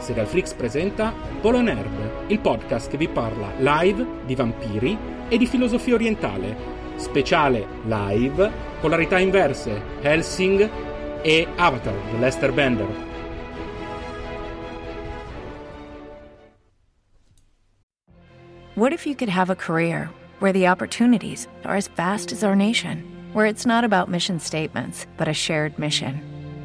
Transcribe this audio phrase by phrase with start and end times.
[0.00, 4.96] Serialflix presenta Polo Nerd, il podcast che vi parla live di vampiri
[5.28, 6.56] e di filosofia orientale.
[6.96, 8.50] Speciale live,
[8.80, 10.68] polarità inverse, Helsing
[11.22, 13.08] e Avatar di Lester Bender.
[18.74, 22.56] What if you could have a career where the opportunities are as vast as our
[22.56, 23.04] nation,
[23.34, 26.39] where it's not about mission statements, but a shared mission?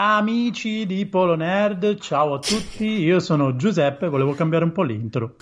[0.00, 5.34] Amici di Polo Nerd, ciao a tutti, io sono Giuseppe, volevo cambiare un po' l'intro.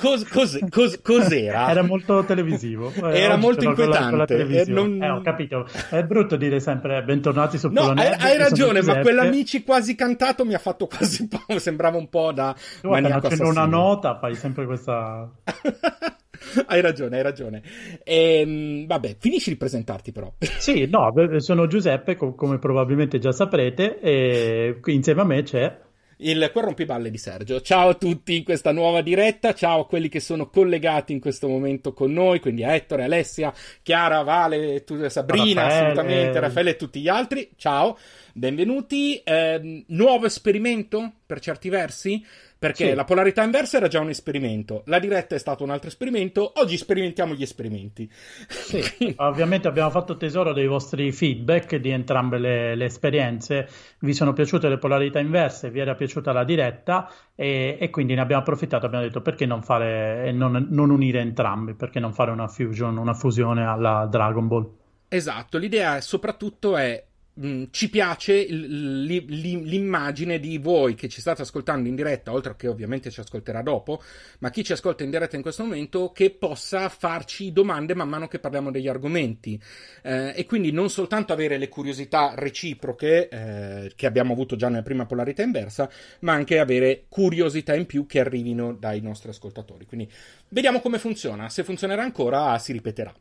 [0.00, 1.68] Cos, cos, cos, cos'era?
[1.68, 2.92] Era molto televisivo.
[2.94, 4.10] Eh, Era molto inquietante.
[4.10, 5.02] Con la, con la eh, non...
[5.02, 8.20] eh, ho capito, è brutto dire sempre bentornati su Polo no, Nerd.
[8.20, 12.08] Hai, hai ragione, ma quell'amici quasi cantato mi ha fatto quasi un po', sembrava un
[12.08, 13.48] po' da tu, assassino.
[13.48, 15.28] una nota, fai sempre questa...
[16.66, 17.62] hai ragione, hai ragione.
[18.04, 20.32] Ehm, vabbè, finisci di presentarti però.
[20.38, 25.82] sì, no, sono Giuseppe, come probabilmente già saprete, e insieme a me c'è
[26.18, 27.60] il Corrompiballe di Sergio.
[27.60, 31.48] Ciao a tutti in questa nuova diretta, ciao a quelli che sono collegati in questo
[31.48, 35.82] momento con noi, quindi a Ettore, Alessia, Chiara, Vale, tu, Sabrina, Raffaele.
[35.82, 37.50] assolutamente, Raffaele e tutti gli altri.
[37.56, 37.98] Ciao,
[38.32, 39.16] benvenuti.
[39.18, 42.24] Eh, nuovo esperimento per certi versi?
[42.64, 42.94] Perché sì.
[42.94, 46.78] la polarità inversa era già un esperimento, la diretta è stato un altro esperimento, oggi
[46.78, 48.10] sperimentiamo gli esperimenti.
[48.48, 48.82] Sì,
[49.18, 54.70] ovviamente abbiamo fatto tesoro dei vostri feedback di entrambe le, le, esperienze, vi sono piaciute
[54.70, 59.04] le polarità inverse, vi era piaciuta la diretta e, e quindi ne abbiamo approfittato, abbiamo
[59.04, 63.66] detto perché non, fare, non, non unire entrambi, perché non fare una fusion, una fusione
[63.66, 64.70] alla Dragon Ball.
[65.08, 67.04] Esatto, l'idea soprattutto è
[67.40, 73.10] Mm, ci piace l'immagine di voi che ci state ascoltando in diretta, oltre che ovviamente
[73.10, 74.00] ci ascolterà dopo,
[74.38, 78.28] ma chi ci ascolta in diretta in questo momento che possa farci domande man mano
[78.28, 79.60] che parliamo degli argomenti
[80.02, 84.82] eh, e quindi non soltanto avere le curiosità reciproche eh, che abbiamo avuto già nella
[84.82, 85.90] prima polarità inversa,
[86.20, 89.86] ma anche avere curiosità in più che arrivino dai nostri ascoltatori.
[89.86, 90.08] Quindi
[90.50, 93.12] vediamo come funziona, se funzionerà ancora si ripeterà.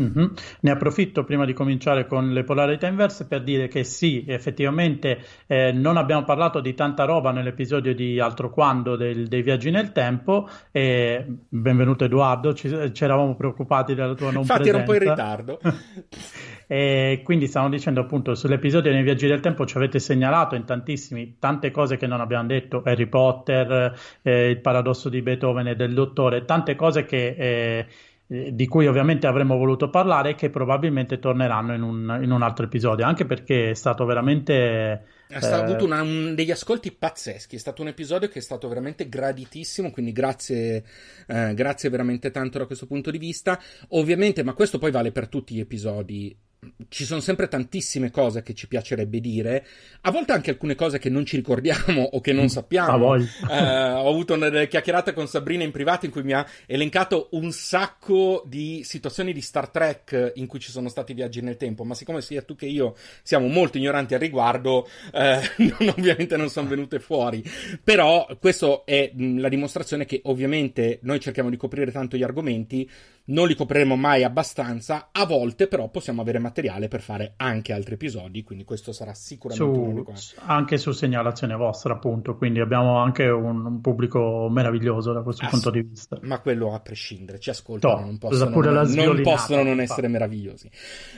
[0.00, 0.26] Mm-hmm.
[0.60, 5.72] Ne approfitto prima di cominciare con le polarità inverse per dire che sì, effettivamente eh,
[5.72, 10.48] non abbiamo parlato di tanta roba nell'episodio di Altro Quando del, dei viaggi nel tempo.
[10.70, 14.78] E benvenuto Edoardo, ci, ci eravamo preoccupati della tua non Infatti presenza.
[14.78, 15.60] Infatti ero un po' in ritardo.
[16.66, 21.36] e quindi stavamo dicendo appunto sull'episodio dei viaggi del tempo ci avete segnalato in tantissimi
[21.38, 25.92] tante cose che non abbiamo detto, Harry Potter, eh, il paradosso di Beethoven e del
[25.92, 27.34] dottore, tante cose che...
[27.38, 27.86] Eh,
[28.32, 32.40] eh, di cui ovviamente avremmo voluto parlare e che probabilmente torneranno in un, in un
[32.40, 35.04] altro episodio, anche perché è stato veramente...
[35.28, 35.52] Ha eh...
[35.52, 39.90] avuto una, un, degli ascolti pazzeschi, è stato un episodio che è stato veramente graditissimo,
[39.90, 40.82] quindi grazie,
[41.26, 43.60] eh, grazie veramente tanto da questo punto di vista.
[43.88, 46.34] Ovviamente, ma questo poi vale per tutti gli episodi
[46.88, 49.66] ci sono sempre tantissime cose che ci piacerebbe dire,
[50.02, 53.16] a volte anche alcune cose che non ci ricordiamo o che non sappiamo.
[53.16, 57.50] Eh, ho avuto una chiacchierata con Sabrina in privato in cui mi ha elencato un
[57.50, 61.94] sacco di situazioni di Star Trek in cui ci sono stati viaggi nel tempo, ma
[61.94, 65.40] siccome sia tu che io siamo molto ignoranti al riguardo, eh,
[65.78, 67.42] non, ovviamente non sono venute fuori.
[67.82, 72.88] Però questo è mh, la dimostrazione che ovviamente noi cerchiamo di coprire tanto gli argomenti,
[73.26, 77.94] non li copriremo mai abbastanza, a volte però possiamo avere materiale per fare anche altri
[77.94, 83.64] episodi, quindi questo sarà sicuramente su, anche su segnalazione vostra, appunto, quindi abbiamo anche un,
[83.64, 86.18] un pubblico meraviglioso da questo Ass- punto di vista.
[86.22, 90.70] Ma quello a prescindere, ci ascoltano, no, non possono non, non, possono non essere meravigliosi.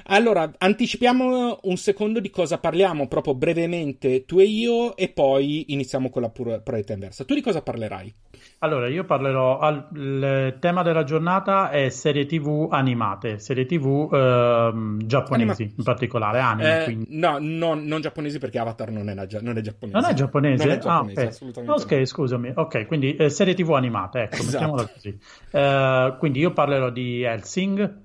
[0.04, 6.10] Allora, anticipiamo un secondo di cosa parliamo, proprio brevemente tu e io, e poi iniziamo
[6.10, 6.62] con la pura
[7.04, 7.24] inversa.
[7.24, 8.14] Tu di cosa parlerai?
[8.58, 9.58] Allora, io parlerò.
[9.58, 14.72] Al, il tema della giornata è serie TV animate, serie TV eh,
[15.04, 15.74] giapponesi Anima...
[15.76, 16.84] in particolare, anime.
[16.84, 19.98] Eh, no, no, non giapponesi perché Avatar non è, non è giapponese.
[19.98, 20.64] Non è giapponese?
[20.64, 21.82] Non è giapponese, ah, assolutamente.
[21.82, 22.04] Ok, no.
[22.04, 22.52] scusami.
[22.54, 24.52] Ok, quindi eh, serie TV animate, ecco, esatto.
[24.52, 25.18] mettiamola così.
[25.50, 28.02] Uh, quindi io parlerò di Helsing,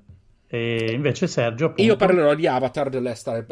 [0.51, 1.65] e invece Sergio.
[1.65, 1.83] Appunto...
[1.83, 3.45] Io parlerò di Avatar dell'Ester,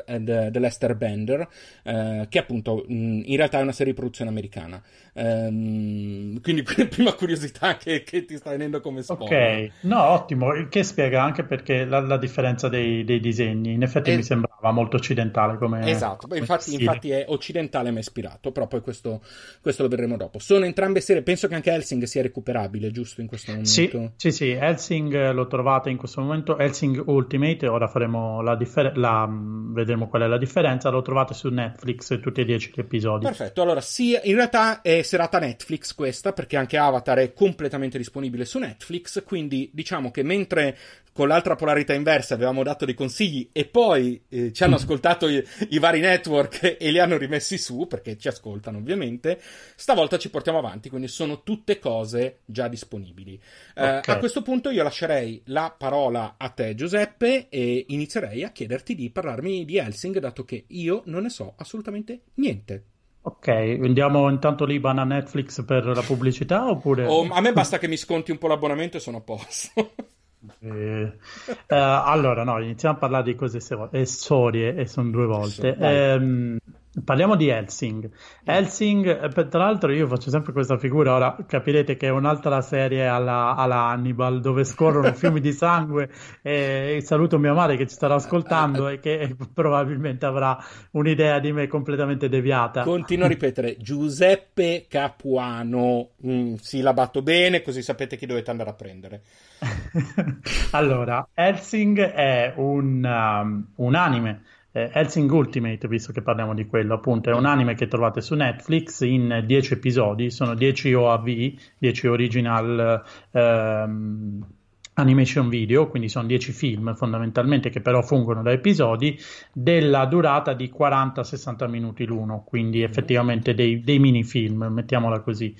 [0.49, 1.47] dell'Ester Bender,
[1.83, 4.81] eh, che appunto mh, in realtà è una serie di produzione americana.
[5.17, 9.67] Um, quindi, prima curiosità che, che, ti sta venendo come spoiler.
[9.67, 13.73] Ok, no, ottimo, che spiega anche perché la, la differenza dei, dei, disegni.
[13.73, 14.15] In effetti e...
[14.15, 15.89] mi sembra sembrava molto occidentale come...
[15.89, 19.21] Esatto, come infatti, infatti, è occidentale ma ispirato, però poi questo,
[19.61, 20.39] questo, lo vedremo dopo.
[20.39, 23.69] Sono entrambe serie, penso che anche Helsing sia recuperabile, giusto in questo momento?
[23.69, 29.27] Sì, sì, sì, Helsing lo trovate in questo momento, Helsing Ultimate, ora faremo la differenza,
[29.29, 33.25] vedremo qual è la differenza, lo trovate su Netflix tutti e dieci gli episodi.
[33.25, 38.45] Perfetto, allora sì, in realtà è serata Netflix questa, perché anche Avatar è completamente disponibile
[38.45, 40.77] su Netflix, quindi diciamo che mentre
[41.17, 45.43] con l'altra polarità inversa avevamo dato dei consigli e poi eh, ci hanno ascoltato i,
[45.69, 49.41] i, vari network e li hanno rimessi su perché ci ascoltano ovviamente.
[49.75, 53.33] Stavolta ci portiamo avanti, quindi sono tutte cose già disponibili.
[53.73, 54.15] Eh, okay.
[54.15, 59.09] a questo punto io lascerei la parola a te Giuseppe e inizierei a chiederti di
[59.09, 62.83] parlarmi di Helsing dato che io non ne so assolutamente niente.
[63.27, 67.05] Ok, andiamo intanto lì a Netflix per la pubblicità oppure...
[67.05, 69.91] Oh, a me basta che mi sconti un po' l'abbonamento e sono a posto.
[70.59, 73.59] Eh, uh, allora, no, iniziamo a parlare di cose
[74.05, 75.75] storie e sono due volte.
[75.75, 76.57] Eh,
[77.03, 78.09] Parliamo di Helsing.
[78.43, 81.13] Helsing, eh, tra l'altro, io faccio sempre questa figura.
[81.13, 86.09] Ora capirete che è un'altra serie alla, alla Hannibal dove scorrono fiumi di sangue.
[86.41, 90.57] E saluto mia madre che ci starà ascoltando e che probabilmente avrà
[90.91, 92.81] un'idea di me completamente deviata.
[92.81, 96.09] Continuo a ripetere: Giuseppe Capuano.
[96.25, 99.21] Mm, sì, la batto bene, così sapete chi dovete andare a prendere.
[100.71, 104.41] allora, Helsing è un, um, un anime
[104.77, 108.35] eh, Helsing Ultimate, visto che parliamo di quello, appunto, è un anime che trovate su
[108.35, 114.45] Netflix in 10 episodi, sono 10 OAV, 10 original ehm,
[114.93, 119.19] animation video, quindi sono 10 film fondamentalmente che però fungono da episodi,
[119.51, 125.55] della durata di 40-60 minuti l'uno, quindi effettivamente dei, dei mini film, mettiamola così.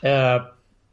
[0.00, 0.52] Eh,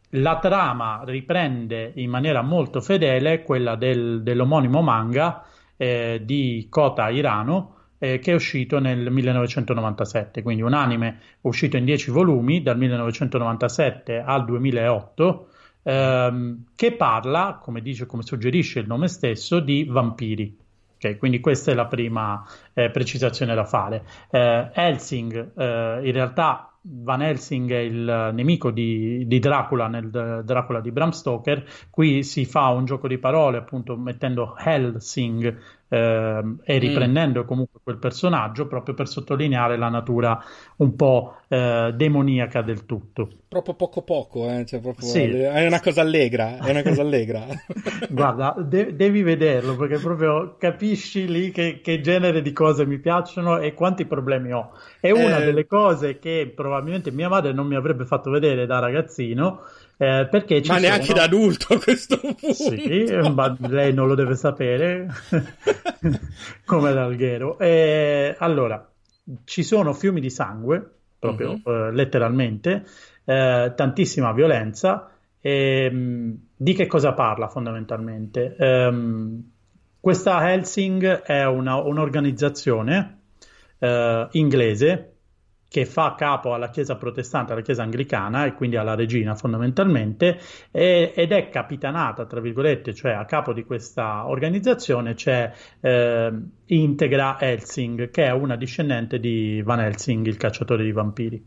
[0.10, 5.44] la trama riprende in maniera molto fedele quella del, dell'omonimo manga
[5.78, 11.86] eh, di Kota Irano eh, che è uscito nel 1997, quindi un anime uscito in
[11.86, 15.48] 10 volumi dal 1997 al 2008
[15.84, 20.58] ehm, che parla, come, dice, come suggerisce il nome stesso, di vampiri.
[20.96, 22.44] Okay, quindi questa è la prima
[22.74, 24.04] eh, precisazione da fare.
[24.30, 30.82] Eh, Helsing eh, in realtà Van Helsing è il nemico di, di, Dracula nel Dracula
[30.82, 31.66] di Bram Stoker.
[31.90, 36.80] Qui si fa un gioco di parole, appunto, mettendo Helsing eh, e mm.
[36.80, 37.46] riprendendo mm.
[37.46, 40.44] comunque quel personaggio proprio per sottolineare la natura
[40.78, 43.30] un po' eh, demoniaca del tutto.
[43.48, 44.66] Proprio poco poco, eh?
[44.66, 45.08] cioè proprio...
[45.08, 45.22] Sì.
[45.22, 47.46] è una cosa allegra, è una cosa allegra.
[48.10, 53.60] Guarda, de- devi vederlo perché proprio capisci lì che, che, genere di cose mi piacciono
[53.60, 54.72] e quanti problemi ho.
[55.00, 55.46] È una eh.
[55.46, 59.62] delle cose che probabilmente mia madre non mi avrebbe fatto vedere da ragazzino
[59.98, 61.18] eh, perché ma neanche sono...
[61.20, 62.54] da adulto a questo punto.
[62.54, 65.08] Sì, ma lei non lo deve sapere
[66.66, 67.58] come l'alghero.
[67.60, 68.88] Eh, allora,
[69.46, 71.72] ci sono fiumi di sangue, proprio uh-huh.
[71.72, 72.86] eh, letteralmente,
[73.24, 75.10] eh, tantissima violenza.
[75.40, 78.56] E, ehm, di che cosa parla fondamentalmente?
[78.58, 79.52] Um,
[80.00, 83.20] questa Helsing è una, un'organizzazione
[83.80, 85.15] uh, inglese
[85.76, 90.40] che fa capo alla Chiesa protestante, alla Chiesa anglicana e quindi alla regina fondamentalmente,
[90.72, 95.52] e, ed è capitanata, tra virgolette, cioè a capo di questa organizzazione c'è
[95.82, 96.32] eh,
[96.68, 101.46] Integra Helsing, che è una discendente di Van Helsing, il cacciatore di vampiri.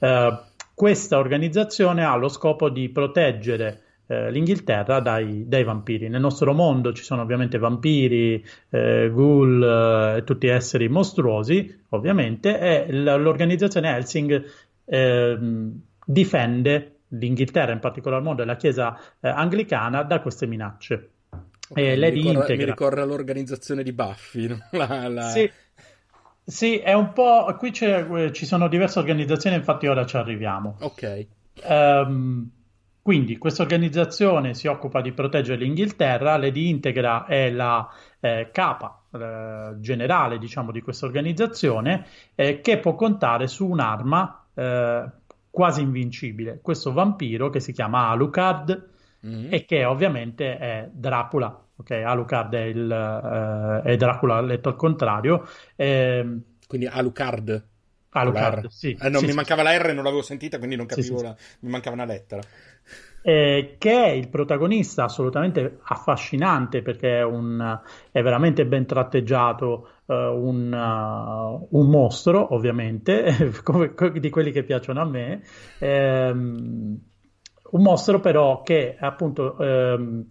[0.00, 0.40] Eh,
[0.74, 6.08] questa organizzazione ha lo scopo di proteggere eh, l'Inghilterra dai, dai, vampiri.
[6.08, 12.90] Nel nostro mondo ci sono ovviamente vampiri, eh, ghoul eh, tutti esseri mostruosi, ovviamente, e
[12.90, 14.44] l- l'organizzazione Helsing
[14.86, 21.10] ehm, difende l'Inghilterra, in particolar modo la Chiesa eh, anglicana, da queste minacce.
[21.70, 24.58] Okay, lei mi, ricorre, mi ricorda l'organizzazione di Buffy, no?
[24.72, 25.22] la, la...
[25.28, 25.50] Sì.
[26.48, 27.54] Sì, è un po'.
[27.58, 30.78] Qui ci sono diverse organizzazioni, infatti ora ci arriviamo.
[30.80, 31.26] Ok.
[31.68, 32.50] Um,
[33.02, 37.88] quindi questa organizzazione si occupa di proteggere l'Inghilterra, Lady Integra è la
[38.20, 45.04] eh, capa eh, generale diciamo, di questa organizzazione eh, che può contare su un'arma eh,
[45.50, 48.90] quasi invincibile, questo vampiro che si chiama Alucard
[49.26, 49.52] mm-hmm.
[49.52, 51.64] e che ovviamente è Dracula.
[51.76, 55.46] Ok, Alucard è, il, eh, è Dracula letto al contrario.
[55.76, 57.66] Ehm, Quindi Alucard.
[58.10, 58.96] Alucard, sì.
[59.00, 61.36] Eh, no, sì, mi sì, mancava la R, non l'avevo sentita, quindi non capivo, la...
[61.60, 62.40] mi mancava una lettera.
[63.20, 70.14] Eh, che è il protagonista assolutamente affascinante perché è, un, è veramente ben tratteggiato, uh,
[70.14, 75.42] un, uh, un, mostro ovviamente, come, di quelli che piacciono a me,
[75.78, 77.00] ehm,
[77.70, 80.24] un mostro però che appunto ehm,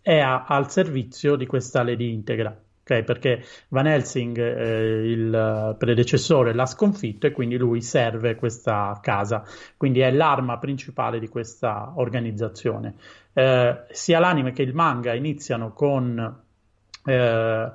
[0.00, 2.63] è a, al servizio di questa Lady Integra.
[2.84, 3.02] Okay?
[3.02, 9.42] Perché Van Helsing, eh, il predecessore, l'ha sconfitto e quindi lui serve questa casa,
[9.78, 12.94] quindi è l'arma principale di questa organizzazione.
[13.32, 16.42] Eh, sia l'anime che il manga iniziano con
[17.04, 17.72] eh,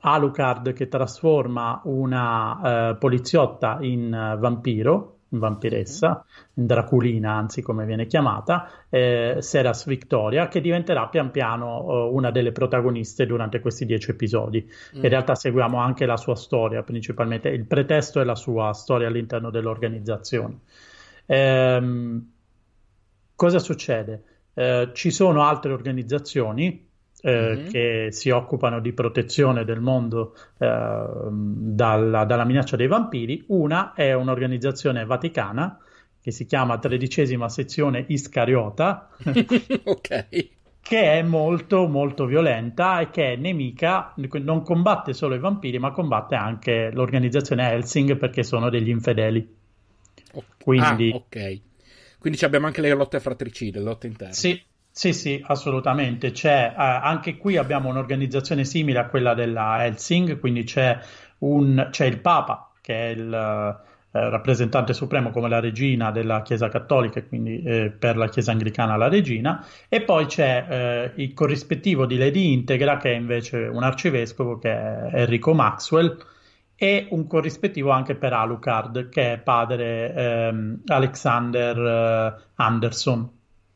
[0.00, 8.70] Alucard che trasforma una eh, poliziotta in uh, vampiro vampiressa, Draculina anzi come viene chiamata,
[8.88, 14.64] eh, Seras Victoria, che diventerà pian piano uh, una delle protagoniste durante questi dieci episodi.
[14.96, 15.02] Mm.
[15.02, 19.50] In realtà seguiamo anche la sua storia, principalmente il pretesto è la sua storia all'interno
[19.50, 20.60] dell'organizzazione.
[21.26, 22.30] Ehm,
[23.34, 24.22] cosa succede?
[24.54, 26.85] Eh, ci sono altre organizzazioni
[27.30, 27.68] mm-hmm.
[27.68, 33.44] che si occupano di protezione del mondo eh, dalla, dalla, minaccia dei vampiri.
[33.48, 35.78] Una è un'organizzazione vaticana
[36.20, 39.08] che si chiama tredicesima sezione Iscariota.
[39.84, 40.54] ok
[40.86, 45.90] che è molto molto violenta e che è nemica, non combatte solo i vampiri, ma
[45.90, 49.52] combatte anche l'organizzazione Helsing perché sono degli infedeli.
[50.62, 51.60] Quindi, ah, ok.
[52.18, 54.34] Quindi abbiamo anche le lotte fratricide, le lotte interne.
[54.34, 54.62] Sì,
[54.98, 56.30] sì, sì, assolutamente.
[56.30, 60.98] C'è, eh, anche qui abbiamo un'organizzazione simile a quella della Helsing, quindi c'è,
[61.40, 66.70] un, c'è il Papa, che è il eh, rappresentante supremo come la regina della Chiesa
[66.70, 71.34] Cattolica, e quindi eh, per la Chiesa Anglicana la regina, e poi c'è eh, il
[71.34, 76.16] corrispettivo di Lady Integra, che è invece un arcivescovo, che è Enrico Maxwell,
[76.74, 83.30] e un corrispettivo anche per Alucard, che è padre ehm, Alexander eh, Anderson.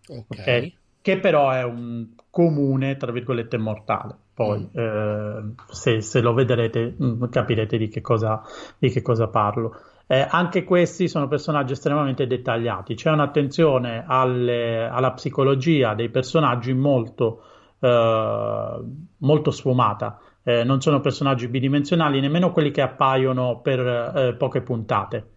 [0.09, 0.25] Ok.
[0.29, 0.79] okay?
[1.03, 4.17] Che però è un comune, tra virgolette, mortale.
[4.35, 4.79] Poi, mm.
[4.79, 8.43] eh, se, se, lo vedrete, mm, capirete di che cosa,
[8.79, 9.75] di che cosa parlo.
[10.07, 12.95] Eh, anche questi sono personaggi estremamente dettagliati.
[12.95, 17.43] C'è un'attenzione alle, alla psicologia dei personaggi molto,
[17.79, 18.81] eh,
[19.19, 20.21] molto sfumata.
[20.43, 25.29] Eh, non sono personaggi bidimensionali, nemmeno quelli che appaiono per eh, poche puntate.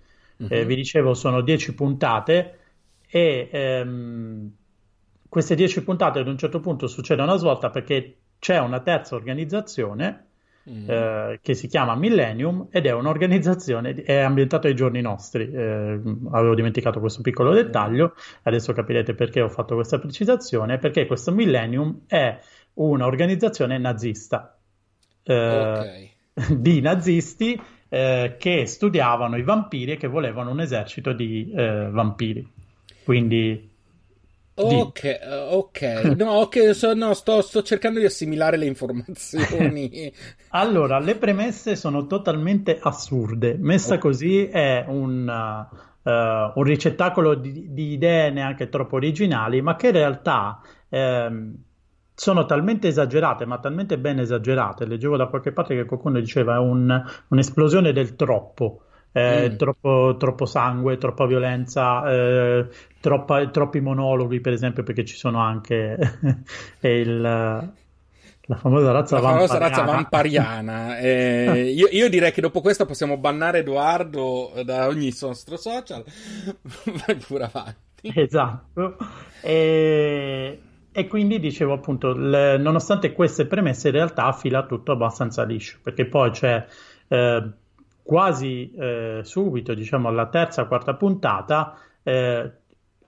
[0.43, 0.65] Mm-hmm.
[0.65, 2.57] vi dicevo, sono dieci puntate
[3.07, 4.51] e ehm,
[5.33, 10.25] queste dieci puntate ad un certo punto succede una svolta perché c'è una terza organizzazione
[10.69, 10.87] mm.
[10.87, 15.49] eh, che si chiama Millennium ed è un'organizzazione, è ambientata ai giorni nostri.
[15.51, 15.99] Eh,
[16.33, 18.13] avevo dimenticato questo piccolo dettaglio,
[18.43, 22.37] adesso capirete perché ho fatto questa precisazione, perché questo Millennium è
[22.75, 24.55] un'organizzazione nazista.
[25.23, 26.11] Eh, okay.
[26.61, 27.59] di nazisti
[27.89, 32.47] eh, che studiavano i vampiri e che volevano un esercito di eh, vampiri.
[33.03, 33.71] Quindi
[34.55, 35.19] Ok, eh,
[35.49, 35.81] ok,
[36.15, 40.13] no, okay so, no sto, sto, cercando di assimilare le informazioni.
[40.49, 43.57] allora, le premesse sono totalmente assurde.
[43.59, 46.11] Messa così è un, uh,
[46.53, 51.55] un ricettacolo di, di, idee neanche troppo originali, ma che in realtà um,
[52.13, 54.85] sono talmente esagerate, ma talmente ben esagerate.
[54.85, 58.83] Leggevo da qualche parte che qualcuno diceva un, un'esplosione del troppo
[59.13, 59.55] eh, mm.
[59.55, 62.67] troppo, troppo, sangue, troppa violenza, eh,
[62.99, 65.97] troppa, troppi monologhi, per esempio, perché ci sono anche
[66.81, 67.21] il,
[68.45, 69.67] la famosa razza la famosa vampariana.
[69.69, 70.99] razza vampariana.
[70.99, 76.03] Eh, io, io, direi che dopo questo possiamo bannare Edoardo da ogni nostro social.
[77.05, 78.11] Vai pure avanti.
[78.13, 78.97] Esatto.
[79.41, 80.59] E,
[80.91, 86.05] e quindi dicevo appunto, le, nonostante queste premesse, in realtà fila tutto abbastanza liscio, perché
[86.05, 86.65] poi c'è.
[87.07, 87.51] Eh,
[88.03, 92.51] quasi eh, subito, diciamo alla terza, quarta puntata, eh,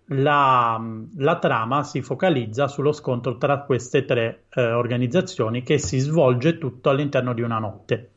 [0.10, 0.82] la,
[1.18, 6.90] la, trama si focalizza sullo scontro tra queste tre eh, organizzazioni che si svolge tutto
[6.90, 8.10] all'interno di una notte.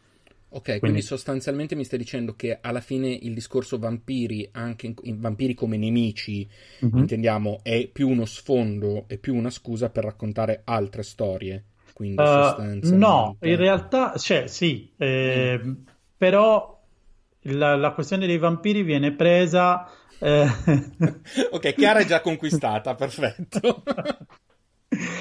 [0.51, 4.95] Ok, quindi, quindi sostanzialmente mi stai dicendo che alla fine il discorso vampiri, anche in,
[5.03, 6.49] in vampiri come nemici,
[6.85, 6.97] mm-hmm.
[6.97, 11.65] intendiamo, è più uno sfondo, è più una scusa per raccontare altre storie.
[11.93, 15.73] Quindi, uh, no, in realtà, cioè, sì, eh, mm
[16.19, 16.77] però
[17.43, 19.89] la, la, questione dei vampiri viene presa.
[20.19, 20.47] Eh...
[21.51, 23.83] ok, Chiara è già conquistata, perfetto.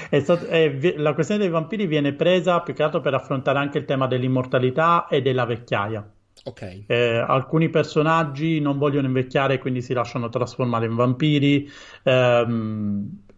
[0.09, 3.77] È stato, è, la questione dei vampiri viene presa più che altro per affrontare anche
[3.77, 6.09] il tema dell'immortalità e della vecchiaia.
[6.45, 6.85] Okay.
[6.87, 11.69] Eh, alcuni personaggi non vogliono invecchiare, quindi si lasciano trasformare in vampiri.
[12.03, 12.45] Eh,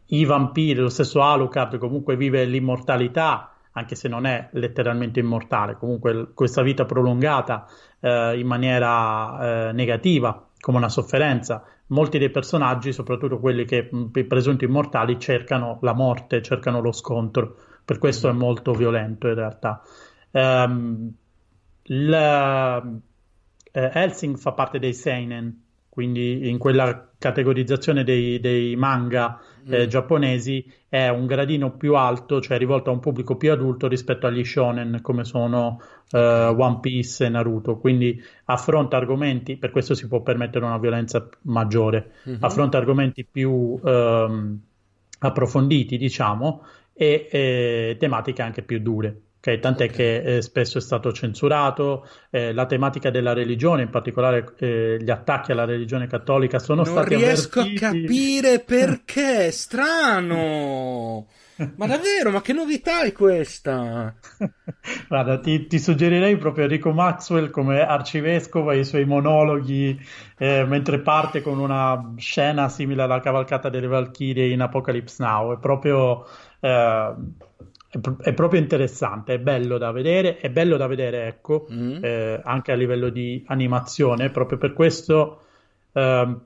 [0.06, 6.34] I vampiri, lo stesso Alucard, comunque vive l'immortalità anche se non è letteralmente immortale, comunque
[6.34, 7.68] questa vita prolungata
[8.00, 11.64] eh, in maniera eh, negativa, come una sofferenza.
[11.88, 17.56] Molti dei personaggi, soprattutto quelli che i presunti immortali, cercano la morte, cercano lo scontro,
[17.84, 19.82] per questo è molto violento in realtà.
[20.32, 21.12] Um,
[21.84, 22.84] la,
[23.72, 29.88] eh, Helsing fa parte dei Seinen, quindi in quella categorizzazione dei, dei manga eh, mm.
[29.88, 34.44] giapponesi è un gradino più alto, cioè rivolto a un pubblico più adulto rispetto agli
[34.44, 35.80] shonen come sono
[36.12, 37.78] uh, One Piece e Naruto.
[37.78, 42.44] Quindi affronta argomenti, per questo si può permettere una violenza maggiore, mm-hmm.
[42.44, 44.60] affronta argomenti più um,
[45.20, 49.22] approfonditi, diciamo, e, e tematiche anche più dure.
[49.42, 49.96] Okay, tant'è okay.
[49.96, 55.10] che eh, spesso è stato censurato, eh, la tematica della religione, in particolare eh, gli
[55.10, 57.86] attacchi alla religione cattolica, sono non stati Non riesco avvertiti.
[57.86, 61.26] a capire perché, strano!
[61.76, 64.14] Ma davvero, ma che novità è questa?
[65.08, 69.98] Guarda, ti, ti, suggerirei proprio Enrico Maxwell come arcivescovo e i suoi monologhi
[70.38, 75.54] eh, mentre parte con una scena simile alla cavalcata delle Valchirie in Apocalypse Now.
[75.54, 76.26] È proprio...
[76.60, 77.14] Eh,
[77.90, 82.04] è, proprio interessante, è bello da vedere, è bello da vedere, ecco, mm.
[82.04, 85.42] eh, anche a livello di animazione, proprio per questo
[85.94, 86.38] eh,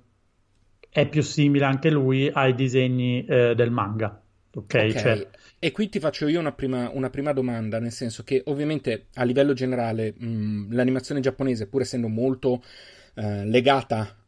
[0.90, 4.22] è più simile anche lui ai disegni eh, del manga.
[4.56, 4.92] Ok, okay.
[4.92, 5.28] Cioè...
[5.60, 9.24] E qui ti faccio io una prima, una prima, domanda, nel senso che ovviamente a
[9.24, 12.64] livello generale mh, l'animazione giapponese, pur essendo molto
[13.16, 13.46] eh,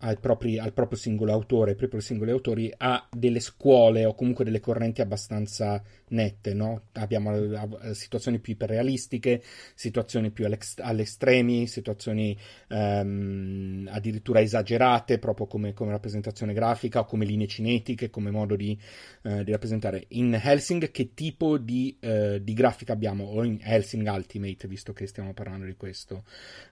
[0.05, 4.43] legata propri, al proprio singolo autore, ai propri singoli autori, ha delle scuole o comunque
[4.43, 6.83] delle correnti abbastanza nette, no?
[6.93, 9.41] Abbiamo eh, situazioni più iperrealistiche,
[9.73, 10.47] situazioni più
[10.77, 12.37] all'estremi, situazioni
[12.69, 18.77] ehm, addirittura esagerate, proprio come, come, rappresentazione grafica o come linee cinetiche, come modo di,
[19.23, 20.05] eh, di rappresentare.
[20.09, 23.25] In Helsing che tipo di, eh, di, grafica abbiamo?
[23.25, 26.23] O in Helsing Ultimate, visto che stiamo parlando di questo?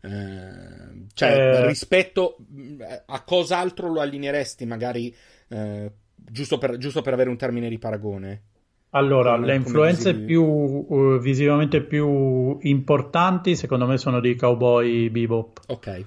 [0.01, 2.37] Eh, cioè, eh, rispetto rispetto
[3.23, 5.13] a cos'altro lo allineeresti, magari
[5.49, 8.41] eh, giusto, per, giusto, per, avere un termine di paragone?
[8.91, 15.61] Allora, come, le influenze più uh, visivamente più importanti, secondo me, sono di Cowboy Bebop.
[15.67, 16.05] Ok.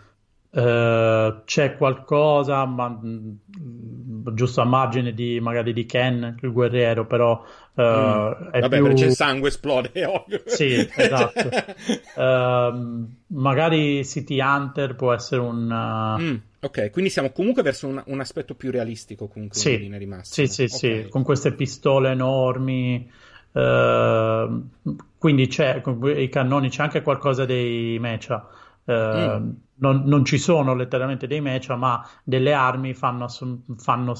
[0.56, 7.42] Uh, c'è qualcosa, ma mh, giusto a margine di magari di Ken, il guerriero, però
[7.74, 8.50] uh, mm.
[8.52, 8.82] Vabbè, più...
[8.84, 10.42] perché il sangue esplode, ovvio.
[10.46, 11.50] Sì, esatto.
[12.14, 13.06] uh,
[13.36, 16.16] magari City Hunter può essere un...
[16.20, 19.98] Mm, ok, quindi siamo comunque verso un, un aspetto più realistico comunque sì, in linea
[19.98, 20.46] di massima.
[20.46, 21.02] Sì, sì, okay.
[21.02, 23.10] sì, con queste pistole enormi.
[25.18, 25.82] quindi c'è,
[26.16, 28.48] i cannoni, c'è anche qualcosa dei mecha.
[28.88, 33.26] Mm non, non, ci sono letteralmente dei mecha, ma delle armi fanno,
[33.76, 34.14] fanno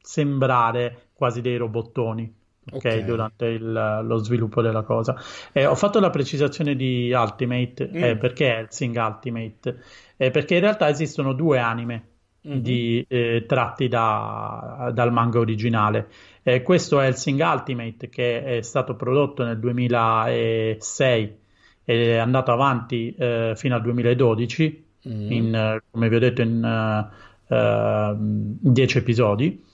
[0.00, 2.40] sembrare quasi dei robottoni.
[2.70, 3.04] Okay, okay.
[3.04, 5.16] durante il, lo sviluppo della cosa.
[5.52, 8.02] Eh, ho fatto la precisazione di Ultimate mm.
[8.02, 9.82] eh, perché Helsing Ultimate?
[10.16, 12.04] Eh, perché in realtà esistono due anime
[12.46, 12.58] mm-hmm.
[12.58, 16.08] di, eh, tratti da, dal manga originale.
[16.44, 21.36] Eh, questo è Helsing Ultimate che è stato prodotto nel 2006
[21.84, 25.32] e è andato avanti eh, fino al 2012 mm.
[25.32, 27.08] in, come vi ho detto, in
[27.48, 29.70] 10 uh, uh, episodi.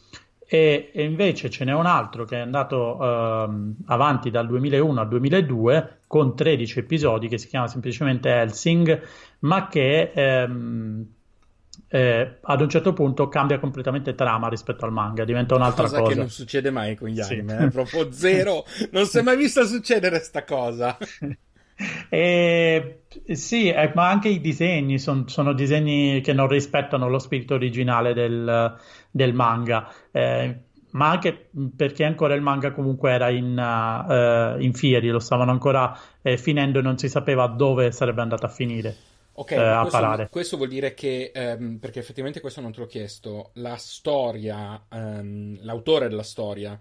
[0.50, 5.08] E, e, invece ce n'è un altro che è andato uh, avanti dal 2001 al
[5.08, 9.02] 2002 con 13 episodi che si chiama semplicemente Helsing,
[9.40, 11.06] ma che ehm,
[11.88, 15.98] eh, ad un certo punto cambia completamente trama rispetto al manga, diventa un'altra cosa.
[16.00, 17.64] Cosa che non succede mai con gli anime, sì.
[17.64, 17.68] eh?
[17.68, 20.96] proprio zero, non si è mai vista succedere sta cosa.
[22.08, 27.54] E, sì, eh, ma anche i disegni son, sono disegni che non rispettano lo spirito
[27.54, 28.76] originale del,
[29.10, 29.92] del manga.
[30.10, 30.56] Eh,
[30.90, 35.96] ma anche perché ancora il manga comunque era in, uh, in fieri, lo stavano ancora
[36.22, 38.96] eh, finendo e non si sapeva dove sarebbe andato a finire.
[39.32, 40.28] Ok, eh, a questo, parare.
[40.30, 45.58] questo vuol dire che, ehm, perché effettivamente questo non te l'ho chiesto, la storia, ehm,
[45.62, 46.76] l'autore della storia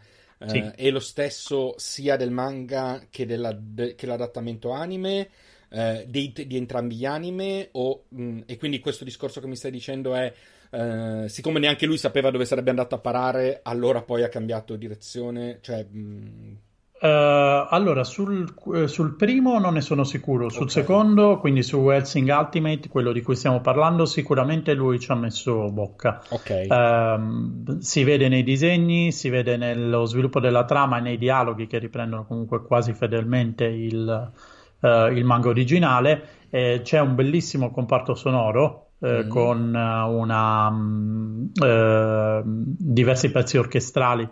[0.45, 0.57] sì.
[0.57, 5.29] eh, è lo stesso sia del manga che, della, de, che l'adattamento anime,
[5.69, 9.55] eh, di, di, entrambi gli anime, o, mh, mm, e quindi questo discorso che mi
[9.55, 10.33] stai dicendo è,
[10.69, 15.59] eh, siccome neanche lui sapeva dove sarebbe andato a parare, allora poi ha cambiato direzione,
[15.61, 15.85] cioè...
[15.89, 16.55] Mh, mm,
[16.99, 20.81] Uh, allora, sul, uh, sul, primo non ne sono sicuro, sul okay.
[20.81, 25.69] secondo, quindi su Helsing Ultimate, quello di cui stiamo parlando, sicuramente lui ci ha messo
[25.69, 26.23] bocca.
[26.27, 26.65] Okay.
[26.67, 31.77] Uh, si vede nei disegni, si vede nello sviluppo della trama e nei dialoghi che
[31.77, 34.31] riprendono comunque quasi fedelmente il,
[34.79, 36.29] eh, il manga originale.
[36.49, 38.83] c'è un bellissimo comparto sonoro.
[39.05, 39.29] Mm.
[39.29, 44.27] con una, um, diversi pezzi orchestrali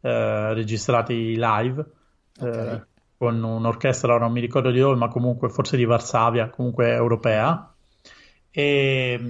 [0.00, 1.84] registrati live
[2.40, 2.74] okay.
[2.74, 2.82] eh,
[3.16, 7.72] con un'orchestra, non mi ricordo di dove, ma comunque forse di Varsavia, comunque europea.
[8.50, 9.20] E,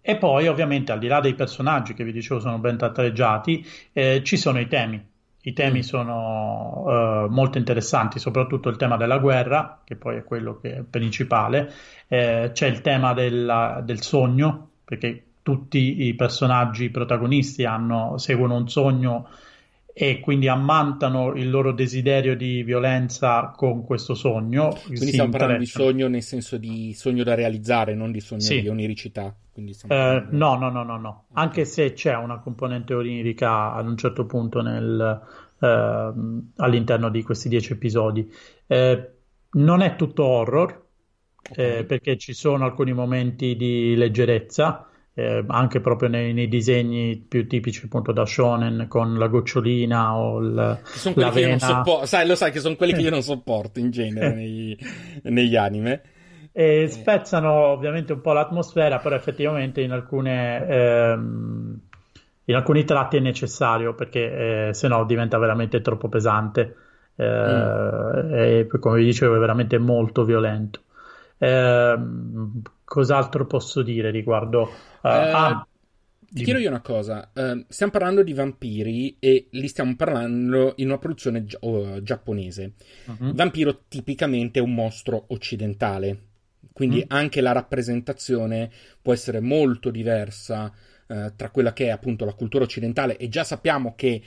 [0.00, 4.22] e poi ovviamente al di là dei personaggi che vi dicevo sono ben tratteggiati, eh,
[4.24, 5.08] ci sono i temi.
[5.42, 5.82] I temi mm.
[5.82, 10.82] sono uh, molto interessanti, soprattutto il tema della guerra, che poi è quello che è
[10.82, 11.72] principale.
[12.08, 18.68] Eh, c'è il tema della, del sogno, perché tutti i personaggi protagonisti hanno, seguono un
[18.68, 19.28] sogno
[19.92, 24.76] e quindi ammantano il loro desiderio di violenza con questo sogno.
[24.86, 28.60] Quindi stiamo parlando di sogno nel senso di sogno da realizzare, non di sogno sì.
[28.60, 29.34] di oniricità.
[29.54, 31.24] Eh, no, no, no, no, no.
[31.30, 31.44] Okay.
[31.44, 35.20] Anche se c'è una componente onirica ad un certo punto nel,
[35.60, 36.12] eh,
[36.56, 38.30] all'interno di questi dieci episodi.
[38.66, 39.10] Eh,
[39.52, 40.86] non è tutto horror,
[41.50, 41.78] okay.
[41.78, 44.89] Eh, perché ci sono alcuni momenti di leggerezza
[45.20, 50.40] eh, anche proprio nei, nei, disegni più tipici appunto da shonen con la gocciolina o
[50.40, 53.78] il, sono io non sopporto sai lo sai che sono quelli che io non sopporto
[53.78, 54.78] in genere nei,
[55.24, 56.02] negli anime.
[56.52, 61.80] E spezzano ovviamente un po' l'atmosfera però effettivamente in alcune ehm,
[62.46, 66.74] in alcuni tratti è necessario perché eh, se no diventa veramente troppo pesante
[67.14, 68.34] eh, mm.
[68.34, 70.80] e come vi dicevo è veramente molto violento.
[71.38, 71.98] Eh,
[72.90, 74.62] cos'altro posso dire riguardo?
[75.00, 75.68] Uh, eh, ah,
[76.28, 80.88] ti chiedo io una cosa, uh, stiamo parlando di vampiri e li stiamo parlando in
[80.88, 82.72] una produzione gi- oh, giapponese.
[83.06, 83.32] Uh-huh.
[83.32, 86.18] Vampiro tipicamente è un mostro occidentale,
[86.72, 87.06] quindi uh-huh.
[87.16, 88.68] anche la rappresentazione
[89.00, 90.72] può essere molto diversa
[91.06, 94.20] uh, tra quella che è appunto la cultura occidentale e già sappiamo che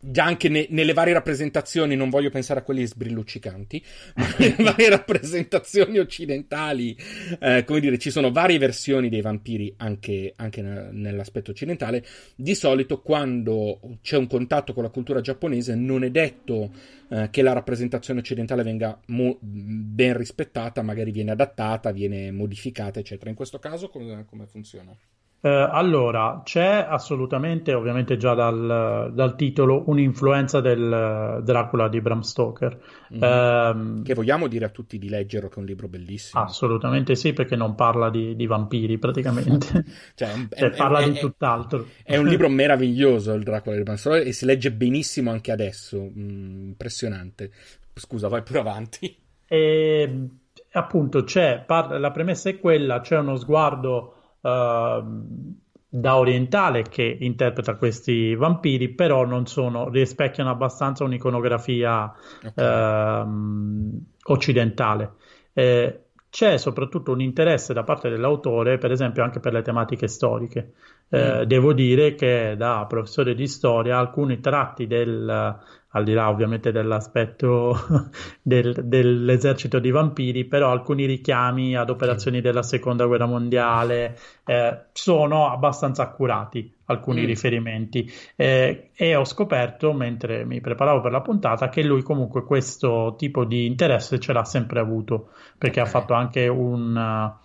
[0.00, 3.84] già anche ne, nelle varie rappresentazioni, non voglio pensare a quelli sbrilluccicanti,
[4.16, 6.96] ma nelle varie rappresentazioni occidentali,
[7.38, 12.04] eh, come dire, ci sono varie versioni dei vampiri anche, anche nell'aspetto occidentale.
[12.34, 16.70] Di solito, quando c'è un contatto con la cultura giapponese, non è detto
[17.10, 23.28] eh, che la rappresentazione occidentale venga mo- ben rispettata, magari viene adattata, viene modificata, eccetera.
[23.28, 24.96] In questo caso, come, come funziona?
[25.42, 32.78] Eh, allora, c'è assolutamente, ovviamente già dal, dal titolo, un'influenza del Dracula di Bram Stoker.
[33.14, 33.22] Mm-hmm.
[33.22, 36.42] Eh, che vogliamo dire a tutti di leggerlo, che è un libro bellissimo.
[36.42, 41.18] Assolutamente sì, perché non parla di, di vampiri praticamente, cioè, è, cioè, parla è, di
[41.18, 41.86] tutt'altro.
[42.02, 45.98] È un libro meraviglioso il Dracula di Bram Stoker e si legge benissimo anche adesso,
[45.98, 47.50] mm, impressionante.
[47.94, 49.16] Scusa, vai pure avanti.
[49.46, 50.28] E
[50.72, 55.58] appunto c'è, par- la premessa è quella, c'è uno sguardo uh,
[55.92, 62.12] da orientale che interpreta questi vampiri, però non sono, rispecchiano abbastanza un'iconografia
[62.46, 63.22] okay.
[63.24, 65.12] uh, occidentale.
[65.52, 66.00] Eh,
[66.30, 70.74] c'è soprattutto un interesse da parte dell'autore, per esempio, anche per le tematiche storiche.
[71.08, 71.42] Eh, mm.
[71.42, 75.58] Devo dire che da professore di storia alcuni tratti del,
[75.92, 77.76] al di là ovviamente dell'aspetto
[78.42, 85.50] del, dell'esercito di vampiri, però alcuni richiami ad operazioni della seconda guerra mondiale eh, sono
[85.50, 87.26] abbastanza accurati, alcuni mm.
[87.26, 88.12] riferimenti.
[88.36, 93.44] Eh, e ho scoperto, mentre mi preparavo per la puntata, che lui comunque questo tipo
[93.44, 95.92] di interesse ce l'ha sempre avuto, perché okay.
[95.92, 97.38] ha fatto anche un...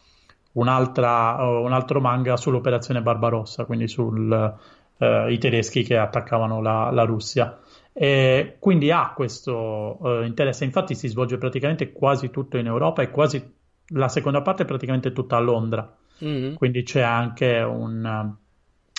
[0.55, 7.59] Un, un, altro manga sull'operazione Barbarossa, quindi sui uh, tedeschi che attaccavano la, la Russia.
[7.97, 13.09] E quindi ha questo uh, interesse, infatti si svolge praticamente quasi tutto in Europa e
[13.09, 13.41] quasi
[13.89, 16.55] la seconda parte è praticamente tutta a Londra, mm-hmm.
[16.55, 18.35] quindi c'è anche un,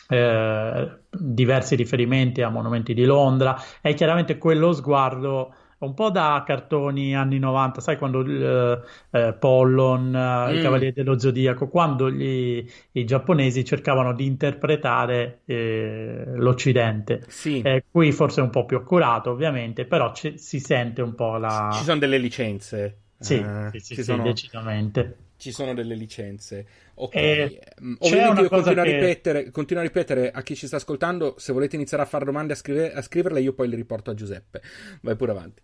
[0.08, 3.60] eh, diversi riferimenti a monumenti di Londra.
[3.80, 10.14] E chiaramente quello sguardo un po' da cartoni anni 90, sai quando eh, eh, Pollon,
[10.14, 10.58] eh, mm.
[10.58, 17.24] i Cavalieri dello Zodiaco, quando gli, i giapponesi cercavano di interpretare eh, l'Occidente.
[17.28, 17.60] Sì.
[17.60, 21.36] Eh, qui forse è un po' più accurato, ovviamente, però ci, si sente un po'
[21.36, 21.70] la...
[21.72, 23.00] Ci sono delle licenze.
[23.18, 24.22] Sì, uh, sì, sì, sì sono...
[24.22, 26.66] decisamente ci sono delle licenze.
[26.94, 27.60] Ok, eh,
[27.98, 28.90] ovviamente io continuo, che...
[28.90, 32.24] a ripetere, continuo, a ripetere, a chi ci sta ascoltando, se volete iniziare a fare
[32.24, 34.62] domande a, scrive, a scriverle, io poi le riporto a Giuseppe.
[35.02, 35.62] Vai pure avanti.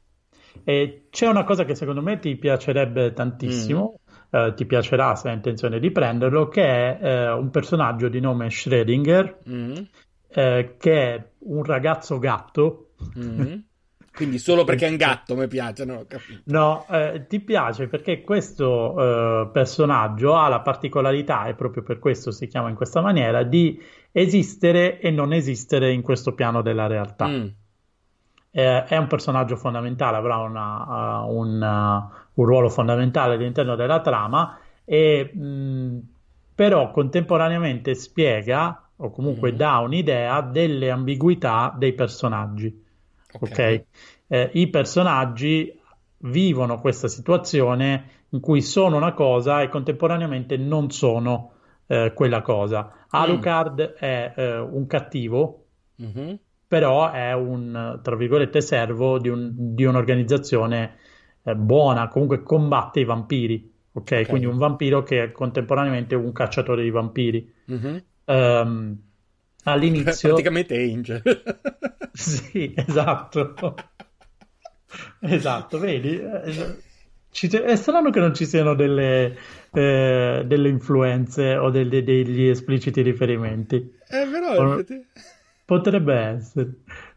[0.65, 4.39] E c'è una cosa che secondo me ti piacerebbe tantissimo, mm.
[4.39, 8.49] eh, ti piacerà se hai intenzione di prenderlo, che è eh, un personaggio di nome
[8.49, 9.75] Schrödinger, mm.
[10.29, 12.91] eh, che è un ragazzo gatto.
[13.19, 13.55] Mm.
[14.15, 16.05] Quindi solo perché è un gatto mi piace, no?
[16.45, 22.31] No, eh, ti piace perché questo eh, personaggio ha la particolarità, e proprio per questo
[22.31, 23.81] si chiama in questa maniera, di
[24.13, 27.27] esistere e non esistere in questo piano della realtà.
[27.27, 27.47] Mm
[28.53, 34.01] eh, è un personaggio fondamentale, avrà una, uh, un, uh, un, ruolo fondamentale all'interno della
[34.01, 35.99] trama, e, mh,
[36.55, 39.57] però contemporaneamente spiega o comunque mm.
[39.57, 42.85] dà un'idea delle ambiguità dei personaggi.
[43.35, 43.85] Ok, okay?
[44.29, 45.79] Eh, I personaggi
[46.19, 51.53] vivono questa situazione in cui sono una cosa e contemporaneamente non sono
[51.87, 53.07] eh, quella cosa.
[53.09, 53.99] Alucard mm.
[53.99, 55.65] è eh, un cattivo.
[56.03, 56.35] Mm-hmm
[56.73, 60.97] però è un, tra virgolette, servo di, un, di un'organizzazione
[61.43, 64.01] eh, buona, comunque combatte i vampiri, ok?
[64.01, 64.25] okay.
[64.25, 67.53] Quindi un vampiro che è contemporaneamente un cacciatore di vampiri.
[67.71, 67.97] Mm-hmm.
[68.25, 69.03] Um,
[69.65, 70.29] all'inizio...
[70.31, 71.23] Praticamente Angel.
[72.13, 73.55] sì, esatto.
[75.21, 76.19] esatto, vedi?
[76.19, 79.37] è strano che non ci siano delle,
[79.73, 83.99] eh, delle influenze o delle, degli espliciti riferimenti.
[84.07, 84.85] È vero,
[85.65, 86.75] potrebbe essere.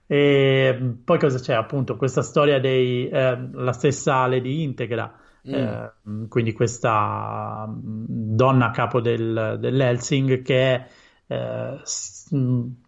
[0.07, 1.53] E poi cosa c'è?
[1.53, 5.11] Appunto, questa storia dei eh, la stessa Lady Integra,
[5.47, 5.53] mm.
[5.53, 5.93] eh,
[6.29, 10.87] quindi questa mm, donna a capo del, dell'Helsing che è
[11.27, 11.79] eh,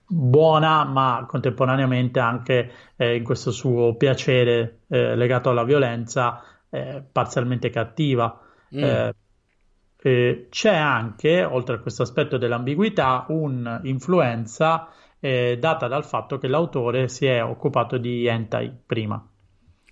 [0.08, 7.70] buona, ma contemporaneamente anche eh, in questo suo piacere eh, legato alla violenza, eh, parzialmente
[7.70, 8.42] cattiva.
[8.76, 9.10] Mm.
[10.50, 17.26] c'è anche, oltre a questo aspetto dell'ambiguità, un'influenza eh, data dal fatto che l'autore si
[17.26, 19.26] è occupato di hentai prima.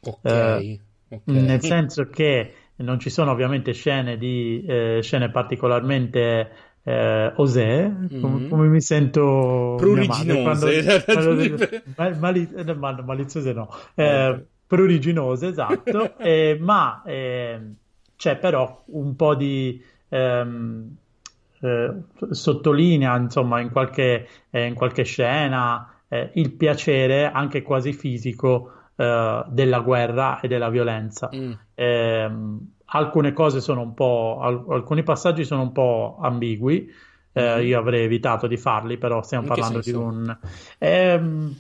[0.04, 0.20] Ok.
[0.24, 0.80] Eh,
[1.10, 1.34] okay.
[1.42, 6.52] Nel senso che non ci sono ovviamente scene, di, eh, scene particolarmente
[6.88, 8.22] eh, osè, mm-hmm.
[8.22, 11.48] come, come, mi sento pruriginose, quando,
[12.20, 17.60] mali, mal, maliziose no, eh, pruriginose, esatto, eh, ma eh,
[18.16, 20.96] c'è però un po' di ehm,
[21.60, 21.94] eh,
[22.30, 29.82] sottolinea insomma in qualche, eh, in qualche scena eh, il piacere anche quasi fisico della
[29.82, 31.30] guerra e della violenza.
[31.36, 31.52] Mm.
[32.88, 36.92] Alcune cose sono un po', al- alcuni passaggi sono un po' ambigui.
[37.38, 37.66] Mm.
[37.66, 40.38] Io avrei evitato di farli, però stiamo parlando di un.
[40.78, 41.54] Ehm,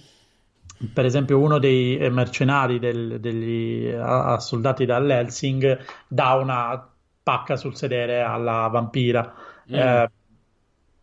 [0.93, 6.89] per esempio, uno dei mercenari del, degli a, soldati dall'Helsing dà una
[7.21, 9.33] pacca sul sedere alla vampira
[9.69, 9.73] Mm.
[9.73, 10.11] Eh,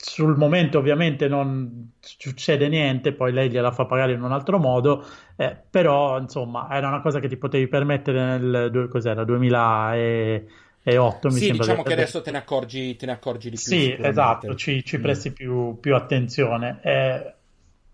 [0.05, 5.07] sul momento ovviamente non succede niente, poi lei gliela fa pagare in un altro modo,
[5.37, 11.47] eh, però insomma era una cosa che ti potevi permettere nel cos'era, 2008 mi sì,
[11.47, 11.65] sembra.
[11.65, 13.65] diciamo che adesso te ne accorgi, te ne accorgi di più.
[13.65, 15.03] Sì, esatto, ci, ci mm.
[15.03, 16.81] presti più, più, attenzione.
[16.83, 17.35] Eh,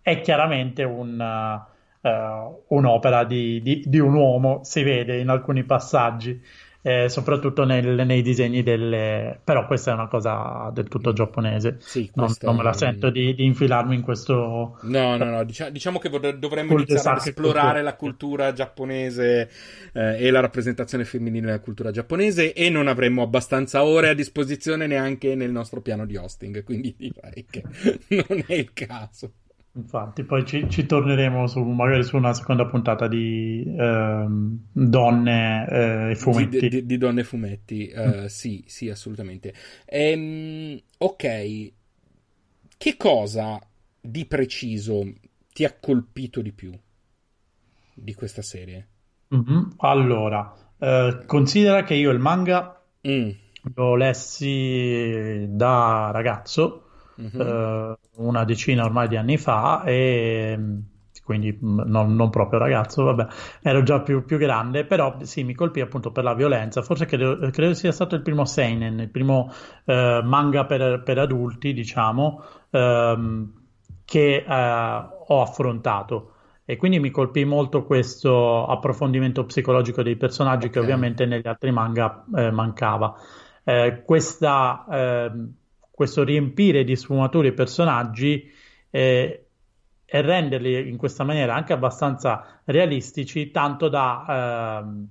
[0.00, 1.62] è chiaramente un,
[2.00, 6.40] uh, un'opera di, di, di un uomo, si vede in alcuni passaggi
[6.88, 9.38] eh, soprattutto nel, nei disegni delle...
[9.44, 13.34] però questa è una cosa del tutto giapponese, sì, non, non, me la sento di,
[13.34, 14.78] di, infilarmi in questo...
[14.80, 19.50] No, no, no, diciamo, diciamo che dovremmo iniziare ad esplorare la cultura giapponese
[19.92, 24.86] eh, e la rappresentazione femminile della cultura giapponese e non avremmo abbastanza ore a disposizione
[24.86, 27.64] neanche nel nostro piano di hosting, quindi direi che
[28.28, 29.32] non è il caso.
[29.78, 36.10] Infatti, poi ci, ci torneremo su, magari su una seconda puntata di ehm, donne e
[36.10, 36.58] eh, fumetti.
[36.58, 38.24] Di, di, di, donne e fumetti, uh, mm.
[38.24, 39.54] sì, sì, assolutamente.
[39.86, 41.72] Ehm, ok,
[42.76, 43.60] che cosa
[44.00, 45.04] di preciso
[45.52, 46.72] ti ha colpito di più
[47.94, 48.88] di questa serie?
[49.32, 49.62] Mm-hmm.
[49.76, 53.30] Allora, eh, considera che io il manga mm.
[53.74, 56.87] lo lessi da ragazzo
[57.18, 57.40] uh-huh.
[57.40, 60.58] eh, una decina ormai di anni fa e
[61.28, 63.26] quindi non, non, proprio ragazzo, vabbè,
[63.60, 67.50] ero già più, più, grande, però sì, mi colpì appunto per la violenza, forse credo,
[67.50, 69.52] credo sia stato il primo seinen, il primo
[69.84, 73.52] eh, manga per, per, adulti, diciamo, ehm,
[74.06, 76.32] che eh, ho affrontato.
[76.64, 80.70] E quindi mi colpì molto questo approfondimento psicologico dei personaggi okay.
[80.70, 83.14] che ovviamente negli altri manga eh, mancava.
[83.64, 85.52] Eh, questa ehm,
[85.98, 88.48] questo riempire di sfumature i personaggi
[88.88, 89.46] eh,
[90.04, 95.06] e renderli in questa maniera anche abbastanza realistici, tanto da eh,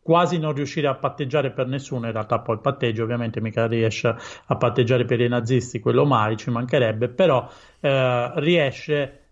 [0.00, 2.06] quasi non riuscire a patteggiare per nessuno.
[2.06, 4.14] In realtà, poi il patteggio ovviamente mica riesce
[4.46, 7.50] a patteggiare per i nazisti, quello mai ci mancherebbe, però
[7.80, 9.22] eh, riesce.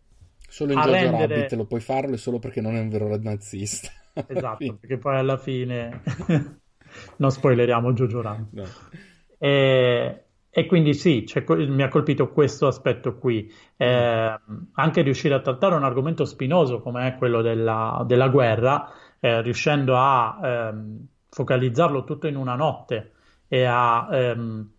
[0.48, 1.34] Solo in a Jojo rendere...
[1.36, 3.88] Rabbit lo puoi farlo solo perché non è un vero nazista.
[4.26, 6.02] Esatto, perché poi alla fine
[7.18, 8.52] non spoileriamo Jojo Rabbit.
[8.52, 8.64] No.
[9.38, 10.23] E,
[10.56, 13.52] e quindi sì, mi ha colpito questo aspetto qui.
[13.76, 14.40] Eh,
[14.74, 18.88] anche riuscire a trattare un argomento spinoso come è quello della, della guerra,
[19.18, 23.14] eh, riuscendo a ehm, focalizzarlo tutto in una notte
[23.48, 24.08] e a...
[24.12, 24.70] Ehm,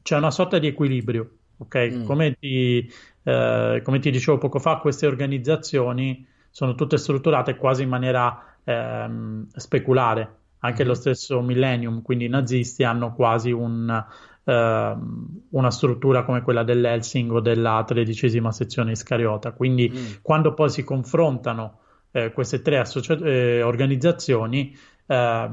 [0.00, 1.90] c'è una sorta di equilibrio, ok?
[1.92, 2.04] Mm.
[2.06, 2.90] Come, ti,
[3.22, 9.48] eh, come, ti, dicevo poco fa, queste organizzazioni sono tutte strutturate quasi in maniera ehm,
[9.54, 10.36] speculare.
[10.60, 10.86] Anche mm.
[10.86, 14.02] lo stesso Millennium, quindi i nazisti, hanno quasi un
[14.44, 19.52] una struttura come quella dell'Helsing o della tredicesima sezione Iscariota.
[19.52, 20.06] Quindi mm.
[20.22, 21.78] quando poi si confrontano
[22.10, 24.76] eh, queste tre associa- eh, organizzazioni
[25.06, 25.50] eh,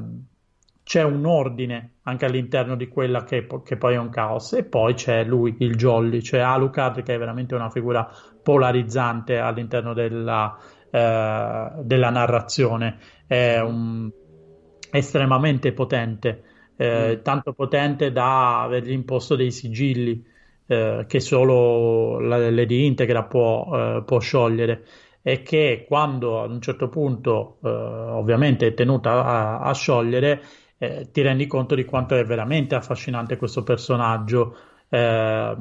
[0.83, 4.93] c'è un ordine anche all'interno di quella che, che, poi è un caos e poi
[4.93, 8.09] c'è lui, il Jolly, c'è Alucard che è veramente una figura
[8.41, 10.57] polarizzante all'interno della,
[10.89, 14.09] eh, della narrazione, è un,
[14.89, 16.43] estremamente potente
[16.77, 17.23] eh, mm.
[17.23, 20.25] tanto potente da avergli imposto dei sigilli
[20.65, 24.85] eh, che solo la Lady Integra può, eh, può, sciogliere
[25.21, 30.41] e che quando ad un certo punto eh, ovviamente è tenuta a, a sciogliere
[30.77, 34.55] ti rendi conto di quanto è veramente affascinante questo personaggio
[34.89, 35.55] eh,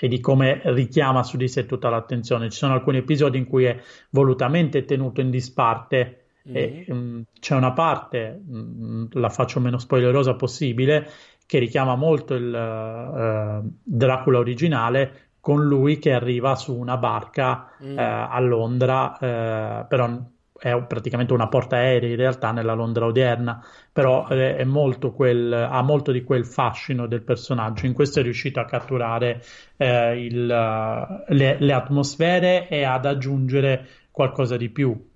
[0.00, 2.50] e di come richiama su di sé tutta l'attenzione.
[2.50, 6.24] Ci sono alcuni episodi in cui è volutamente tenuto in disparte.
[6.52, 11.08] E, um, c'è una parte, um, la faccio meno spoilerosa possibile,
[11.46, 17.96] che richiama molto il uh, Dracula originale con lui che arriva su una barca mm.
[17.96, 20.20] uh, a Londra, uh, però
[20.58, 26.10] è praticamente una portaerei in realtà nella Londra odierna, però è molto quel, ha molto
[26.10, 27.86] di quel fascino del personaggio.
[27.86, 29.40] In questo è riuscito a catturare
[29.76, 35.07] il, le, le, atmosfere e ad aggiungere qualcosa di più.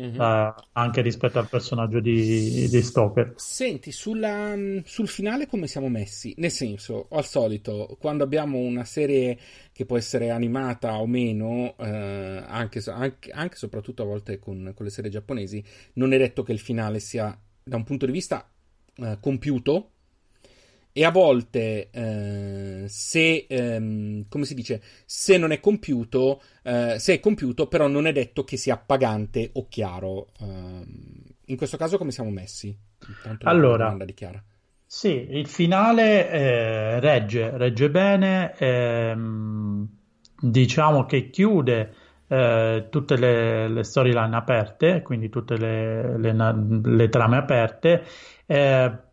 [0.00, 0.20] Mm-hmm.
[0.20, 3.32] Uh, anche rispetto al personaggio di, di Stoker.
[3.36, 6.34] Senti, sulla, sul finale come siamo messi?
[6.38, 9.36] Nel senso, al solito, quando abbiamo una serie
[9.72, 14.86] che può essere animata o meno, eh, anche, anche, anche, soprattutto a volte con, con,
[14.86, 15.62] le serie giapponesi,
[15.94, 18.48] non è detto che il finale sia da un punto di vista
[18.94, 19.90] eh, compiuto,
[20.98, 27.14] e a volte eh, se ehm, come si dice se non è compiuto eh, se
[27.14, 31.98] è compiuto però non è detto che sia pagante o chiaro ehm, in questo caso
[31.98, 34.42] come siamo messi Intanto allora di Chiara.
[34.84, 39.88] sì il finale eh, regge regge bene ehm,
[40.40, 41.94] diciamo che chiude
[42.26, 46.34] eh, tutte le, le storyline aperte quindi tutte le, le,
[46.82, 48.04] le trame aperte
[48.46, 49.06] eh,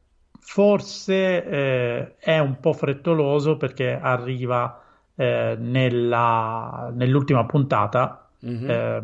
[0.45, 4.79] forse eh, è un po' frettoloso perché arriva
[5.15, 8.69] eh, nella, nell'ultima puntata, mm-hmm.
[8.69, 9.03] eh,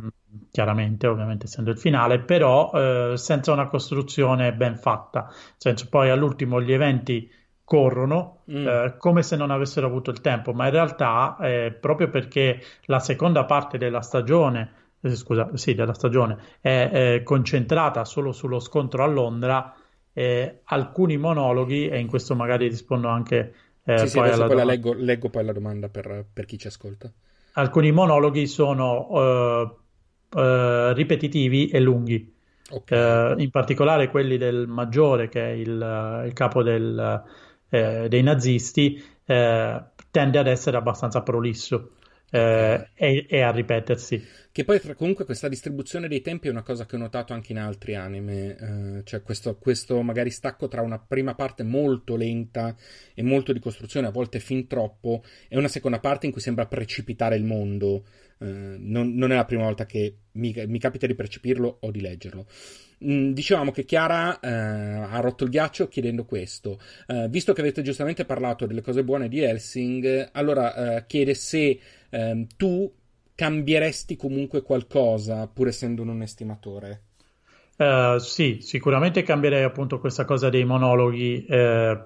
[0.52, 5.24] chiaramente, ovviamente essendo il finale, però eh, senza una costruzione ben fatta.
[5.24, 7.30] Nel senso, poi all'ultimo gli eventi
[7.64, 8.68] corrono mm.
[8.68, 13.00] Eh, come se non avessero avuto il tempo, ma in realtà eh, proprio perché la
[13.00, 14.74] seconda parte della stagione
[15.10, 19.74] scusa, sì, della stagione è concentrata solo sullo scontro a Londra,
[20.14, 24.56] eh, alcuni monologhi, e in questo magari rispondo anche eh, sì, sì, poi alla poi
[24.56, 27.12] la leggo, leggo, poi la domanda per, per, chi ci ascolta.
[27.54, 32.34] Alcuni monologhi sono uh, uh, ripetitivi e lunghi.
[32.70, 33.34] Okay.
[33.36, 37.24] Uh, in particolare quelli del maggiore, che è il, il capo del,
[37.68, 41.92] dei nazisti, tende ad essere abbastanza prolisso
[42.32, 44.26] eh, e, e, a ripetersi.
[44.52, 47.60] Che poi comunque questa distribuzione dei tempi è una cosa che ho notato anche in
[47.60, 52.76] altri anime, eh, cioè questo, questo, magari stacco tra una prima parte molto lenta
[53.14, 56.66] e molto di costruzione, a volte fin troppo, e una seconda parte in cui sembra
[56.66, 58.06] precipitare il mondo.
[58.40, 62.02] Eh, non, non, è la prima volta che mi, mi capita di percepirlo o di
[62.02, 62.46] leggerlo.
[63.04, 66.80] Mm, dicevamo che Chiara eh, ha rotto il ghiaccio chiedendo questo.
[67.08, 71.80] Eh, visto che avete giustamente parlato delle cose buone di Helsing, allora eh, chiede se
[72.12, 72.92] ehm, tu
[73.34, 77.02] cambieresti comunque qualcosa pur essendo un estimatore?
[77.78, 82.00] Uh, sì, sicuramente cambierei appunto questa cosa dei monologhi, eh,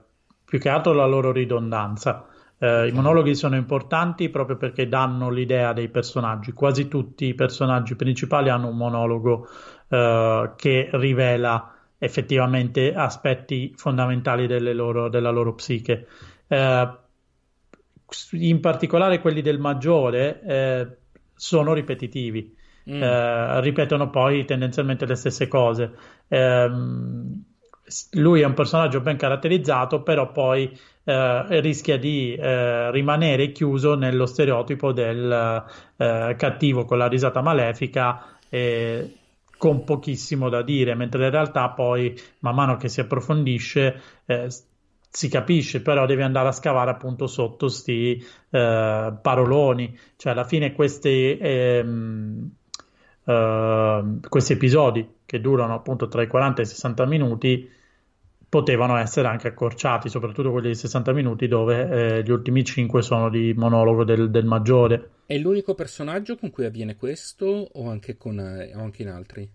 [0.46, 2.28] più che altro la loro ridondanza.
[2.58, 6.54] Eh, I monologhi sono importanti proprio perché danno l'idea dei personaggi.
[6.54, 9.48] Quasi tutti i personaggi principali hanno un monologo
[9.90, 16.08] eh, che rivela effettivamente aspetti fondamentali loro, della loro psiche.
[16.48, 16.98] Eh,
[18.32, 20.88] in particolare quelli del maggiore, eh,
[21.36, 22.56] sono ripetitivi.
[22.90, 23.02] Mm.
[23.02, 25.92] Eh, ripetono poi tendenzialmente le stesse cose.
[26.28, 26.70] Eh,
[28.12, 34.26] lui è un personaggio ben caratterizzato, però poi eh, rischia di eh, rimanere chiuso nello
[34.26, 35.64] stereotipo del
[35.98, 38.30] eh, cattivo con la risata malefica.
[39.58, 44.48] con pochissimo da dire, mentre in realtà poi man mano che si approfondisce eh,
[45.16, 50.74] si capisce, però devi andare a scavare appunto sotto sti eh, paroloni, cioè alla fine
[50.74, 52.52] questi, ehm,
[53.24, 57.72] eh, questi episodi che durano appunto tra i 40 e i 60 minuti
[58.50, 63.30] potevano essere anche accorciati, soprattutto quelli di 60 minuti dove eh, gli ultimi 5 sono
[63.30, 65.12] di monologo del, del, maggiore.
[65.26, 69.50] È l'unico personaggio con cui avviene questo o anche, con, eh, o anche in altri?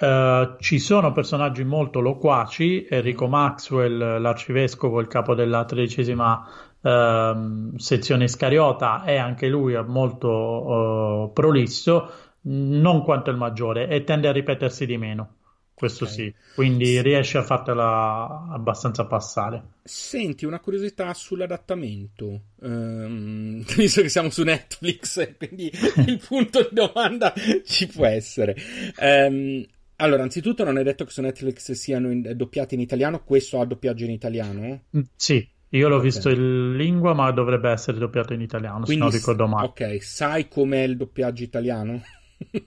[0.00, 6.48] Uh, ci sono personaggi molto loquaci, Enrico Maxwell, l'arcivescovo, il capo della tredicesima
[6.80, 12.10] uh, sezione Iscariota, è anche lui molto uh, prolisso,
[12.42, 15.34] non quanto il maggiore, e tende a ripetersi di meno.
[15.74, 16.16] Questo okay.
[16.16, 17.02] sì, quindi sì.
[17.02, 19.62] riesce a fartela abbastanza passare.
[19.82, 22.40] Senti, una curiosità sull'adattamento.
[22.60, 25.70] Um, visto che siamo su Netflix, quindi
[26.06, 27.32] il punto di domanda
[27.64, 28.54] ci può essere.
[28.98, 29.64] Um,
[30.00, 33.64] allora, anzitutto non è detto che su Netflix siano in, doppiati in italiano, questo ha
[33.64, 34.82] doppiaggio in italiano?
[34.96, 35.48] Mm, sì.
[35.72, 36.06] Io l'ho okay.
[36.06, 39.66] visto in lingua, ma dovrebbe essere doppiato in italiano, Quindi, se non ricordo male.
[39.68, 42.02] Ok, sai com'è il doppiaggio italiano?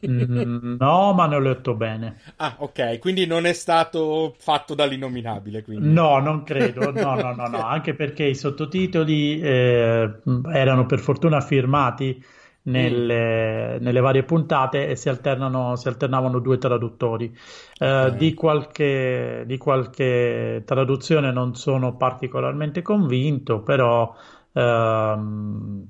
[0.08, 2.22] mm, no, ma ne ho letto bene.
[2.38, 5.64] Ah, ok, quindi non è stato fatto dall'innominabile.
[5.64, 5.92] Quindi.
[5.92, 10.10] No, non credo, no, no, no, no, anche perché i sottotitoli eh,
[10.54, 12.24] erano per fortuna firmati
[12.64, 13.84] nelle, mm.
[13.84, 17.36] nelle, varie puntate e si, alternano, si alternavano due traduttori.
[17.78, 18.18] Eh, okay.
[18.18, 24.14] di, qualche, di, qualche, traduzione non sono particolarmente convinto, però.
[24.54, 25.88] Ehm,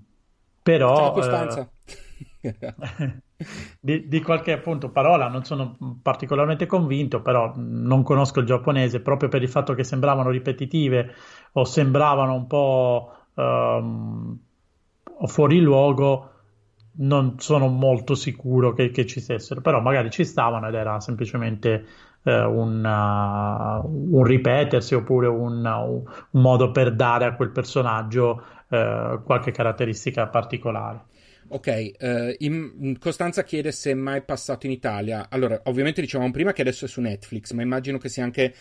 [0.61, 1.15] però.
[1.15, 1.67] Eh,
[3.79, 9.29] di, di, qualche appunto parola non sono particolarmente convinto, però non conosco il giapponese proprio
[9.29, 11.13] per il fatto che sembravano ripetitive
[11.53, 14.37] o sembravano un po' um,
[15.25, 16.32] fuori luogo
[16.95, 21.85] non sono molto sicuro che, che, ci stessero, però magari ci stavano ed era semplicemente
[22.23, 29.19] eh, un, uh, un, ripetersi oppure un, un, modo per dare a quel personaggio eh,
[29.23, 31.05] qualche caratteristica particolare.
[31.49, 35.27] Ok, eh, in, Costanza chiede se è mai passato in Italia.
[35.29, 38.53] Allora, ovviamente dicevamo prima che adesso è su Netflix, ma immagino che sia anche,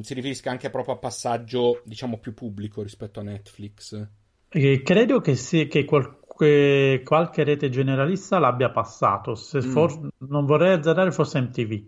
[0.00, 4.08] si riferisca anche proprio a passaggio, diciamo, più pubblico rispetto a Netflix.
[4.48, 9.34] Eh, credo che, sì, che qual- che qualche rete generalista l'abbia passato.
[9.34, 9.70] Se mm.
[9.70, 11.82] for- non vorrei azzardare, forse MTV.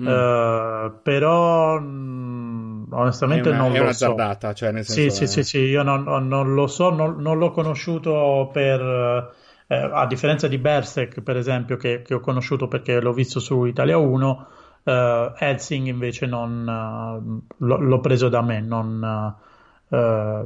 [0.00, 0.06] Mm.
[0.06, 4.06] Uh, però mh, mm, onestamente una, non è lo una so.
[4.06, 5.26] Zardata, cioè nel senso sì, è...
[5.26, 8.80] sì, sì, sì, io non, non lo so, non, non, l'ho conosciuto per
[9.66, 13.64] eh, a differenza di Berserk, per esempio, che, che, ho conosciuto perché l'ho visto su
[13.64, 14.46] Italia 1,
[14.84, 19.34] eh, Helsing invece non, uh, l'ho preso da me, non,
[19.88, 20.42] Uh,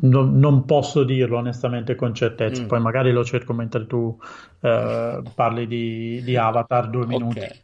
[0.00, 2.62] non, non, posso dirlo onestamente con certezza.
[2.62, 2.66] Mm.
[2.66, 7.40] Poi magari lo cerco mentre tu uh, parli di, di, Avatar due minuti.
[7.40, 7.56] Ok,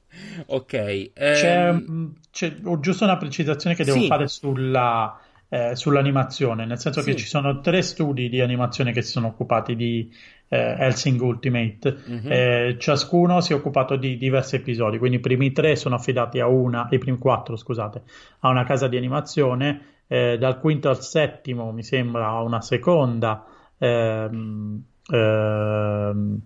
[0.47, 1.13] okay.
[1.15, 2.13] C'è, um...
[2.33, 4.07] c'è, giusto una precisazione che devo sì.
[4.09, 5.17] fare sulla,
[5.49, 7.11] eh, sull'animazione, nel senso sì.
[7.11, 10.13] che ci sono tre studi di animazione che si sono occupati di
[10.49, 11.97] eh, Helsing Ultimate.
[12.09, 12.31] Mm-hmm.
[12.31, 16.47] Eh, ciascuno si è occupato di diversi episodi, quindi i primi tre sono affidati a
[16.47, 18.03] una, i primi quattro, scusate,
[18.41, 23.45] a una casa di animazione eh, dal quinto al settimo mi sembra una seconda
[23.79, 26.41] ehm, ehm,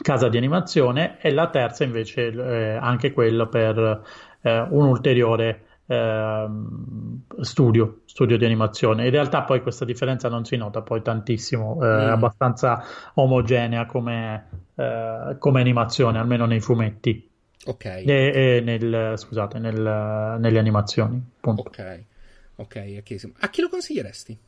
[0.00, 4.02] casa di animazione e la terza invece eh, anche quello per
[4.40, 9.04] eh, un ulteriore ehm, studio, studio di animazione.
[9.04, 12.10] In realtà poi questa differenza non si nota poi tantissimo, è mm.
[12.12, 12.82] abbastanza
[13.14, 17.28] omogenea come, eh, come animazione, almeno nei fumetti.
[17.66, 17.84] Ok.
[17.84, 19.78] E, e nel, scusate, nel,
[20.38, 21.22] nelle animazioni.
[21.38, 21.60] Punto.
[21.66, 22.04] Ok.
[22.60, 23.02] Ok,
[23.38, 24.38] a chi lo consiglieresti?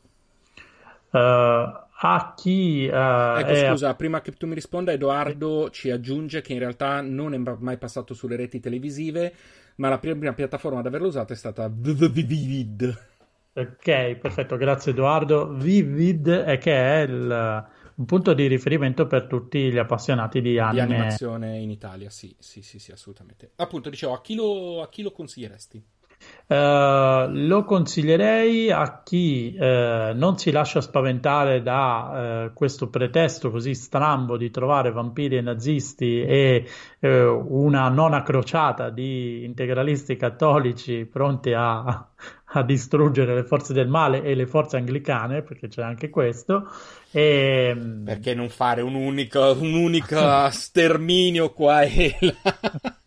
[1.12, 2.88] Uh, a chi...
[2.90, 3.68] Uh, ecco, è...
[3.68, 7.78] scusa, prima che tu mi risponda, Edoardo ci aggiunge che in realtà non è mai
[7.78, 9.32] passato sulle reti televisive,
[9.76, 13.06] ma la prima piattaforma ad averlo usato è stata Vivid.
[13.52, 15.52] Ok, perfetto, grazie Edoardo.
[15.52, 20.86] Vivid è che è il, un punto di riferimento per tutti gli appassionati di anime.
[20.86, 23.52] Di animazione in Italia, sì, sì, sì, sì assolutamente.
[23.54, 25.84] Appunto, dicevo, a chi lo, a chi lo consiglieresti?
[26.50, 33.72] Uh, lo consiglierei a chi uh, non si lascia spaventare da uh, questo pretesto così
[33.72, 36.66] strambo di trovare vampiri e nazisti e
[37.02, 41.84] una nona crociata di integralisti cattolici pronti a,
[42.52, 46.68] a, distruggere le forze del male e le forze anglicane, perché c'è anche questo.
[47.12, 48.02] E...
[48.04, 50.18] Perché non fare un unico, un unico
[50.50, 52.92] sterminio qua e là?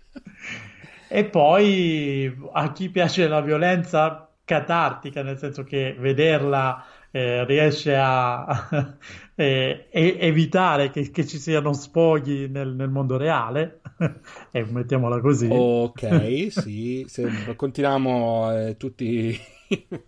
[1.15, 8.97] E poi a chi piace la violenza catartica, nel senso che vederla eh, riesce a
[9.35, 13.81] eh, evitare che, che, ci siano sfoghi nel, nel mondo reale,
[14.49, 15.49] e mettiamola così.
[15.51, 19.39] Ok, sì, se continuiamo eh, tutti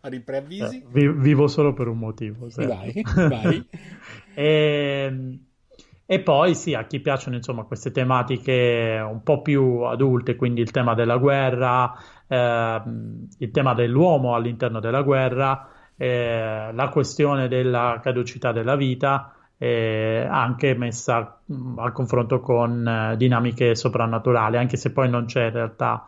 [0.01, 0.77] a ripreavvisi.
[0.77, 2.49] Eh, vi, vivo solo per un motivo.
[2.49, 2.73] Certo.
[2.73, 3.67] Vai, vai.
[4.33, 5.44] e, ehm,
[6.07, 10.69] e poi sì, a chi piacciono insomma queste tematiche un po' più adulte, quindi il
[10.69, 11.97] tema della guerra,
[12.27, 12.81] eh,
[13.39, 20.75] il tema dell'uomo all'interno della guerra, eh, la questione della caducità della vita, eh, anche
[20.75, 26.05] messa mh, al confronto con eh, dinamiche soprannaturali, anche se poi non c'è in realtà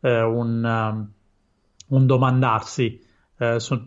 [0.00, 1.10] eh, un, um,
[1.96, 3.00] un, domandarsi.
[3.38, 3.80] Eh, su,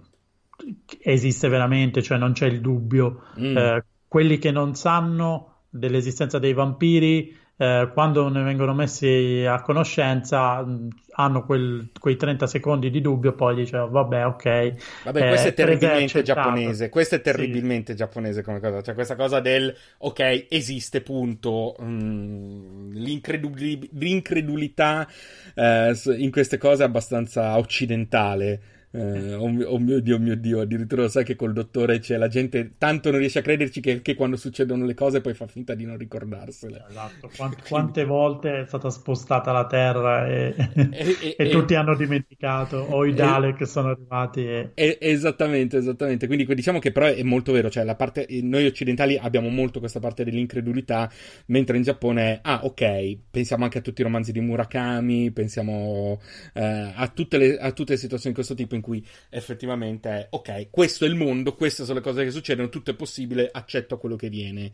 [1.01, 3.25] esiste veramente, cioè non c'è il dubbio.
[3.39, 3.77] Mm.
[4.07, 10.87] quelli che non sanno dell'esistenza dei vampiri, eh, quando ne vengono messi a conoscenza mh,
[11.11, 15.03] hanno quel, quei 30 secondi di dubbio, poi dice vabbè ok.
[15.03, 17.97] Vabbè, questo è terribilmente giapponese, questo è terribilmente sì.
[17.99, 25.07] giapponese come cosa, cioè questa cosa del ok, esiste punto, mm, l'incredul- l'incredulità
[25.53, 28.79] eh, in queste cose è abbastanza occidentale.
[28.93, 32.17] Eh, oh, mio, oh, mio, Dio, mio Dio, addirittura lo sai che col dottore c'è
[32.17, 35.47] la gente tanto non riesce a crederci che anche quando succedono le cose poi fa
[35.47, 36.85] finta di non ricordarsele.
[36.89, 40.89] Esatto, quante, quante volte è stata spostata la Terra e, e,
[41.21, 44.71] e, e tutti hanno dimenticato, o i Dalek sono arrivati.
[44.75, 46.27] esattamente, esattamente.
[46.27, 49.99] Quindi diciamo che però è molto vero, cioè la parte, noi occidentali abbiamo molto questa
[49.99, 51.09] parte dell'incredulità,
[51.45, 56.19] mentre in Giappone, ah ok, pensiamo anche a tutti i romanzi di Murakami, pensiamo
[56.53, 60.27] eh, a, tutte le, a tutte le situazioni di questo tipo in cui effettivamente è
[60.31, 63.97] ok, questo è il mondo, queste sono le cose che succedono, tutto è possibile, accetto
[63.97, 64.71] quello che viene.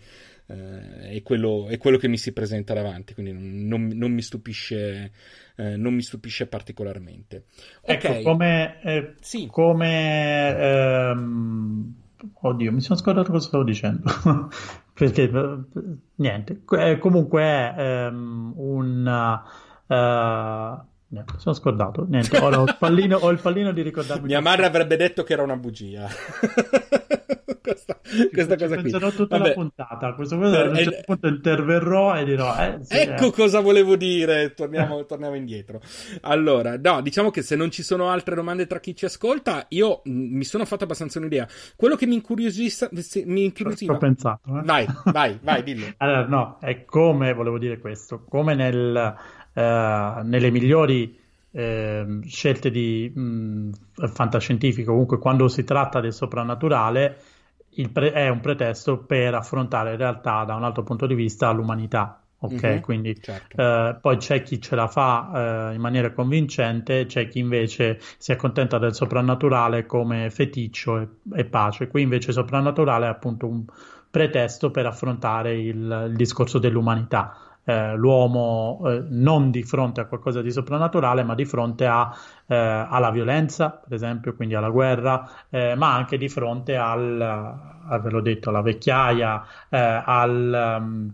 [0.49, 3.33] Eh, è, quello, è, quello, che mi si presenta davanti, quindi
[3.67, 5.11] non, non, mi stupisce.
[5.57, 7.45] Eh, non mi stupisce particolarmente.
[7.81, 8.19] Ecco, okay.
[8.19, 9.47] Ecco, come, eh, sì.
[9.47, 11.93] come ehm,
[12.33, 14.03] oddio, mi sono scordato cosa stavo dicendo.
[14.93, 15.57] Perché eh,
[16.15, 19.45] niente, eh, comunque è ehm, un
[19.87, 22.05] uh, Niente, sono scordato.
[22.09, 24.27] Niente, ho, il pallino, ho il pallino di ricordarmi.
[24.27, 26.07] Mia madre avrebbe detto che era una bugia.
[27.61, 27.99] questa,
[28.31, 28.83] questa cosa qui.
[28.83, 29.49] Penserò tutta Vabbè.
[29.49, 30.07] la puntata.
[30.07, 33.31] A questo punto, a un certo punto interverrò e dirò: eh, sì, Ecco eh.
[33.31, 34.53] cosa volevo dire.
[34.53, 35.81] Torniamo, torniamo, indietro.
[36.21, 40.01] Allora, no, diciamo che se non ci sono altre domande tra chi ci ascolta, io
[40.07, 41.47] mm, mi sono fatto abbastanza un'idea.
[41.75, 42.89] Quello che mi incuriosisce.
[43.25, 43.93] Mi incuriosiva.
[43.93, 44.57] Ho pensato.
[44.57, 44.61] Eh?
[44.63, 45.85] Vai, vai, vai, dillo.
[45.97, 48.23] allora, no, è come volevo dire questo.
[48.27, 49.15] Come nel
[49.57, 51.17] eh, nelle migliori
[51.49, 53.71] eh, scelte di mh,
[54.13, 57.17] fantascientifico, comunque quando si tratta del soprannaturale,
[57.91, 62.21] pre- è un pretesto per affrontare in realtà da un altro punto di vista l'umanità.
[62.39, 63.59] Ok, mm-hmm, quindi certo.
[63.59, 68.31] eh, poi c'è chi ce la fa eh, in maniera convincente, c'è chi invece si
[68.31, 71.87] accontenta del soprannaturale come feticcio e, e pace.
[71.87, 73.65] Qui invece soprannaturale è appunto un
[74.11, 80.41] pretesto per affrontare il, il discorso dell'umanità eh, l'uomo eh, non di fronte a qualcosa
[80.41, 82.09] di soprannaturale, ma di fronte a,
[82.47, 88.01] eh, alla violenza, per esempio, quindi alla guerra, eh, ma anche di fronte al, al
[88.01, 91.13] ve l'ho detto, alla vecchiaia, eh, al, um,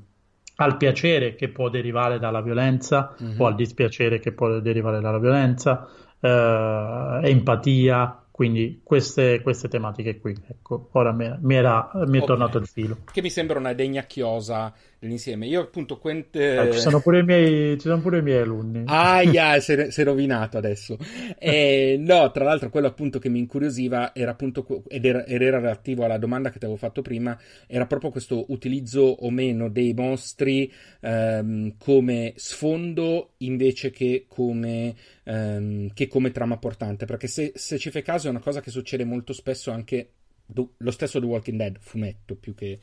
[0.57, 3.41] al, piacere che può derivare dalla violenza mm-hmm.
[3.41, 5.87] o al dispiacere che può derivare dalla violenza,
[6.19, 12.25] eh, empatia, quindi queste, queste, tematiche qui, ecco, ora mi, mi, era, mi è okay.
[12.25, 12.97] tornato il filo.
[13.11, 14.73] Che mi sembra una degna chiosa
[15.03, 15.45] dell'insieme.
[15.45, 15.97] Io appunto...
[15.97, 16.69] Quente...
[16.69, 18.83] Eh, ci, sono pure i miei, ci sono pure i miei alunni.
[18.85, 20.97] Aia, si è rovinato adesso.
[21.37, 25.59] E, no, tra l'altro quello appunto che mi incuriosiva era appunto, ed era, ed era
[25.59, 27.37] relativo alla domanda che ti avevo fatto prima,
[27.67, 35.93] era proprio questo utilizzo o meno dei mostri ehm, come sfondo invece che come, ehm,
[35.93, 37.05] che come trama portante.
[37.05, 40.09] Perché se, se ci fai caso è una cosa che succede molto spesso anche
[40.77, 42.79] lo stesso The Walking Dead, fumetto più che,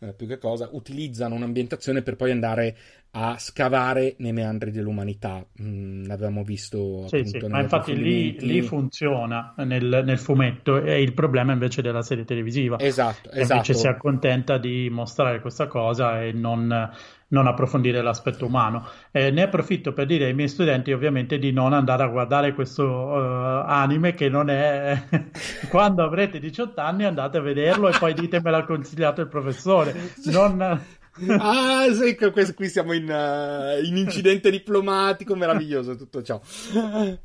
[0.00, 2.76] eh, più che cosa, utilizzano un'ambientazione per poi andare
[3.16, 5.44] a scavare nei meandri dell'umanità.
[5.62, 10.94] Mm, l'avevamo visto sì, appunto, sì, ma infatti lì, lì, funziona nel, nel, fumetto è
[10.94, 12.78] il problema invece della serie televisiva.
[12.78, 13.52] Esatto, esatto.
[13.52, 16.90] Invece si accontenta di mostrare questa cosa e non
[17.34, 18.86] non approfondire l'aspetto umano.
[19.10, 22.84] Eh, ne approfitto per dire ai miei studenti ovviamente di non andare a guardare questo
[22.84, 25.02] uh, anime che non è...
[25.68, 30.12] Quando avrete 18 anni andate a vederlo e poi dite me l'ha consigliato il professore.
[30.34, 30.80] Non
[31.38, 32.16] ah, sì,
[32.54, 36.40] qui siamo in, uh, in, incidente diplomatico, meraviglioso tutto ciò.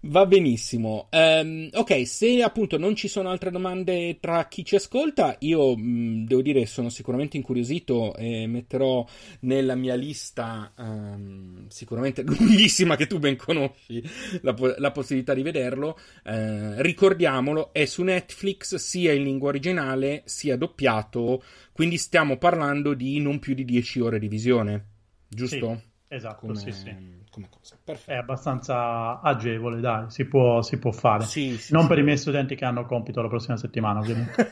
[0.01, 1.07] Va benissimo.
[1.11, 5.81] Um, ok, se appunto non ci sono altre domande tra chi ci ascolta, io mh,
[5.81, 9.03] mm, devo dire sono sicuramente incuriosito e metterò
[9.41, 14.03] nella mia lista, um, sicuramente lunghissima che tu ben conosci,
[14.41, 15.97] la, la possibilità di vederlo.
[16.23, 21.41] Uh, ricordiamolo, è su Netflix sia in lingua originale sia doppiato
[21.79, 24.87] quindi stiamo parlando di non più di 10 ore di visione,
[25.29, 25.77] giusto?
[25.77, 26.93] Sì, esatto, come, sì, sì.
[27.31, 27.77] Come cosa.
[27.81, 28.11] Perfetto.
[28.11, 31.23] È abbastanza agevole, dai, si può, si può fare.
[31.23, 31.87] Sì, sì, non sì.
[31.87, 34.51] per i miei studenti che hanno compito la prossima settimana, ovviamente.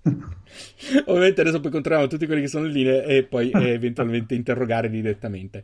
[1.04, 4.88] ovviamente adesso poi controlliamo tutti quelli che sono in linea e poi eh, eventualmente interrogare
[4.88, 5.62] direttamente.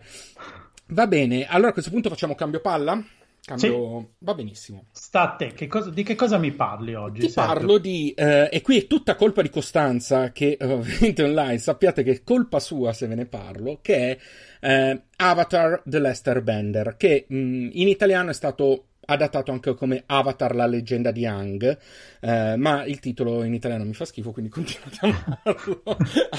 [0.88, 3.02] Va bene, allora a questo punto facciamo cambio palla?
[3.48, 4.00] Cambio...
[4.00, 4.06] Sì.
[4.18, 4.84] Va benissimo.
[4.92, 7.20] Sta a te, che cosa, di che cosa mi parli oggi?
[7.20, 7.52] Ti Sergio?
[7.54, 8.12] parlo di...
[8.14, 12.60] Eh, e qui è tutta colpa di Costanza, che ovviamente online sappiate che è colpa
[12.60, 14.18] sua se ve ne parlo, che è
[14.60, 20.54] eh, Avatar The Lester Bender, che mh, in italiano è stato adattato anche come Avatar
[20.54, 21.78] la leggenda di Ang,
[22.20, 25.82] eh, ma il titolo in italiano mi fa schifo, quindi continuo a chiamarlo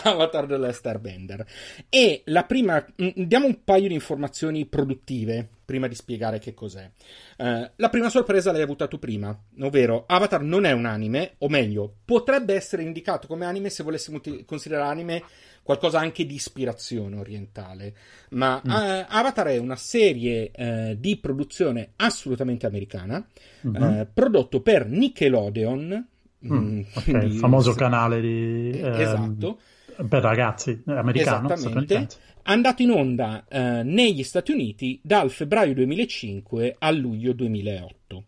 [0.04, 1.44] Avatar The Lester Bender.
[1.90, 6.90] E la prima, mh, diamo un paio di informazioni produttive prima di spiegare che cos'è.
[7.38, 11.48] Uh, la prima sorpresa l'hai avuta tu prima, ovvero Avatar non è un anime, o
[11.48, 15.22] meglio, potrebbe essere indicato come anime se volessimo t- considerare anime
[15.62, 17.94] qualcosa anche di ispirazione orientale.
[18.30, 18.72] Ma mm.
[18.72, 23.24] uh, Avatar è una serie uh, di produzione assolutamente americana,
[23.68, 24.02] mm-hmm.
[24.12, 26.08] prodotto per Nickelodeon.
[26.48, 28.72] Mm, mm okay, il famoso canale di...
[28.74, 29.60] Esatto.
[29.98, 31.54] Ehm, per ragazzi, americano.
[31.54, 32.08] Esattamente
[32.44, 38.24] andato in onda eh, negli Stati Uniti dal febbraio 2005 al luglio 2008.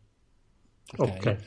[0.98, 1.10] Ok.
[1.10, 1.38] okay.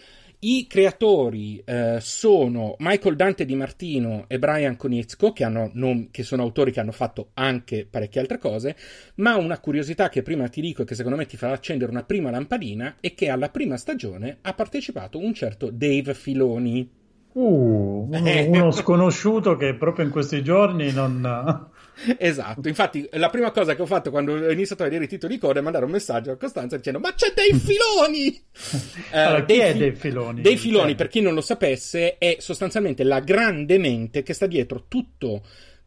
[0.46, 6.22] I creatori eh, sono Michael Dante Di Martino e Brian Konietzko, che, hanno, non, che,
[6.22, 8.76] sono autori che hanno fatto anche parecchie altre cose,
[9.16, 12.04] ma una curiosità che prima ti dico e che secondo me ti farà accendere una
[12.04, 16.90] prima lampadina è che alla prima stagione ha partecipato un certo Dave Filoni.
[17.32, 21.72] Uh, uno, uno sconosciuto che proprio in questi giorni non...
[22.18, 25.34] Esatto, infatti la prima cosa che ho fatto quando ho iniziato a vedere i titoli
[25.34, 28.42] di coda è mandare un messaggio a Costanza dicendo ma c'è dei filoni!
[29.12, 30.40] allora, uh, chi è dei filoni?
[30.40, 30.96] Dei filoni, cioè.
[30.96, 35.44] per chi non lo sapesse, è sostanzialmente la grande mente che sta dietro tutto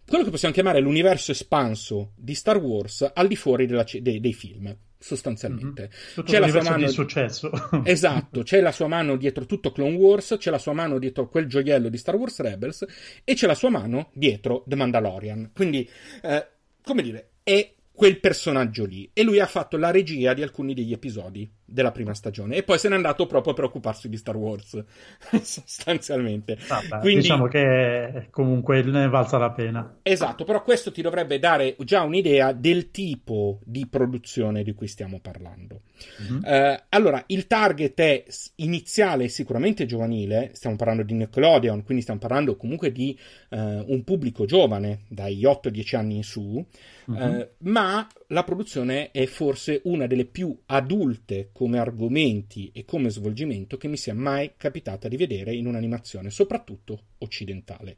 [0.08, 4.34] quello che possiamo chiamare l'universo espanso di Star Wars al di fuori della, dei, dei
[4.34, 5.90] film sostanzialmente.
[5.90, 6.28] Mm-hmm.
[6.28, 7.52] C'è la sua mano di successo.
[7.84, 11.48] esatto, c'è la sua mano dietro tutto Clone Wars, c'è la sua mano dietro quel
[11.48, 12.86] gioiello di Star Wars Rebels
[13.24, 15.52] e c'è la sua mano dietro The Mandalorian.
[15.54, 15.90] Quindi,
[16.22, 16.48] eh,
[16.84, 20.94] come dire, è quel personaggio lì e lui ha fatto la regia di alcuni degli
[20.94, 24.82] episodi della prima stagione e poi se n'è andato proprio per occuparsi di Star Wars
[25.44, 31.40] sostanzialmente Vabbè, Quindi, diciamo che comunque ne valsa la pena esatto però questo ti dovrebbe
[31.40, 35.82] dare già un'idea del tipo di produzione di cui stiamo parlando
[36.22, 36.42] mm-hmm.
[36.44, 38.24] uh, allora il target è
[38.56, 43.18] iniziale sicuramente giovanile stiamo parlando di Nickelodeon quindi stiamo parlando comunque di
[43.50, 46.66] uh, un pubblico giovane dai 8-10 anni in su
[47.12, 47.40] mm-hmm.
[47.40, 53.78] uh, ma la produzione è forse una delle più adulte come argomenti e come svolgimento
[53.78, 57.98] che mi sia mai capitata di vedere in un'animazione, soprattutto occidentale.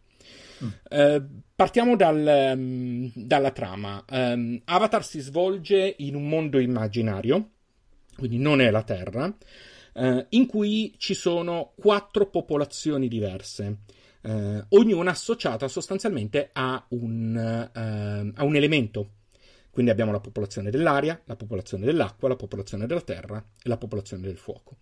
[0.63, 0.67] Mm.
[0.89, 4.01] Uh, partiamo dal, um, dalla trama.
[4.09, 7.49] Um, Avatar si svolge in un mondo immaginario,
[8.15, 13.79] quindi non è la Terra, uh, in cui ci sono quattro popolazioni diverse.
[14.21, 19.09] Uh, ognuna associata sostanzialmente a un, a un elemento
[19.71, 24.23] quindi abbiamo la popolazione dell'aria, la popolazione dell'acqua, la popolazione della terra e la popolazione
[24.23, 24.77] del fuoco.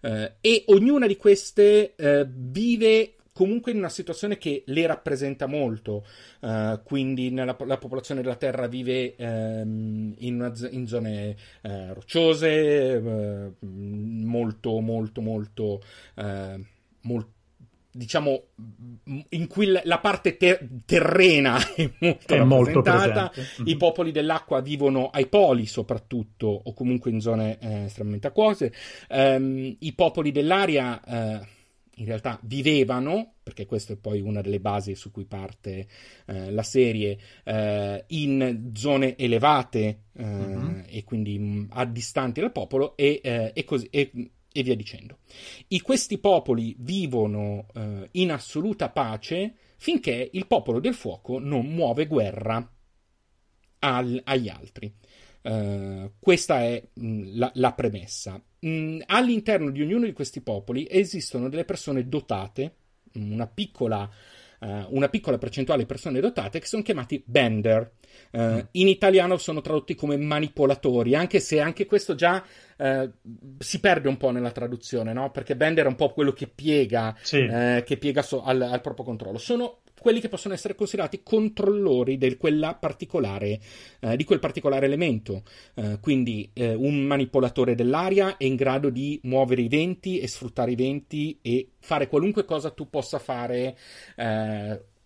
[0.00, 6.06] Eh, e ognuna di queste eh, vive comunque in una situazione che le rappresenta molto.
[6.40, 12.94] Uh, quindi nella, la popolazione della Terra vive um, in, una, in, zone uh, rocciose,
[12.96, 15.82] uh, molto, molto, molto,
[17.02, 17.34] molto
[17.96, 18.42] diciamo,
[19.30, 23.32] in cui la parte ter- terrena è molto è rappresentata.
[23.34, 28.72] Molto I popoli dell'acqua vivono ai poli, soprattutto, o comunque in zone eh, estremamente acquose.
[29.08, 31.00] Um, I popoli dell'aria.
[31.04, 31.54] Uh,
[31.98, 35.86] in realtà vivevano, perché questa è poi una delle basi su cui parte
[36.26, 40.82] eh, la serie, eh, in zone elevate eh, uh-huh.
[40.86, 44.10] e quindi mh, a distanti dal popolo e, eh, e, così, e
[44.60, 45.18] e via dicendo.
[45.68, 52.06] I, questi popoli vivono eh, in assoluta pace finché il popolo del fuoco non muove
[52.06, 52.68] guerra
[53.80, 54.92] al, agli altri.
[55.42, 58.42] Uh, questa è mh, mm, la, la, premessa.
[58.58, 62.74] Mh, all'interno di ognuno di questi popoli esistono delle persone dotate,
[63.14, 64.10] una piccola,
[64.60, 67.92] uh, una piccola percentuale di persone dotate che sono chiamati bender.
[68.30, 72.42] Uh, in italiano sono tradotti come manipolatori, anche se anche questo già
[72.76, 73.10] eh,
[73.58, 75.30] si perde un po' nella traduzione, no?
[75.30, 77.38] Perché Bender è un po' quello che piega, sì.
[77.38, 79.38] eh, che piega so- al, al proprio controllo.
[79.38, 83.60] Sono quelli che possono essere considerati controllori eh, di quel particolare
[84.86, 85.42] elemento.
[85.74, 90.72] Eh, quindi eh, un manipolatore dell'aria è in grado di muovere i venti e sfruttare
[90.72, 93.76] i venti e fare qualunque cosa tu possa fare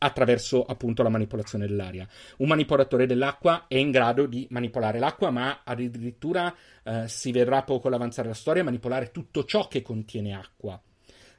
[0.02, 2.06] attraverso appunto la manipolazione dell'aria.
[2.38, 7.88] Un manipolatore dell'acqua è in grado di manipolare l'acqua, ma addirittura eh, si vedrà poco
[7.88, 10.80] all'avanzare la storia manipolare tutto ciò che contiene acqua.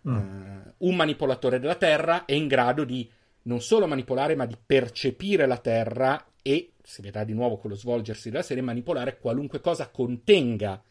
[0.08, 0.16] Mm.
[0.16, 3.08] Uh, un manipolatore della terra è in grado di
[3.44, 7.76] non solo manipolare, ma di percepire la terra e, si vedrà di nuovo con lo
[7.76, 10.82] svolgersi della serie, manipolare qualunque cosa contenga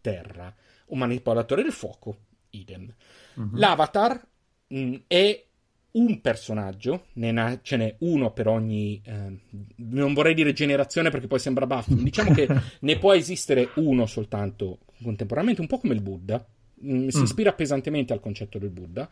[0.00, 0.54] terra.
[0.86, 2.18] Un manipolatore del fuoco,
[2.50, 2.92] idem.
[3.38, 3.56] Mm-hmm.
[3.56, 4.26] L'avatar
[4.68, 5.44] mh, mm, è
[5.92, 9.38] un personaggio, ne ce n'è uno per ogni, eh,
[9.76, 12.48] non vorrei dire generazione perché poi sembra baffo, diciamo che
[12.80, 16.44] ne può esistere uno soltanto contemporaneamente, un po' come il Buddha,
[16.84, 17.22] mm, si mm.
[17.22, 19.08] ispira pesantemente al concetto del Buddha,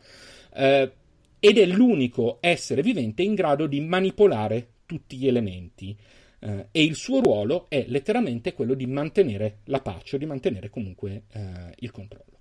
[0.55, 0.93] eh,
[1.45, 5.97] ed è l'unico essere vivente in grado di manipolare tutti gli elementi.
[6.39, 11.25] Uh, e il suo ruolo è letteralmente quello di mantenere la pace, di mantenere comunque
[11.35, 11.41] uh,
[11.81, 12.39] il controllo.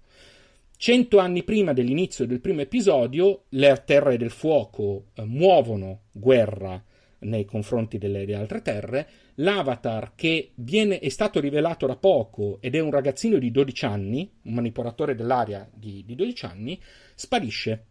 [0.77, 6.83] Cento anni prima dell'inizio del primo episodio, le terre del fuoco uh, muovono guerra
[7.21, 9.07] nei confronti delle, delle, altre terre.
[9.35, 14.31] L'avatar, che viene, è stato rivelato da poco ed è un ragazzino di 12 anni,
[14.43, 16.79] un manipolatore dell'aria di, di 12 anni,
[17.15, 17.85] sparisce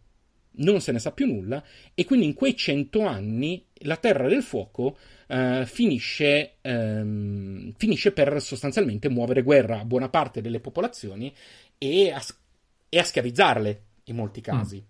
[0.53, 4.43] non se ne sa più nulla e quindi in quei cento anni la Terra del
[4.43, 4.97] Fuoco
[5.27, 11.33] eh, finisce, ehm, finisce, per sostanzialmente muovere guerra a buona parte delle popolazioni
[11.77, 12.21] e a,
[12.89, 14.83] e a schiavizzarle in molti casi.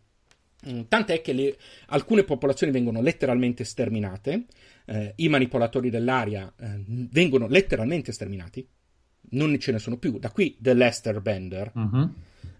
[0.68, 0.82] Mm.
[0.88, 1.57] Tant'è che le,
[1.88, 4.45] alcune popolazioni vengono letteralmente sterminate,
[4.86, 8.68] eh, i manipolatori dell'aria eh, vengono letteralmente sterminati,
[9.32, 10.20] non ce ne sono più.
[10.20, 11.72] Da qui The Lester Bender.
[11.74, 12.14] Uh-huh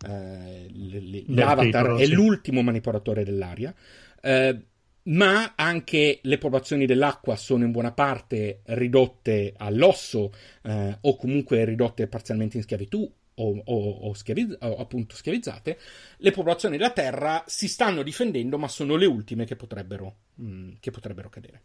[0.08, 2.14] eh, l'avatar titolo, è sì.
[2.14, 3.74] l'ultimo manipolatore dell'aria.
[4.22, 4.60] Eh,
[5.04, 10.32] ma anche le popolazioni dell'acqua sono in buona parte ridotte all'osso
[10.64, 15.80] eh, o comunque ridotte parzialmente in schiavitù o, o, o, schiavizz- o, appunto schiavizzate,
[16.18, 20.72] le popolazioni della Terra si stanno difendendo, ma sono le ultime che potrebbero, mh, mm,
[20.80, 21.64] che potrebbero cadere.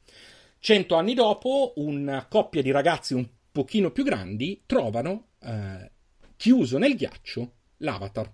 [0.58, 5.90] Cento anni dopo, una coppia di ragazzi un pochino più grandi trovano eh,
[6.36, 8.32] chiuso nel ghiaccio l'avatar.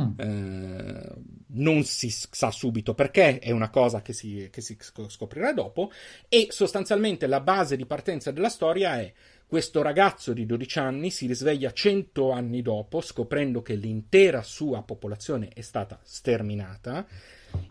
[0.00, 0.20] Mm.
[0.20, 1.14] Eh,
[1.48, 4.76] non si sa subito perché, è una cosa che si, che si
[5.08, 5.90] scoprirà dopo.
[6.28, 9.12] E sostanzialmente la base di partenza della storia è
[9.46, 15.50] questo ragazzo di 12 anni si risveglia 100 anni dopo, scoprendo che l'intera sua popolazione
[15.54, 17.06] è stata sterminata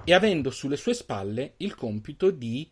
[0.04, 2.70] e avendo sulle sue spalle il compito di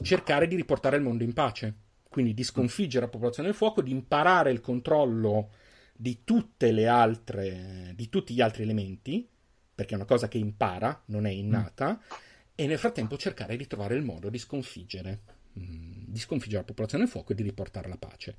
[0.00, 1.74] cercare di riportare il mondo in pace.
[2.08, 5.50] Quindi di sconfiggere la popolazione del fuoco, di imparare il controllo
[5.96, 9.26] di tutte le altre, di tutti gli altri elementi,
[9.74, 12.16] perché è una cosa che impara, non è innata, mm.
[12.54, 15.20] e nel frattempo cercare di trovare il modo di sconfiggere,
[15.58, 18.36] mm, di sconfiggere la popolazione del fuoco e di riportare la pace.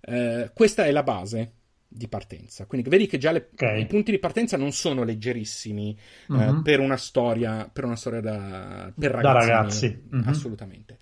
[0.00, 1.52] Eh, questa è la base
[1.88, 2.66] di partenza.
[2.66, 3.82] Quindi vedi che già le, okay.
[3.82, 5.96] i punti di partenza non sono leggerissimi
[6.32, 6.58] mm-hmm.
[6.58, 9.22] eh, per una storia, per una storia da, per ragazzi.
[9.22, 10.02] Da ragazzi.
[10.14, 10.28] Mm-hmm.
[10.28, 10.98] Assolutamente.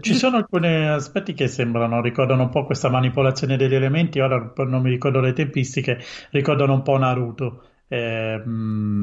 [0.00, 4.82] Ci sono alcuni aspetti che sembrano, ricordano un po' questa manipolazione degli elementi, ora non
[4.82, 5.98] mi ricordo le tempistiche,
[6.30, 7.62] ricordano un po' Naruto.
[7.88, 8.42] Eh,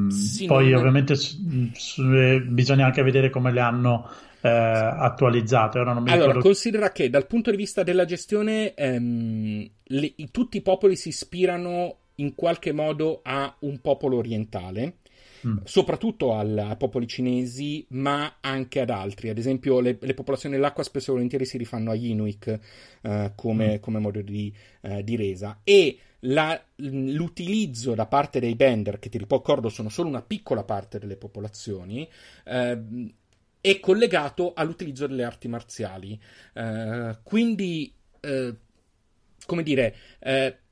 [0.09, 0.79] sì, poi non...
[0.79, 1.37] ovviamente su,
[1.73, 4.09] su, eh, bisogna anche vedere come le hanno
[4.41, 5.79] eh, attualizzate.
[5.79, 10.57] Ora non mi allora, considera che dal punto di vista della gestione ehm, le, tutti
[10.57, 14.97] i popoli si ispirano in qualche modo a un popolo orientale
[15.47, 15.57] mm.
[15.63, 19.29] soprattutto al, ai popoli cinesi, ma anche ad altri.
[19.29, 22.59] Ad esempio, le, le, popolazioni dell'acqua spesso e volentieri si rifanno agli Inuit
[23.01, 23.79] uh, come, mm.
[23.79, 25.59] come, modo di, uh, di resa.
[25.63, 30.99] E la, l'utilizzo da parte dei Bender, che ti ricordo sono solo una piccola parte
[30.99, 32.07] delle popolazioni,
[32.45, 33.11] uh,
[33.61, 36.19] è collegato all'utilizzo delle arti marziali.
[37.23, 37.93] quindi,
[39.45, 39.95] come dire,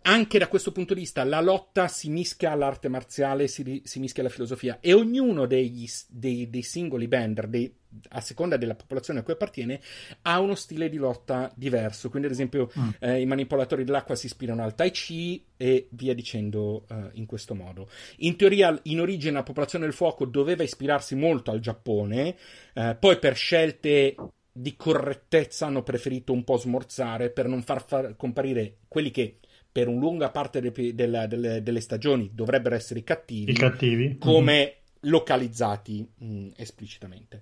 [0.04, 4.24] anche da questo punto di vista la lotta si mischia all'arte marziale, si, si mischia
[4.24, 7.72] alla filosofia e ognuno degli, dei, dei, singoli bender, dei,
[8.10, 9.80] a seconda della popolazione a cui appartiene,
[10.24, 12.10] ha uno stile di lotta diverso.
[12.10, 12.90] Quindi, ad esempio, mm.
[13.00, 17.54] eh, i manipolatori dell'acqua si ispirano al Tai Chi e via dicendo eh, in questo
[17.54, 17.90] modo.
[18.18, 22.36] In teoria, in origine, la popolazione del fuoco doveva ispirarsi molto al Giappone,
[22.74, 24.16] eh, poi per scelte
[24.52, 29.38] di correttezza hanno preferito un po' smorzare per non far, far comparire quelli che
[29.72, 34.18] per una lunga parte de, de, de, delle stagioni dovrebbero essere i cattivi, I cattivi.
[34.18, 35.12] come mm-hmm.
[35.12, 37.42] localizzati mh, mm, esplicitamente.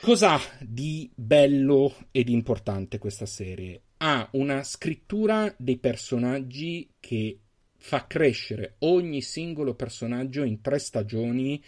[0.00, 3.80] Cos'ha di bello e di importante questa serie?
[3.98, 7.38] Ha una scrittura dei personaggi che
[7.76, 11.62] fa crescere ogni singolo personaggio in tre stagioni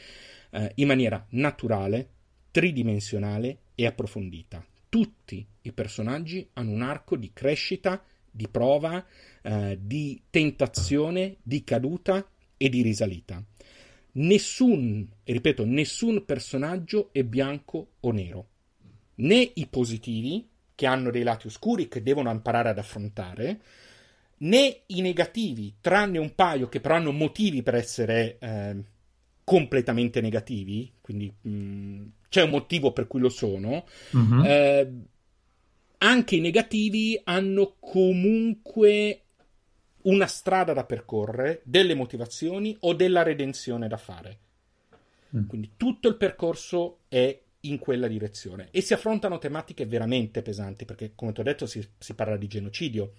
[0.51, 2.09] eh, in maniera naturale,
[2.51, 4.65] tridimensionale e approfondita.
[4.89, 9.05] Tutti i personaggi hanno un arco di crescita, di prova,
[9.43, 13.41] eh, di tentazione, di caduta e di risalita.
[14.13, 18.49] Nessun, ripeto, nessun personaggio è bianco o nero.
[19.17, 23.61] Né i positivi, che hanno dei lati oscuri che devono imparare ad affrontare,
[24.39, 28.77] né i negativi, tranne un paio che però hanno motivi per essere eh,
[29.43, 33.85] completamente negativi, quindi mh, mm, c'è un motivo per cui lo sono.
[34.13, 34.45] Uh-huh.
[34.45, 34.93] Eh,
[35.99, 39.21] anche i negativi hanno comunque
[40.03, 44.39] una strada da percorrere, delle motivazioni o della redenzione da fare.
[45.37, 45.47] Mm.
[45.47, 51.13] Quindi tutto il percorso è in quella direzione e si affrontano tematiche veramente pesanti perché,
[51.15, 53.15] come ti ho detto, si, si parla di genocidio,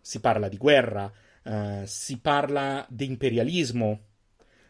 [0.00, 1.10] si parla di guerra,
[1.44, 4.00] uh, si parla di imperialismo,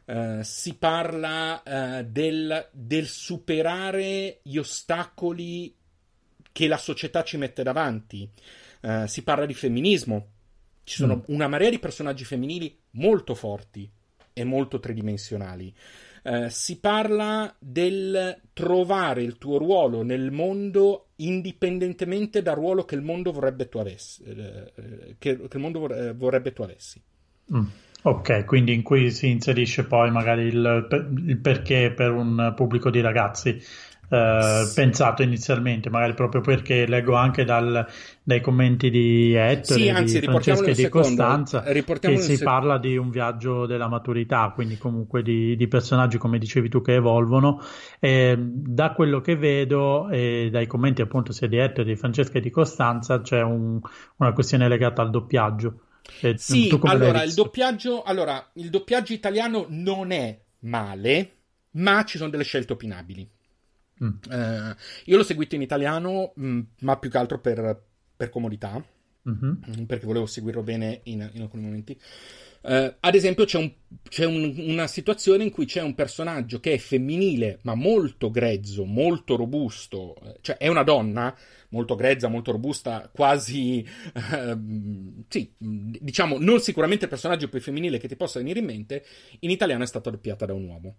[0.08, 5.74] uh, si parla uh, del, del superare gli ostacoli
[6.50, 8.28] che la società ci mette davanti.
[8.80, 10.30] Uh, si parla di femminismo.
[10.84, 11.20] Ci sono mm.
[11.26, 13.88] una marea di personaggi femminili molto forti
[14.32, 15.74] e molto tridimensionali.
[16.48, 23.32] Si parla del trovare il tuo ruolo nel mondo indipendentemente dal ruolo che il mondo
[23.32, 24.24] vorrebbe tu avessi.
[24.24, 27.00] Che, che, il mondo vor- vorrebbe tu avessi.
[27.54, 27.66] Mm.
[28.08, 33.02] Ok, quindi in cui si inserisce poi magari il, il perché per un pubblico di
[33.02, 33.60] ragazzi
[34.10, 37.86] eh, pensato inizialmente, magari proprio perché leggo anche dal,
[38.22, 42.78] dai commenti di Ettore, sì, anzi, di Francesca e di Costanza che si sec- parla
[42.78, 47.60] di un viaggio della maturità, quindi comunque di, di personaggi, come dicevi tu, che evolvono.
[48.00, 52.40] E, da quello che vedo e dai commenti appunto sia di Ettore, di Francesca e
[52.40, 53.78] di Costanza c'è un,
[54.16, 55.80] una questione legata al doppiaggio.
[56.20, 61.32] E sì, allora il, doppiaggio, allora il doppiaggio italiano non è male,
[61.72, 63.28] ma ci sono delle scelte opinabili.
[64.02, 64.08] Mm.
[64.30, 67.84] Uh, io l'ho seguito in italiano, mh, mm, ma più che altro per,
[68.16, 68.82] per comodità,
[69.28, 69.84] mm-hmm.
[69.84, 72.00] perché volevo seguirlo bene in, in alcuni momenti.
[72.60, 73.72] Uh, ad esempio, c'è, un,
[74.08, 78.84] c'è un, una situazione in cui c'è un personaggio che è femminile, ma molto grezzo,
[78.84, 81.36] molto robusto, cioè è una donna
[81.70, 88.08] molto grezza, molto robusta, quasi, uh, sì, diciamo, non sicuramente il personaggio più femminile che
[88.08, 89.04] ti possa venire in mente,
[89.40, 90.96] in italiano è stata doppiata da un uomo.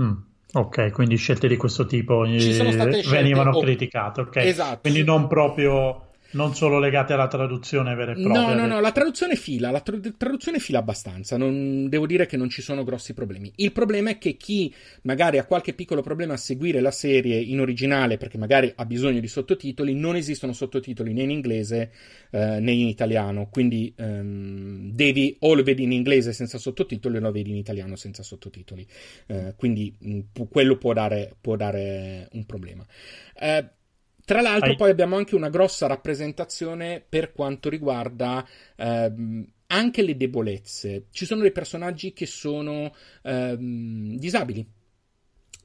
[0.00, 0.30] Mm.
[0.54, 4.36] Ok, quindi scelte di questo tipo venivano criticate, ok.
[4.36, 4.80] Esatto.
[4.82, 8.46] Quindi non proprio non solo legate alla traduzione vera e propria.
[8.46, 12.36] No, no, no, la traduzione fila, la tra- traduzione fila abbastanza, non, devo dire che
[12.36, 13.52] non ci sono grossi problemi.
[13.56, 14.72] Il problema è che chi
[15.02, 19.20] magari ha qualche piccolo problema a seguire la serie in originale perché magari ha bisogno
[19.20, 21.92] di sottotitoli, non esistono sottotitoli né in inglese
[22.30, 27.20] eh, né in italiano, quindi ehm, devi o lo vedi in inglese senza sottotitoli o
[27.20, 28.86] lo vedi in italiano senza sottotitoli.
[29.26, 32.86] Eh, quindi mh, mm, quello può dare, può dare un problema.
[33.38, 33.64] Eh,
[34.24, 34.76] tra l'altro, Hai...
[34.76, 38.46] poi abbiamo anche una grossa rappresentazione per quanto riguarda
[38.76, 41.06] ehm, anche le debolezze.
[41.10, 44.64] Ci sono dei personaggi che sono ehm, disabili.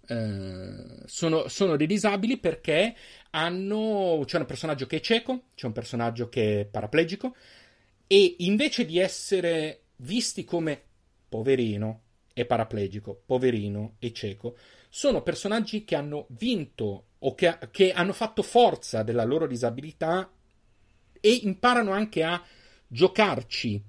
[0.09, 2.95] Eh, sono, sono, dei disabili perché
[3.31, 4.23] hanno.
[4.25, 7.35] C'è un personaggio che è cieco, c'è un personaggio che è paraplegico,
[8.07, 10.81] e invece di essere visti come
[11.27, 12.01] poverino
[12.33, 14.55] e paraplegico, poverino e cieco,
[14.89, 20.29] sono personaggi che hanno vinto o che, che hanno fatto forza della loro disabilità
[21.19, 22.41] e imparano anche a
[22.87, 23.83] giocarci.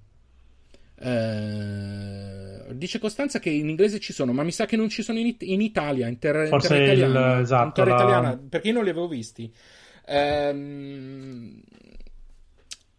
[1.01, 5.19] Eh, dice Costanza che in inglese ci sono, ma mi sa che non ci sono
[5.19, 7.95] in, it- in Italia, in, ter- Forse in terra italiana, il, esatto, in terra la...
[7.95, 9.53] italiana, perché io non li avevo visti.
[10.07, 11.61] Ehm,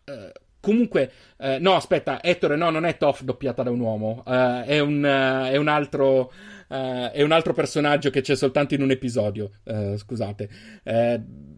[0.05, 4.63] eh, comunque, eh, no, aspetta, Ettore, no, non è Toff doppiata da un uomo, eh,
[4.65, 6.31] è un, eh, è un altro
[6.69, 9.51] uh, è un altro personaggio che c'è soltanto in un episodio.
[9.63, 10.49] Uh, scusate.
[10.83, 11.57] Uh,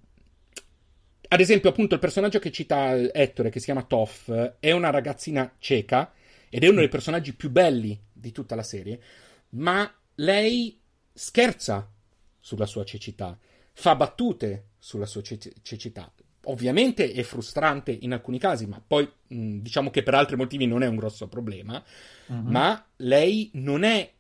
[1.28, 5.56] ad esempio, appunto, il personaggio che cita Ettore, che si chiama Toff, è una ragazzina
[5.60, 6.12] cieca
[6.49, 8.99] ed è uno dei personaggi più belli di tutta la serie,
[9.52, 10.78] ma lei
[11.14, 11.89] scherza
[12.38, 13.38] sulla sua cecità,
[13.72, 16.12] fa battute sulla sua ce- cecità.
[16.45, 20.81] Ovviamente è frustrante in alcuni casi, ma poi mh, diciamo che per altri motivi non
[20.81, 21.83] è un grosso problema.
[22.27, 22.41] Uh-huh.
[22.41, 24.11] Ma lei non è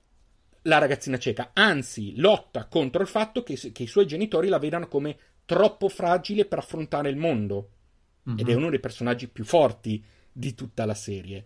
[0.63, 4.87] la ragazzina cieca, anzi lotta contro il fatto che, che, i suoi genitori la vedano
[4.87, 7.69] come troppo fragile per affrontare il mondo.
[8.29, 8.39] Mm-hmm.
[8.39, 11.45] Ed è uno dei personaggi più forti di tutta la serie.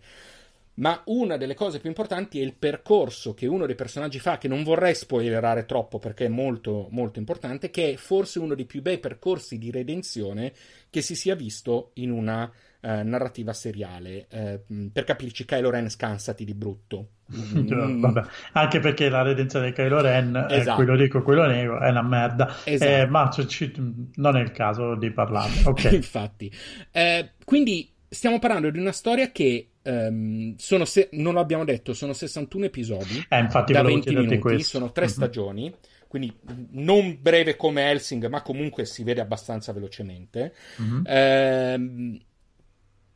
[0.76, 4.48] Ma una delle cose più importanti è il percorso che uno dei personaggi fa, che
[4.48, 8.82] non vorrei spoilerare troppo perché è molto, molto importante, che è forse uno dei più
[8.82, 10.52] bei percorsi di redenzione
[10.90, 12.50] che si sia visto in una
[12.80, 14.26] eh, narrativa seriale.
[14.28, 14.60] Eh,
[14.92, 17.08] per capirci, Kylo Ren scansati di brutto.
[17.34, 18.00] Mm.
[18.00, 18.22] Vabbè,
[18.52, 20.76] anche perché la redenzione di Kylo Ren, esatto.
[20.76, 22.54] quello ricco quello nego, è una merda.
[22.64, 22.90] Esatto.
[22.90, 23.72] Eh, ma c- c-
[24.16, 25.62] non è il caso di parlarne.
[25.64, 25.94] Okay.
[25.96, 26.52] Infatti,
[26.92, 32.12] eh, quindi stiamo parlando di una storia che um, sono se- non l'abbiamo detto, sono
[32.12, 34.78] 61 episodi eh, infatti da 20 minuti, questo.
[34.78, 35.14] sono tre mm-hmm.
[35.14, 35.74] stagioni
[36.08, 36.34] quindi
[36.70, 40.54] non breve come Helsing, ma comunque si vede abbastanza velocemente.
[40.80, 41.02] Mm-hmm.
[41.04, 42.20] Eh,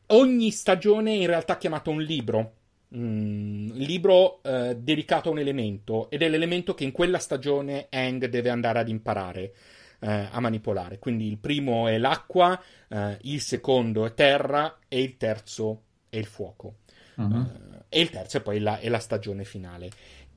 [0.07, 2.55] ogni stagione in realtà è chiamato un libro.
[2.95, 8.25] Mm, libro eh, dedicato a un elemento ed è l'elemento che in quella stagione Ang
[8.25, 9.53] deve andare ad imparare
[10.01, 10.99] eh, a manipolare.
[10.99, 16.25] Quindi il primo è l'acqua, eh, il secondo è terra e il terzo è il
[16.25, 16.75] fuoco.
[17.13, 17.45] Uh-huh.
[17.89, 19.89] e il terzo è poi la, è la stagione finale.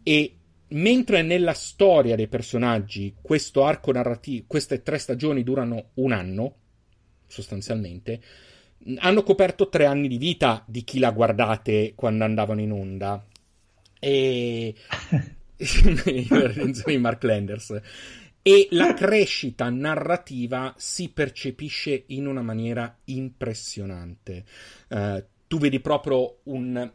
[0.03, 0.37] E
[0.69, 6.55] mentre nella storia dei personaggi questo arco narrativo, queste tre stagioni durano un anno,
[7.27, 8.21] sostanzialmente,
[8.99, 13.25] hanno coperto tre anni di vita di chi la guardate quando andavano in onda.
[13.99, 14.75] E...
[15.57, 17.81] di Mark Landers.
[18.43, 24.45] e la crescita narrativa si percepisce in una maniera impressionante.
[24.89, 26.93] Uh, tu vedi proprio un...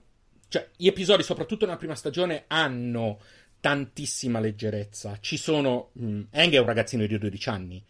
[0.47, 3.19] Cioè, gli episodi, soprattutto nella prima stagione, hanno
[3.59, 5.17] tantissima leggerezza.
[5.19, 5.91] Ci sono...
[5.93, 7.83] Eng è un ragazzino di 12 anni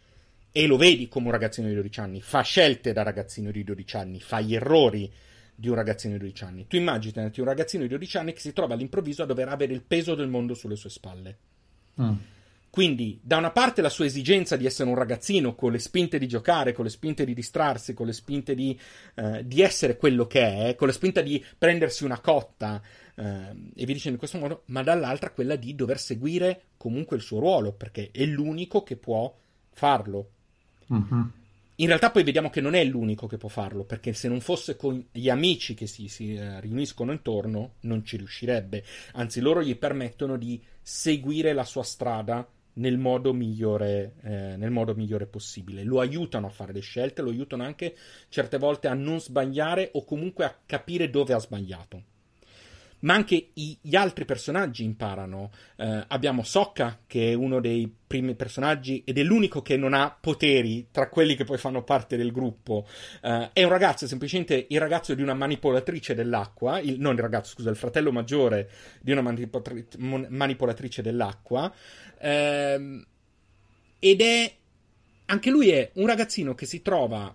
[0.52, 3.96] e lo vedi come un ragazzino di 12 anni, fa scelte da ragazzino di 12
[3.96, 5.10] anni, fa gli errori
[5.54, 6.66] di un ragazzino di 12 anni.
[6.66, 9.82] Tu immaginati un ragazzino di 12 anni che si trova all'improvviso a dover avere il
[9.82, 11.38] peso del mondo sulle sue spalle.
[12.00, 12.14] Mm.
[12.70, 16.28] Quindi, da una parte la sua esigenza di essere un ragazzino con le spinte di
[16.28, 18.78] giocare, con le spinte di distrarsi, con le spinte di,
[19.16, 22.80] eh, di essere quello che è, con la spinta di prendersi una cotta
[23.16, 23.22] eh,
[23.74, 27.40] e vi dicendo in questo modo, ma dall'altra quella di dover seguire comunque il suo
[27.40, 29.34] ruolo, perché è l'unico che può
[29.72, 30.30] farlo.
[30.92, 31.22] Mm-hmm.
[31.76, 34.76] In realtà poi vediamo che non è l'unico che può farlo, perché se non fosse
[34.76, 38.84] con gli amici che si, si uh, riuniscono intorno, non ci riuscirebbe.
[39.14, 44.94] Anzi, loro gli permettono di seguire la sua strada nel modo, migliore, eh, nel modo
[44.94, 45.84] migliore possibile.
[45.84, 47.96] Lo aiutano a fare le scelte, lo aiutano anche
[48.28, 52.02] certe volte a non sbagliare o comunque a capire dove ha sbagliato
[53.00, 55.50] ma anche i, gli altri personaggi imparano.
[55.76, 60.16] Eh, abbiamo Sokka, che è uno dei primi personaggi ed è l'unico che non ha
[60.18, 62.86] poteri tra quelli che poi fanno parte del gruppo.
[63.22, 67.54] Eh, è un ragazzo, semplicemente il ragazzo di una manipolatrice dell'acqua, il, non il ragazzo,
[67.54, 68.70] scusa, il fratello maggiore
[69.00, 71.72] di una manipolatrice dell'acqua.
[72.18, 73.04] Ehm,
[73.98, 74.54] ed è
[75.26, 77.32] anche lui è un ragazzino che si trova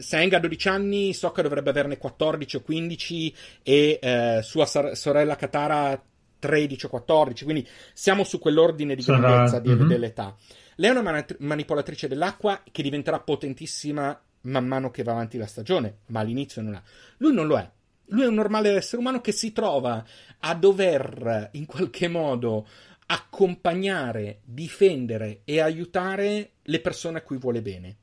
[0.00, 6.00] Seng ha 12 anni, Sokka dovrebbe averne 14 o 15 e eh, sua sorella Katara
[6.38, 9.88] 13 o 14, quindi siamo su quell'ordine di grandezza di, mm-hmm.
[9.88, 10.36] dell'età.
[10.76, 15.46] Lei è una man- manipolatrice dell'acqua che diventerà potentissima man mano che va avanti la
[15.46, 16.82] stagione, ma all'inizio non è.
[17.18, 17.70] Lui non lo è.
[18.08, 20.04] Lui è un normale essere umano che si trova
[20.40, 22.66] a dover in qualche modo
[23.06, 27.96] accompagnare, difendere e aiutare le persone a cui vuole bene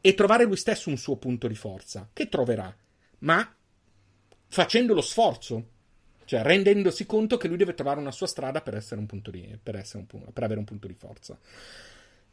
[0.00, 2.74] e trovare lui stesso un suo punto di forza, che troverà,
[3.20, 3.54] ma
[4.48, 5.70] facendo lo sforzo,
[6.24, 9.58] cioè rendendosi conto che lui deve trovare una sua strada per, essere un punto di,
[9.62, 11.38] per, essere un, per avere un punto di forza.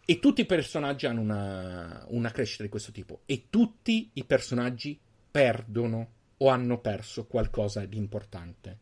[0.05, 4.99] E tutti i personaggi hanno una, una crescita di questo tipo, e tutti i personaggi
[5.31, 8.79] perdono o hanno perso qualcosa di importante.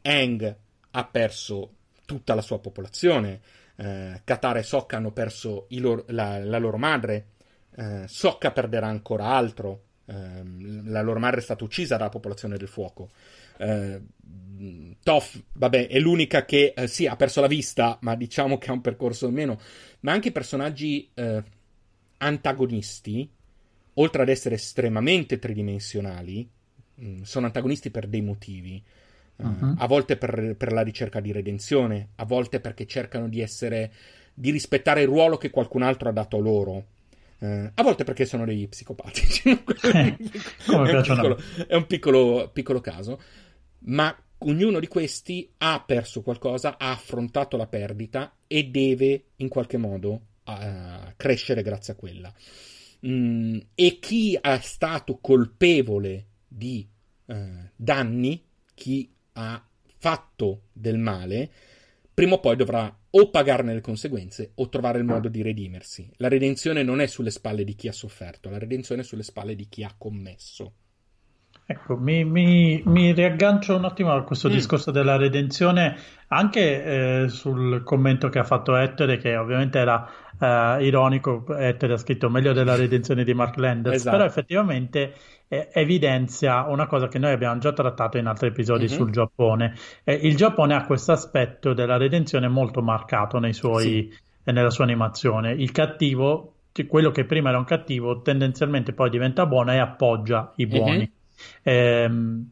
[0.00, 0.56] Eng
[0.90, 3.40] ha perso tutta la sua popolazione,
[3.76, 7.26] eh, Katara e Sokka hanno perso loro, la, la, loro madre,
[7.76, 9.82] eh, Sokka perderà ancora altro.
[10.06, 10.42] Eh,
[10.84, 13.10] la loro madre è stata uccisa dalla popolazione del fuoco.
[13.56, 14.00] Eh,
[15.02, 18.72] Toff, vabbè, è l'unica che eh, sì, ha perso la vista, ma diciamo che ha
[18.72, 19.60] un percorso in meno.
[20.00, 21.42] Ma anche i personaggi eh,
[22.18, 23.28] antagonisti,
[23.94, 26.48] oltre ad essere estremamente tridimensionali,
[26.94, 28.82] mh, mm, sono antagonisti per dei motivi.
[29.36, 29.74] Uh-huh.
[29.78, 33.92] A volte per, per, la ricerca di redenzione, a volte perché cercano di essere
[34.32, 36.86] di rispettare il ruolo che qualcun altro ha dato loro.
[37.38, 39.50] Eh, a volte perché sono degli psicopatici.
[39.50, 40.16] è,
[40.74, 43.20] un piccolo, è un piccolo, piccolo caso.
[43.86, 49.76] Ma ognuno di questi ha perso qualcosa, ha affrontato la perdita e deve in qualche
[49.76, 52.32] modo uh, crescere grazie a quella.
[53.06, 56.86] Mm, e chi è stato colpevole di
[57.26, 57.34] uh,
[57.76, 58.42] danni,
[58.74, 59.62] chi ha
[59.98, 61.50] fatto del male,
[62.14, 66.08] prima o poi dovrà o pagarne le conseguenze o trovare il modo di redimersi.
[66.18, 69.56] La redenzione non è sulle spalle di chi ha sofferto, la redenzione è sulle spalle
[69.56, 70.74] di chi ha commesso.
[71.66, 74.52] Ecco, mi, mi, mi riaggancio un attimo a questo mm.
[74.52, 75.96] discorso della redenzione,
[76.28, 80.06] anche eh, sul commento che ha fatto Ettore, che ovviamente era
[80.38, 81.46] eh, ironico.
[81.56, 84.16] Ettore ha scritto meglio della redenzione di Mark Landers, esatto.
[84.16, 85.14] però effettivamente
[85.48, 88.94] eh, evidenzia una cosa che noi abbiamo già trattato in altri episodi mm-hmm.
[88.94, 89.74] sul Giappone.
[90.04, 94.52] il Giappone ha questo aspetto della redenzione molto marcato suoi, sì.
[94.52, 95.52] nella sua animazione.
[95.52, 96.56] Il cattivo,
[96.86, 100.96] quello che prima era un cattivo, tendenzialmente poi diventa buono e appoggia i buoni.
[100.98, 101.22] Mm-hmm.
[101.62, 102.50] Ehm,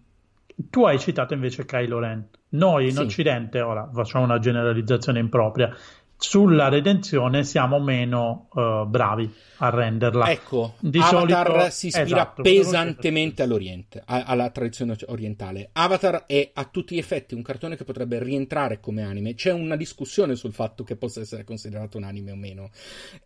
[0.70, 2.28] tu hai citato invece Kylo Ren.
[2.50, 3.00] Noi in sì.
[3.00, 5.74] Occidente, ora facciamo una generalizzazione impropria,
[6.22, 10.30] sulla redenzione siamo meno uh, bravi a renderla.
[10.30, 11.70] Ecco, Di Avatar solito...
[11.70, 15.70] si ispira esatto, pesantemente all'Oriente, a- alla tradizione orientale.
[15.72, 19.34] Avatar è a tutti gli effetti un cartone che potrebbe rientrare come anime.
[19.34, 22.70] C'è una discussione sul fatto che possa essere considerato un anime o meno.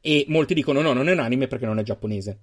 [0.00, 2.38] E molti dicono no, non è un anime perché non è giapponese.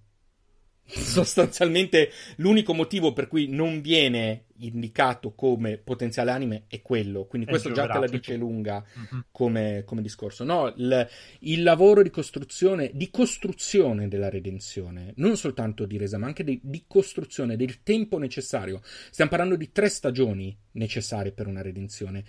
[0.85, 7.71] Sostanzialmente l'unico motivo per cui non viene indicato come potenziale anime è quello, quindi questo
[7.71, 9.21] già te la dice lunga mm-hmm.
[9.31, 10.43] come, come, discorso.
[10.43, 11.07] No, il,
[11.39, 16.59] il, lavoro di costruzione, di costruzione della redenzione, non soltanto di resa, ma anche di,
[16.63, 18.81] di costruzione del tempo necessario.
[18.83, 22.23] Stiamo parlando di tre stagioni necessarie per una redenzione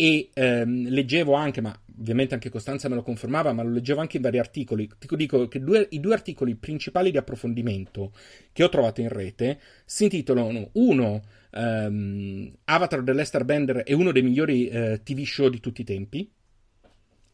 [0.00, 4.16] e ehm, leggevo anche, ma ovviamente anche Costanza me lo confermava, ma lo leggevo anche
[4.16, 4.88] in vari articoli.
[4.98, 8.12] Ti dico che due, i due articoli principali di approfondimento
[8.52, 11.22] che ho trovato in rete si intitolano uno
[11.52, 16.30] um, Avatar dell'Ester Bender è uno dei migliori uh, TV show di tutti i tempi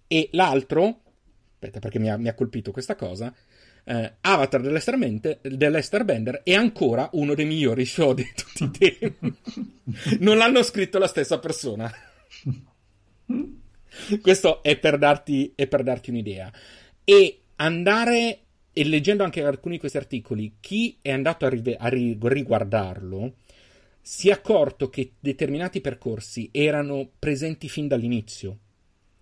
[0.07, 1.01] e l'altro,
[1.55, 3.35] aspetta perché mi ha, mi ha colpito questa cosa,
[3.87, 9.37] uh, Avatar dell'Ester Bender è ancora uno dei migliori show di tutti i tempi.
[10.21, 11.93] non l'hanno scritto la stessa persona.
[14.21, 16.53] Questo è per, darti, è per darti un'idea.
[17.03, 18.44] E andare,
[18.75, 23.35] e leggendo anche alcuni di questi articoli, chi è andato a, rive- a riguardarlo
[24.01, 28.59] si è accorto che determinati percorsi erano presenti fin dall'inizio,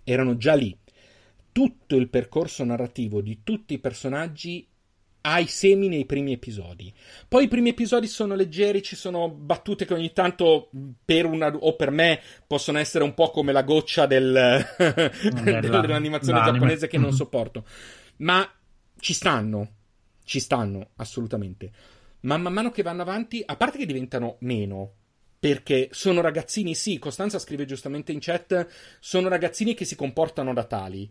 [0.02, 0.76] erano già lì.
[1.52, 4.66] Tutto il percorso narrativo di tutti i personaggi
[5.20, 6.92] ha i semi nei primi episodi.
[7.28, 10.70] Poi i primi episodi sono leggeri, ci sono battute che ogni tanto
[11.04, 14.32] per una o per me possono essere un po' come la goccia del,
[15.44, 16.52] dell'animazione l'anime.
[16.52, 17.64] giapponese che non sopporto.
[18.16, 18.50] Ma
[19.02, 19.68] ci stanno,
[20.22, 21.72] ci stanno assolutamente.
[22.20, 24.92] Ma man mano che vanno avanti, a parte che diventano meno,
[25.40, 28.64] perché sono ragazzini, sì, Costanza scrive giustamente in chat,
[29.00, 31.10] sono ragazzini che si comportano da tali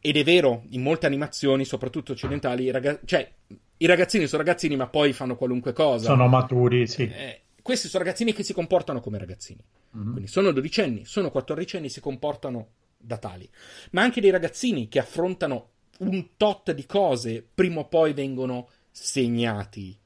[0.00, 3.30] ed è vero, in molte animazioni, soprattutto occidentali, i, ragaz- cioè,
[3.76, 6.06] i ragazzini sono ragazzini, ma poi fanno qualunque cosa.
[6.06, 7.02] Sono maturi, sì.
[7.02, 9.62] Eh, questi sono ragazzini che si comportano come ragazzini.
[9.94, 10.12] Mm-hmm.
[10.12, 13.46] Quindi sono dodicenni, sono quattordicenni, si comportano da tali.
[13.90, 19.96] Ma anche dei ragazzini che affrontano un tot di cose, prima o poi vengono segnati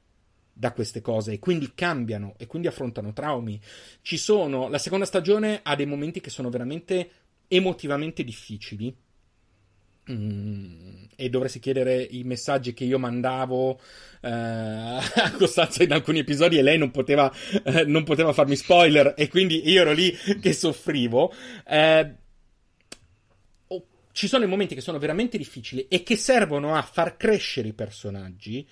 [0.55, 3.59] da queste cose e quindi cambiano e quindi affrontano traumi.
[4.01, 7.09] Ci sono, la seconda stagione ha dei momenti che sono veramente
[7.47, 8.95] emotivamente difficili
[10.11, 13.79] Mm, e dovresti chiedere i messaggi che io mandavo
[14.19, 17.31] eh, a Costanza in alcuni episodi e lei non poteva,
[17.63, 21.33] eh, non poteva farmi spoiler e quindi io ero lì che soffrivo.
[21.65, 22.15] Eh,
[24.13, 27.73] ci sono i momenti che sono veramente difficili e che servono a far crescere i
[27.73, 28.65] personaggi,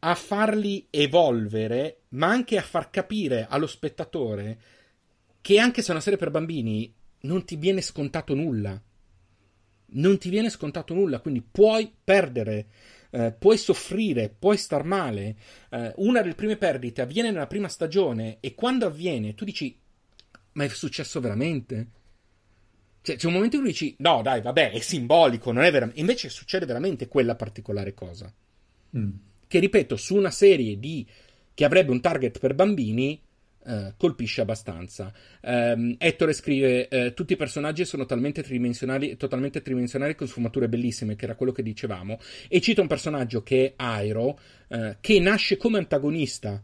[0.00, 4.60] a farli evolvere, ma anche a far capire allo spettatore
[5.40, 8.80] che anche se è una serie per bambini non ti viene scontato nulla
[9.88, 12.66] non ti viene scontato nulla, quindi puoi perdere,
[13.10, 15.36] eh, puoi soffrire, puoi star male.
[15.70, 19.78] Eh, una delle prime perdite avviene nella prima stagione e quando avviene tu dici,
[20.52, 21.90] ma è successo veramente?
[23.06, 26.00] Cioè, c'è un momento in cui dici, no dai, vabbè, è simbolico, non è veramente...
[26.00, 28.34] Invece succede veramente quella particolare cosa.
[28.98, 29.10] Mm.
[29.46, 31.06] Che, ripeto, su una serie di...
[31.54, 33.22] che avrebbe un target per bambini,
[33.66, 35.12] Uh, colpisce abbastanza.
[35.42, 41.16] Um, Ettore scrive: uh, Tutti i personaggi sono talmente tridimensionali, totalmente tridimensionali con sfumature bellissime,
[41.16, 42.20] che era quello che dicevamo.
[42.46, 44.38] E cita un personaggio che è Airo,
[44.68, 46.62] uh, che nasce come antagonista.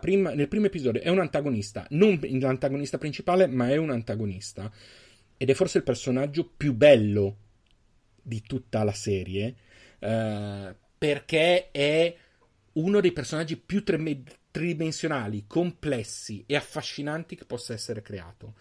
[0.00, 4.70] Prima, nel primo episodio è un antagonista, non l'antagonista principale, ma è un antagonista.
[5.38, 7.36] Ed è forse il personaggio più bello
[8.20, 9.54] di tutta la serie,
[10.98, 12.16] perché è
[12.72, 13.82] uno dei personaggi più
[14.50, 18.54] tridimensionali, complessi e affascinanti che possa essere creato.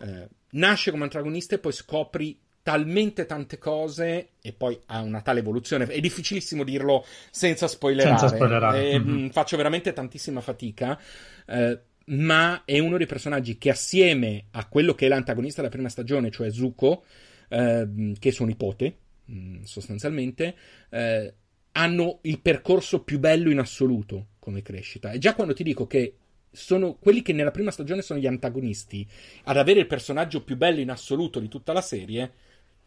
[0.00, 5.40] Eh, nasce come antagonista e poi scopri talmente tante cose e poi ha una tale
[5.40, 5.86] evoluzione.
[5.86, 8.18] È difficilissimo dirlo senza spoilerare.
[8.18, 8.90] Senza spoilerare.
[8.90, 9.28] Eh, mm-hmm.
[9.28, 10.98] Faccio veramente tantissima fatica.
[11.46, 15.88] Eh, ma è uno dei personaggi che assieme a quello che è l'antagonista della prima
[15.88, 17.04] stagione, cioè Zuko,
[17.48, 18.96] eh, che è suo nipote,
[19.26, 20.54] mh, mm, sostanzialmente,
[20.90, 21.34] eh,
[21.72, 25.12] hanno il percorso più bello in assoluto come crescita.
[25.12, 26.14] E già quando ti dico che
[26.50, 29.06] sono quelli che nella prima stagione sono gli antagonisti
[29.44, 32.32] ad avere il personaggio più bello in assoluto di tutta la serie,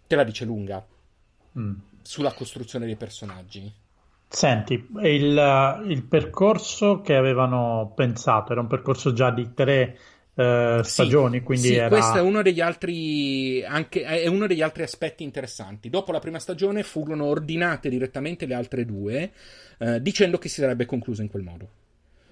[0.05, 0.85] te la dice lunga
[1.57, 1.73] mm.
[2.01, 3.71] sulla costruzione dei personaggi.
[4.35, 9.95] Senti, il, il, percorso che avevano pensato era un percorso già di tre
[10.33, 11.89] uh, stagioni, sì, quindi sì, era...
[11.89, 15.91] questo è uno degli altri anche, è uno degli altri aspetti interessanti.
[15.91, 19.31] Dopo la prima stagione furono ordinate direttamente le altre due,
[19.77, 21.69] uh, dicendo che si sarebbe concluso in quel modo.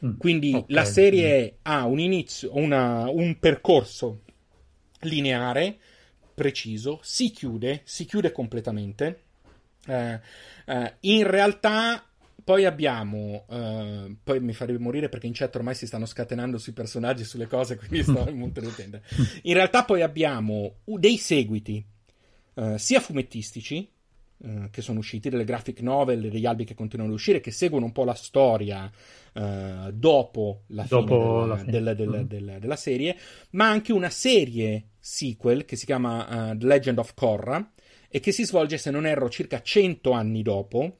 [0.03, 0.73] Mm, quindi okay.
[0.73, 1.55] la serie mm.
[1.61, 4.21] ha un inizio, una, un percorso
[5.01, 5.78] lineare,
[6.33, 9.19] preciso, si chiude, si chiude completamente.
[9.87, 10.20] Uh,
[11.01, 12.05] in realtà
[12.43, 16.74] poi abbiamo, uh, poi mi farebbe morire perché in chat ormai si stanno scatenando sui
[16.74, 18.99] personaggi, sulle cose, quindi sto molto ridendo.
[19.43, 21.86] In realtà poi abbiamo dei seguiti,
[22.55, 23.89] uh, sia fumettistici,
[24.43, 27.86] eh, che sono usciti, delle graphic novel, degli albi che continuano ad uscire, che seguono
[27.86, 28.91] un po' la storia
[29.33, 31.71] dopo la dopo fine, la fine.
[31.71, 32.24] Del, del, mm-hmm.
[32.24, 33.17] del, della serie,
[33.51, 37.71] ma anche una serie sequel che si chiama The Legend of Korra
[38.12, 40.97] e che si svolge, se non erro, circa 100 anni dopo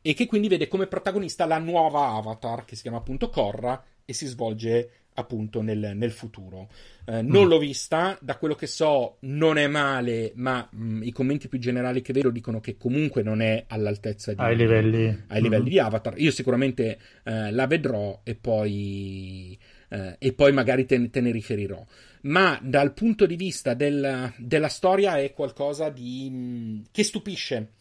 [0.00, 4.12] e che quindi vede come protagonista la nuova Avatar che si chiama appunto Korra e
[4.12, 6.68] si svolge appunto nel, nel futuro.
[7.06, 7.48] Eh, non mm.
[7.48, 11.58] l'ho vista, da quello che so non è male, ma mh, mm, i commenti più
[11.58, 15.72] generali che vedo dicono che comunque non è all'altezza di, ai livelli, ai livelli mm.
[15.72, 16.18] di Avatar.
[16.18, 19.58] Io sicuramente eh, la vedrò e poi,
[19.88, 21.84] eh, e poi magari te, te, ne riferirò.
[22.24, 27.72] Ma dal punto di vista del, della storia è qualcosa di, mh, che stupisce.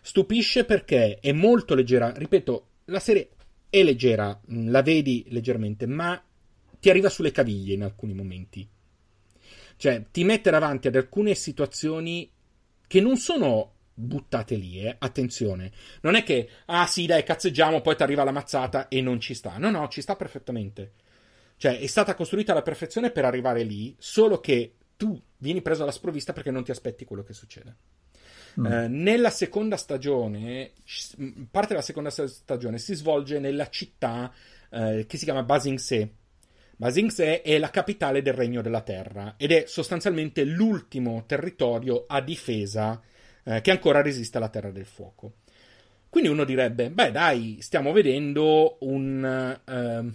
[0.00, 2.12] Stupisce perché è molto leggera.
[2.12, 3.30] Ripeto, la serie
[3.70, 6.20] è leggera, la vedi leggermente, ma
[6.80, 8.68] ti arriva sulle caviglie in alcuni momenti.
[9.76, 12.30] Cioè, ti mette davanti ad alcune situazioni
[12.86, 14.96] che non sono buttate lì, eh?
[14.98, 15.70] attenzione.
[16.02, 19.34] Non è che, ah sì, dai, cazzeggiamo, poi ti arriva la mazzata e non ci
[19.34, 19.58] sta.
[19.58, 20.92] No, no, ci sta perfettamente.
[21.62, 25.92] Cioè, è stata costruita alla perfezione per arrivare lì, solo che tu vieni preso alla
[25.92, 27.76] sprovvista perché non ti aspetti quello che succede.
[28.58, 28.66] Mm.
[28.66, 30.72] Eh, nella seconda stagione,
[31.48, 34.34] parte della seconda stagione si svolge nella città
[34.70, 36.10] eh, che si chiama Basing Se
[36.78, 42.20] ma Xingse è la capitale del Regno della Terra ed è sostanzialmente l'ultimo territorio a
[42.20, 43.00] difesa
[43.44, 45.34] eh, che ancora resiste alla Terra del Fuoco.
[46.08, 50.12] Quindi uno direbbe, beh dai, stiamo vedendo un, uh,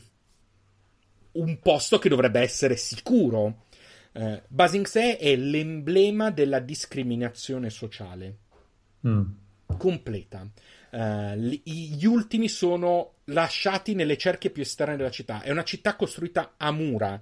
[1.37, 3.65] un posto che dovrebbe essere sicuro.
[4.13, 8.37] Uh, Basingse è l'emblema della discriminazione sociale.
[9.07, 9.23] Mm.
[9.77, 10.47] Completa.
[10.89, 15.41] Uh, gli ultimi sono lasciati nelle cerchie più esterne della città.
[15.41, 17.21] È una città costruita a mura,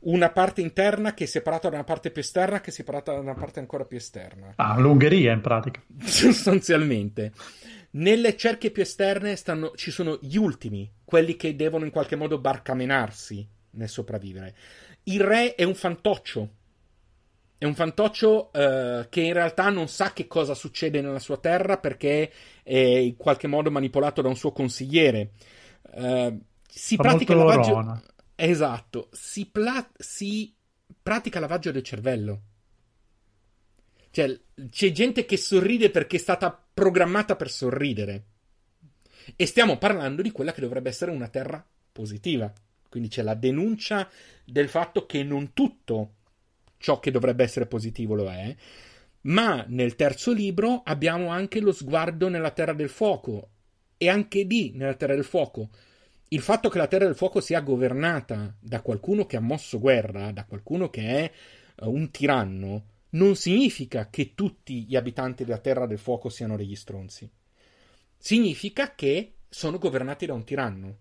[0.00, 3.18] una parte interna che è separata da una parte più esterna che è separata da
[3.18, 4.52] una parte ancora più esterna.
[4.56, 5.82] Ah, l'Ungheria in pratica.
[6.02, 7.32] Sostanzialmente.
[7.92, 12.38] Nelle cerchie più esterne stanno, ci sono gli ultimi, quelli che devono in qualche modo
[12.38, 14.54] barcamenarsi nel sopravvivere.
[15.04, 16.58] Il re è un fantoccio
[17.60, 21.76] è un fantoccio uh, che in realtà non sa che cosa succede nella sua terra
[21.76, 25.32] perché è in qualche modo manipolato da un suo consigliere.
[25.92, 28.02] Uh, si Fa pratica lavaggio.
[28.34, 29.86] Esatto, si, pla...
[29.94, 30.56] si
[31.02, 32.40] pratica lavaggio del cervello.
[34.10, 38.24] Cioè, c'è gente che sorride perché è stata programmata per sorridere.
[39.36, 42.52] E stiamo parlando di quella che dovrebbe essere una terra positiva.
[42.88, 44.08] Quindi c'è la denuncia
[44.44, 46.14] del fatto che non tutto
[46.78, 48.54] ciò che dovrebbe essere positivo lo è.
[49.22, 53.50] Ma nel terzo libro abbiamo anche lo sguardo nella Terra del Fuoco.
[53.96, 55.68] E anche lì, nella Terra del Fuoco,
[56.28, 60.32] il fatto che la Terra del Fuoco sia governata da qualcuno che ha mosso guerra,
[60.32, 61.32] da qualcuno che è
[61.84, 66.76] uh, un tiranno, non significa che tutti gli abitanti della Terra del Fuoco siano degli
[66.76, 67.30] stronzi.
[68.16, 70.98] Significa che sono governati da un tiranno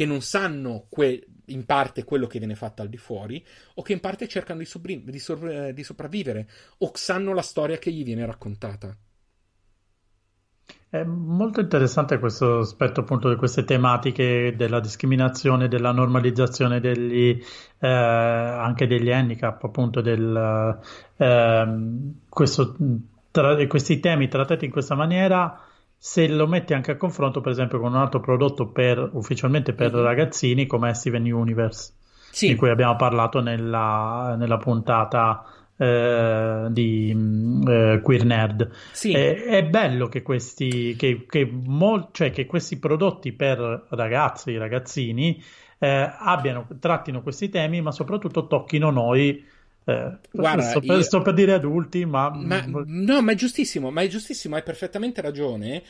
[0.00, 3.44] che non sanno que- in parte quello che viene fatto al di fuori,
[3.74, 6.48] o che in parte cercano di, sobri- di, sor- di sopravvivere,
[6.78, 8.96] o sanno la storia che gli viene raccontata.
[10.90, 17.40] È molto interessante questo aspetto appunto di queste tematiche della discriminazione, della normalizzazione degli,
[17.78, 20.80] eh, anche degli handicap, appunto del,
[21.16, 21.66] eh,
[22.28, 22.76] questo,
[23.30, 25.60] tra, questi temi trattati in questa maniera
[25.96, 29.92] se lo metti anche a confronto, per esempio, con un altro prodotto per, ufficialmente per
[29.92, 30.02] mm-hmm.
[30.02, 31.92] ragazzini come Steven Universe,
[32.32, 32.48] sì.
[32.48, 35.44] di cui abbiamo parlato nella, nella puntata
[35.80, 38.70] eh, di mm, eh, Queer Nerd.
[38.92, 39.12] Sì.
[39.12, 45.42] È, è, bello che questi, che, che, mol, cioè che questi prodotti per ragazzi, ragazzini,
[45.78, 49.42] eh, abbiano, trattino questi temi, ma soprattutto tocchino noi
[49.84, 51.02] eh, Guarda, sto, per, io...
[51.02, 52.30] sto, per, dire adulti, ma...
[52.30, 52.62] ma...
[52.86, 55.82] No, ma è giustissimo, ma è giustissimo, hai perfettamente ragione.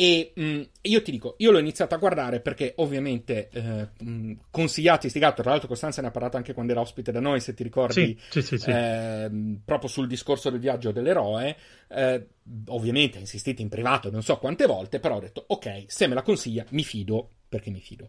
[0.00, 4.08] E mh, mm, io ti dico, io l'ho iniziato a guardare perché ovviamente eh, mh,
[4.08, 7.18] mm, consigliati sti gatto, tra l'altro Costanza ne ha parlato anche quando era ospite da
[7.18, 9.28] noi, se ti ricordi, sì, sì, sì, eh,
[9.64, 11.56] proprio sul discorso del viaggio dell'eroe.
[11.88, 12.26] Eh,
[12.66, 16.14] ovviamente ha insistito in privato non so quante volte, però ho detto ok, se me
[16.14, 18.08] la consiglia mi fido, perché mi fido.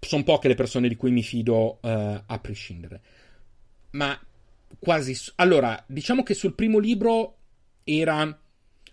[0.00, 3.00] Sono poche le persone di cui mi fido eh, a prescindere.
[3.90, 4.20] Ma
[4.80, 5.16] quasi...
[5.36, 7.36] Allora, diciamo che sul primo libro
[7.84, 8.41] era...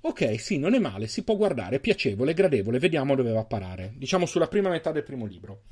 [0.01, 3.45] Ok, sì, non è male, si può guardare, è piacevole, gradevole, vediamo dove va a
[3.45, 3.93] parare.
[3.95, 5.63] Diciamo sulla prima metà del primo libro.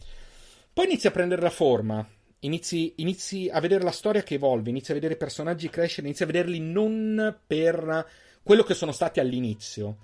[0.74, 2.06] Poi inizia a prendere la forma,
[2.40, 6.24] inizi, inizi a vedere la storia che evolve, inizi a vedere i personaggi crescere, inizi
[6.24, 8.06] a vederli non per
[8.44, 9.98] quello che sono stati all'inizio.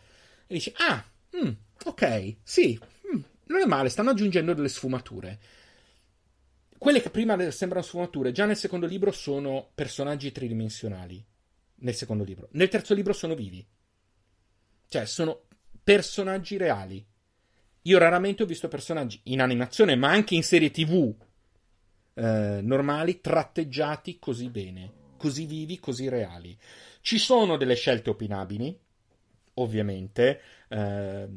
[0.47, 1.03] E dici, ah,
[1.35, 1.51] mm,
[1.85, 2.79] ok, sì,
[3.13, 5.39] mm, non è male, stanno aggiungendo delle sfumature.
[6.77, 11.23] Quelle che prima sembrano sfumature, già nel secondo libro sono personaggi tridimensionali.
[11.75, 12.47] Nel secondo libro.
[12.51, 13.65] Nel terzo libro sono vivi.
[14.93, 15.45] Cioè, sono
[15.83, 17.03] personaggi reali.
[17.81, 21.11] Io raramente ho visto personaggi in animazione, ma anche in serie TV
[22.13, 26.55] eh, normali, tratteggiati così bene, così vivi, così reali.
[27.01, 28.79] Ci sono delle scelte opinabili,
[29.55, 31.27] ovviamente, eh,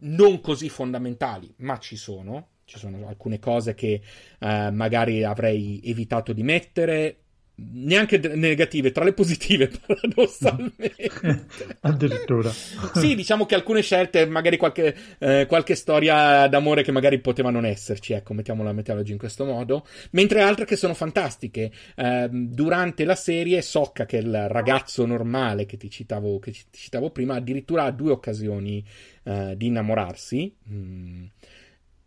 [0.00, 2.48] non così fondamentali, ma ci sono.
[2.66, 4.02] Ci sono alcune cose che
[4.38, 7.27] eh, magari avrei evitato di mettere,
[7.60, 11.46] neanche negative, tra le positive, paradossalmente.
[11.80, 12.50] Addirittura.
[12.50, 17.64] sì, diciamo che alcune scelte, magari qualche, eh, qualche, storia d'amore che magari poteva non
[17.64, 21.72] esserci, ecco, mettiamola, mettiamola in questo modo, mentre altre che sono fantastiche.
[21.96, 26.64] Eh, durante la serie, Socca, che è il ragazzo normale che ti citavo, che ti
[26.70, 28.84] citavo prima, addirittura ha due occasioni
[29.24, 30.54] eh, di innamorarsi.
[30.70, 31.24] Mm.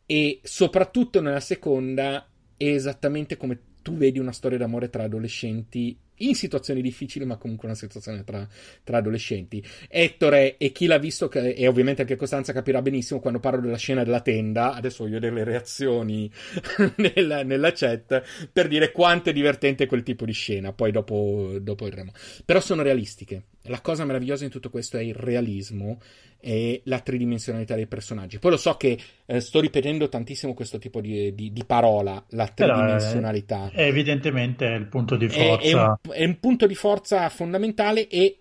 [0.06, 6.36] E soprattutto nella seconda è esattamente come tu vedi una storia d'amore tra adolescenti in
[6.36, 8.48] situazioni difficili, ma comunque una situazione tra,
[8.84, 9.64] tra adolescenti.
[9.88, 14.04] Ettore e chi l'ha visto, e ovviamente anche Costanza capirà benissimo quando parlo della scena
[14.04, 14.74] della tenda.
[14.74, 16.32] Adesso voglio vedere le reazioni
[16.98, 20.74] nella, nella, chat per dire quanto è divertente quel tipo di scena.
[20.74, 22.12] Poi dopo, dopo vedremo.
[22.46, 23.44] Però sono realistiche.
[23.66, 26.00] La cosa meravigliosa in tutto questo è il realismo
[26.40, 28.40] e la tridimensionalità dei personaggi.
[28.40, 32.48] Poi lo so che eh, sto ripetendo tantissimo questo tipo di, di, di parola, la
[32.48, 33.70] tridimensionalità.
[33.70, 35.60] È, è evidentemente il punto di forza.
[35.60, 38.40] È, è, un, è un, punto di forza fondamentale e,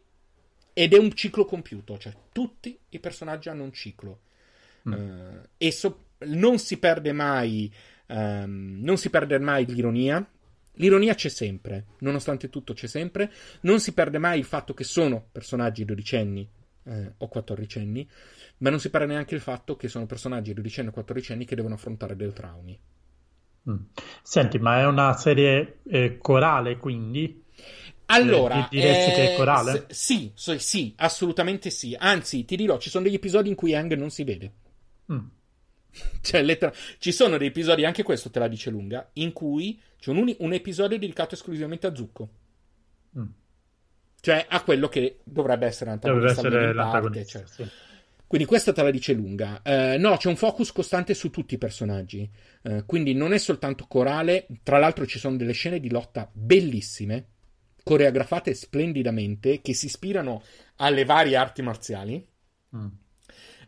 [0.73, 4.21] ed è un ciclo compiuto, cioè tutti i personaggi hanno un ciclo.
[4.89, 4.93] Mm.
[4.93, 7.71] Uh, e so, non si perde mai,
[8.07, 10.27] um, non si perde mai l'ironia.
[10.81, 13.31] L'ironia c'è sempre, nonostante tutto c'è sempre.
[13.61, 16.49] Non si perde mai il fatto che sono personaggi dodicenni
[16.85, 18.09] eh, o quattordicenni,
[18.59, 21.75] ma non si parla neanche del fatto che sono personaggi dodicenni o quattordicenni che devono
[21.75, 22.79] affrontare dei traumi.
[23.69, 23.77] Mm.
[24.23, 27.45] Senti, ma è una serie eh, corale quindi?
[28.07, 29.87] Allora, eh, diresti eh, che è corale?
[29.89, 31.95] S- sì, so, sì, assolutamente sì.
[31.99, 34.53] Anzi, ti dirò, ci sono degli episodi in cui Ang non si vede.
[35.13, 35.27] Mm.
[36.21, 36.73] Cioè, lettera...
[36.99, 40.53] ci sono dei episodi, anche questo te la dice lunga, in cui c'è un, un
[40.53, 42.29] episodio dedicato esclusivamente a Zucco.
[43.19, 43.27] Mm.
[44.21, 46.43] Cioè a quello che dovrebbe essere l'antagonista.
[46.43, 47.67] Dovrebbe essere l'antagonista, parte, cioè.
[47.67, 47.73] sì.
[48.31, 49.61] Quindi questa te la dice lunga.
[49.61, 52.31] Eh, no, c'è un focus costante su tutti i personaggi.
[52.63, 54.47] Eh, quindi non è soltanto corale.
[54.63, 57.27] Tra l'altro ci sono delle scene di lotta bellissime,
[57.83, 60.45] coreografate splendidamente, che si ispirano
[60.77, 62.25] alle varie arti marziali.
[62.77, 62.87] Mm.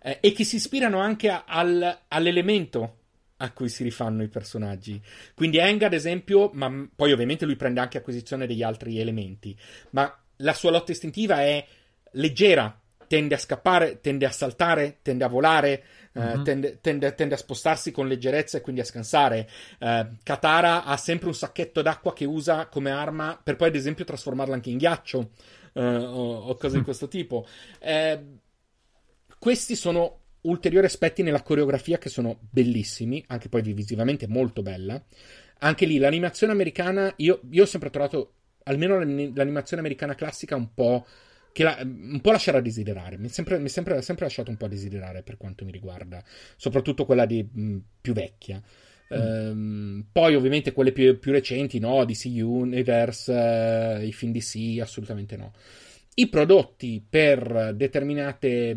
[0.03, 2.97] Eh, e che si ispirano anche a, al, all'elemento
[3.37, 5.01] a cui si rifanno i personaggi.
[5.35, 9.57] Quindi Eng, ad esempio, ma poi ovviamente lui prende anche acquisizione degli altri elementi.
[9.91, 11.65] Ma la sua lotta istintiva è
[12.13, 16.39] leggera, tende a scappare, tende a saltare, tende a volare, uh-huh.
[16.39, 19.49] uh, tende, tende, tende, a spostarsi con leggerezza e quindi a scansare.
[19.81, 24.05] Uh, Katara ha sempre un sacchetto d'acqua che usa come arma per poi, ad esempio,
[24.05, 25.31] trasformarla anche in ghiaccio
[25.75, 27.47] uh, o, o, cose di questo tipo.
[29.43, 35.05] Questi sono ulteriori aspetti nella coreografia che sono bellissimi, anche poi visivamente molto bella.
[35.59, 41.05] Anche lì l'animazione americana, io, io ho sempre trovato almeno l'animazione americana classica un po'.
[41.51, 43.19] Che la, un po' lascerà a desiderare.
[43.19, 46.23] Mi è sempre, sempre, sempre lasciato un po' a desiderare per quanto mi riguarda,
[46.57, 48.63] soprattutto quella di, mh, più vecchia.
[49.13, 49.19] Mm.
[49.19, 52.05] Ehm, poi, ovviamente, quelle più, più recenti, no?
[52.05, 55.53] DC Universe, uh, i film DC, assolutamente no
[56.15, 58.77] i prodotti per determinate,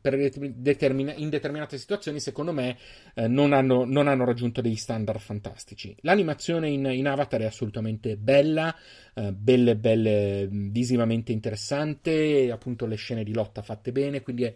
[0.00, 2.76] per determina, in determinate situazioni, secondo me,
[3.14, 5.96] eh, non, hanno, non, hanno, raggiunto degli standard fantastici.
[6.00, 8.74] L'animazione in, in Avatar è assolutamente bella,
[9.14, 14.54] eh, belle, belle, visivamente interessante, appunto le scene di lotta fatte bene, quindi è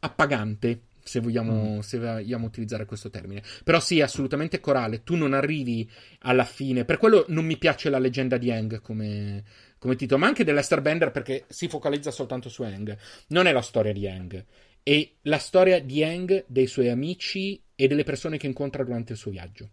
[0.00, 0.82] appagante.
[1.08, 1.78] Se vogliamo, mm.
[1.78, 5.04] se vogliamo utilizzare questo termine, però sì, assolutamente corale.
[5.04, 5.90] Tu non arrivi
[6.20, 6.84] alla fine.
[6.84, 9.42] Per quello non mi piace la leggenda di Aang come,
[9.78, 12.96] come titolo, ma anche dell'Esther Bender perché si focalizza soltanto su Aang.
[13.28, 14.44] Non è la storia di Aang,
[14.82, 19.18] è la storia di Aang, dei suoi amici e delle persone che incontra durante il
[19.18, 19.68] suo viaggio.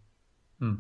[0.64, 0.76] Mm.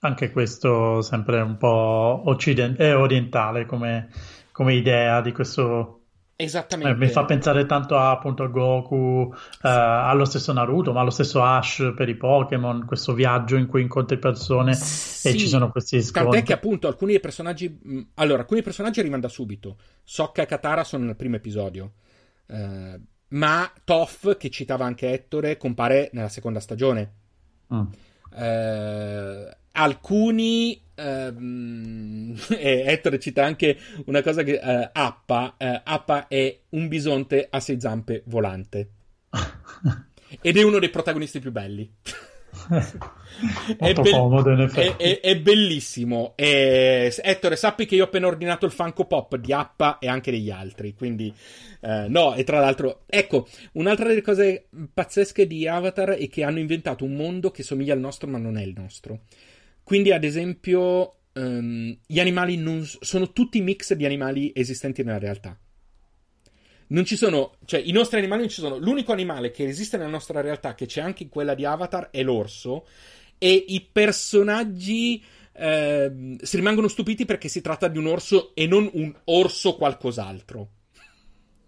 [0.00, 4.10] Anche questo sempre un po' occident- eh, orientale come,
[4.52, 5.97] come idea di questo
[6.40, 6.92] Esattamente.
[6.92, 11.10] Eh, mi fa pensare tanto a, appunto a Goku, eh, allo stesso Naruto, ma allo
[11.10, 15.72] stesso Ash per i Pokémon, questo viaggio in cui incontri persone sì, e ci sono
[15.72, 16.30] questi scontri.
[16.30, 18.06] Tant'è che appunto alcuni personaggi...
[18.14, 19.78] Allora, alcuni personaggi arrivano da subito.
[20.04, 21.94] Sokka e Katara sono nel primo episodio.
[22.46, 23.00] Eh,
[23.30, 27.14] ma Toph, che citava anche Ettore, compare nella seconda stagione.
[27.74, 27.86] Mm.
[28.36, 30.80] Eh, alcuni
[32.58, 37.60] e Ettore cita anche una cosa che eh, Appa, eh, Appa è un bisonte a
[37.60, 38.90] sei zampe volante
[40.40, 41.90] ed è uno dei protagonisti più belli
[43.78, 46.32] è, be- comodo, è, è, è, bellissimo.
[46.36, 50.30] E, Ettore, sappi che io ho appena ordinato il Funko Pop di Appa e anche
[50.30, 50.94] degli altri.
[50.94, 51.32] Quindi,
[51.80, 56.58] eh, no, e tra l'altro, ecco, un'altra delle cose pazzesche di Avatar è che hanno
[56.58, 59.20] inventato un mondo che somiglia al nostro, ma non è il nostro.
[59.88, 65.58] Quindi, ad esempio, um, gli animali non, sono tutti mix di animali esistenti nella realtà.
[66.88, 68.76] Non ci sono, cioè i nostri animali non ci sono.
[68.76, 72.22] L'unico animale che esiste nella nostra realtà, che c'è anche in quella di Avatar, è
[72.22, 72.86] l'orso.
[73.38, 75.24] E i personaggi
[75.54, 80.68] eh, si rimangono stupiti perché si tratta di un orso e non un orso qualcos'altro.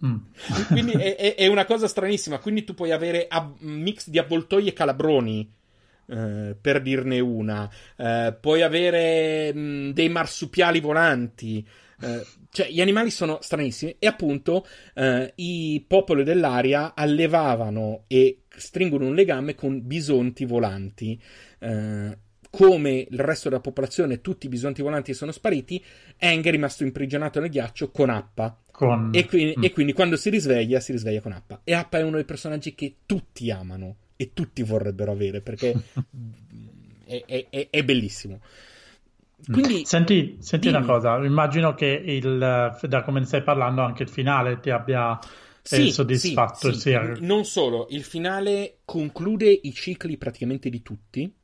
[0.05, 0.16] Mm.
[0.68, 2.38] Quindi è, è, è, una cosa stranissima.
[2.38, 5.59] Quindi tu puoi avere ab- mix di avvoltoi e calabroni.
[6.10, 11.64] Eh, per dirne una, eh, puoi avere mh, mm, dei marsupiali volanti.
[12.02, 19.06] Eh, cioè, gli animali sono stranissimi e appunto eh, i popoli dell'aria allevavano e stringono
[19.06, 21.20] un legame con bisonti volanti.
[21.60, 22.18] Eh,
[22.50, 25.82] come il resto della popolazione, tutti i bisonti volanti sono spariti,
[26.18, 28.58] Eng è rimasto imprigionato nel ghiaccio con Appa.
[28.72, 29.10] Con...
[29.14, 29.62] E, quindi, mm.
[29.62, 31.60] e, quindi, quando si risveglia, si risveglia con Appa.
[31.62, 35.72] E Appa è uno dei personaggi che tutti amano e tutti vorrebbero avere perché
[37.06, 38.42] è, è, è, bellissimo.
[39.51, 42.36] Quindi, senti, senti una cosa, immagino che il,
[42.82, 45.26] da come ne stai parlando anche il finale ti abbia eh,
[45.62, 46.70] sì, soddisfatto.
[46.74, 46.98] Sì, sì.
[47.20, 51.34] Non solo, il finale conclude i cicli praticamente di tutti.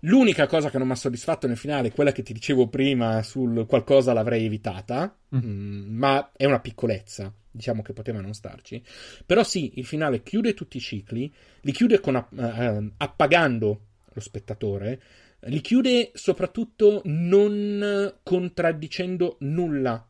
[0.00, 3.22] L'unica cosa che non mi ha soddisfatto nel finale è quella che ti dicevo prima
[3.22, 5.38] sul qualcosa l'avrei evitata, mm.
[5.44, 8.82] Mm, ma è una piccolezza, diciamo che poteva non starci.
[9.26, 13.80] Però sì, il finale chiude tutti i cicli, li chiude con, uh, appagando
[14.12, 15.02] lo spettatore,
[15.44, 20.06] li chiude soprattutto non contraddicendo nulla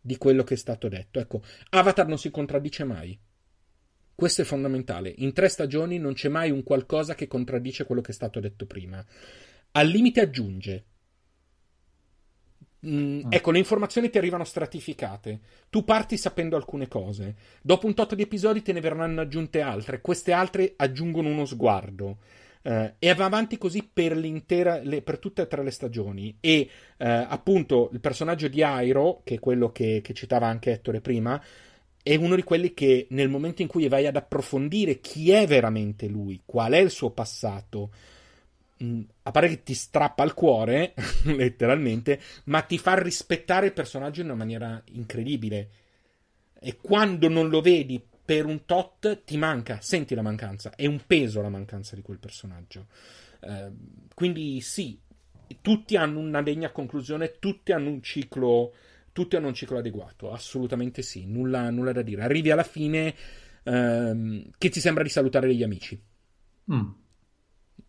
[0.00, 1.20] di quello che è stato detto.
[1.20, 3.18] Ecco, Avatar non si contraddice mai.
[4.20, 5.14] Questo è fondamentale.
[5.16, 8.66] In tre stagioni non c'è mai un qualcosa che contraddice quello che è stato detto
[8.66, 9.02] prima.
[9.72, 10.84] Al limite aggiunge.
[12.86, 13.28] Mm, ah.
[13.30, 15.40] Ecco, le informazioni ti arrivano stratificate.
[15.70, 17.34] Tu parti sapendo alcune cose.
[17.62, 20.02] Dopo un tot di episodi te ne verranno aggiunte altre.
[20.02, 22.18] Queste altre aggiungono uno sguardo.
[22.62, 26.36] Uh, e va avanti così per l'intera, le, per tutte e tre le stagioni.
[26.40, 26.68] E
[26.98, 31.42] uh, appunto il personaggio di Airo, che è quello che, che, citava anche Ettore prima,
[32.02, 36.06] è uno di quelli che nel momento in cui vai ad approfondire chi è veramente
[36.06, 37.90] lui, qual è il suo passato,
[38.82, 40.94] mm, a parte che ti strappa il cuore,
[41.24, 45.68] letteralmente, ma ti fa rispettare il personaggio in una maniera incredibile.
[46.58, 51.02] E quando non lo vedi per un tot ti manca, senti la mancanza, è un
[51.06, 52.86] peso la mancanza di quel personaggio.
[53.40, 53.70] Eh,
[54.14, 54.98] quindi sì,
[55.60, 58.72] tutti hanno una degna conclusione, tutti hanno un ciclo,
[59.12, 62.22] tutti hanno un ciclo adeguato, assolutamente sì, nulla, nulla da dire.
[62.22, 63.14] Arrivi alla fine
[63.64, 66.00] ehm, che ti sembra di salutare degli amici.
[66.72, 66.88] Mm.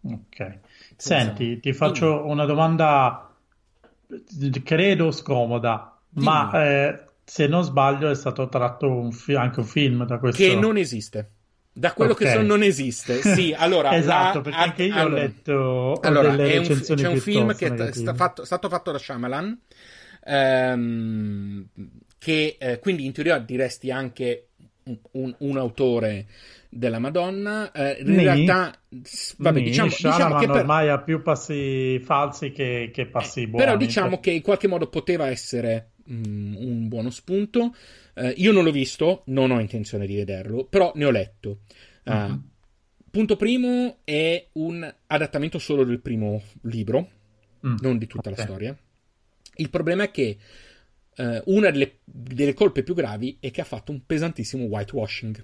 [0.03, 0.59] Ok.
[0.95, 3.35] Senti, ti faccio una domanda,
[4.63, 6.25] credo scomoda, Dimmi.
[6.25, 10.41] ma eh, se non sbaglio è stato tratto un fi- anche un film da questo...
[10.41, 11.31] Che non esiste.
[11.73, 12.27] Da quello okay.
[12.27, 13.21] che so non esiste.
[13.21, 13.95] Sì, allora...
[13.95, 17.55] esatto, la, perché a, anche io allora, ho letto allora, delle un, c'è un film
[17.55, 19.59] che è sta fatto, stato fatto da Shyamalan,
[20.23, 21.67] ehm,
[22.17, 24.49] che eh, quindi in teoria diresti anche
[24.83, 26.27] un, un, un autore
[26.71, 27.71] della Madonna.
[27.71, 28.23] Eh, in Nì.
[28.23, 28.73] realtà,
[29.37, 29.65] vabbè, Nì.
[29.65, 30.55] diciamo, diciamo che per...
[30.57, 33.65] ormai ha più passi falsi che, che passi eh, buoni.
[33.65, 37.75] Però diciamo che in qualche modo poteva essere mm, un buono spunto.
[38.13, 41.59] Uh, io non l'ho visto, non ho intenzione di vederlo, però ne ho letto.
[42.05, 42.41] Uh, uh-huh.
[43.09, 47.09] Punto primo è un adattamento solo del primo libro,
[47.65, 47.75] mm.
[47.81, 48.39] non di tutta okay.
[48.39, 48.77] la storia.
[49.55, 50.37] Il problema è che
[51.17, 55.43] uh, una delle, delle, colpe più gravi è che ha fatto un pesantissimo whitewashing.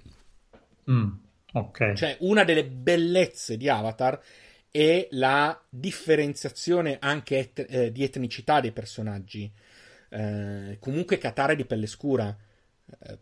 [0.90, 1.10] Mm.
[1.52, 1.92] Ok.
[1.94, 4.20] Cioè, una delle bellezze di Avatar
[4.70, 9.50] è la differenziazione anche et- eh, di etnicità dei personaggi.
[10.10, 12.36] Eh, comunque Katara è di pelle scura.
[13.00, 13.18] Eh,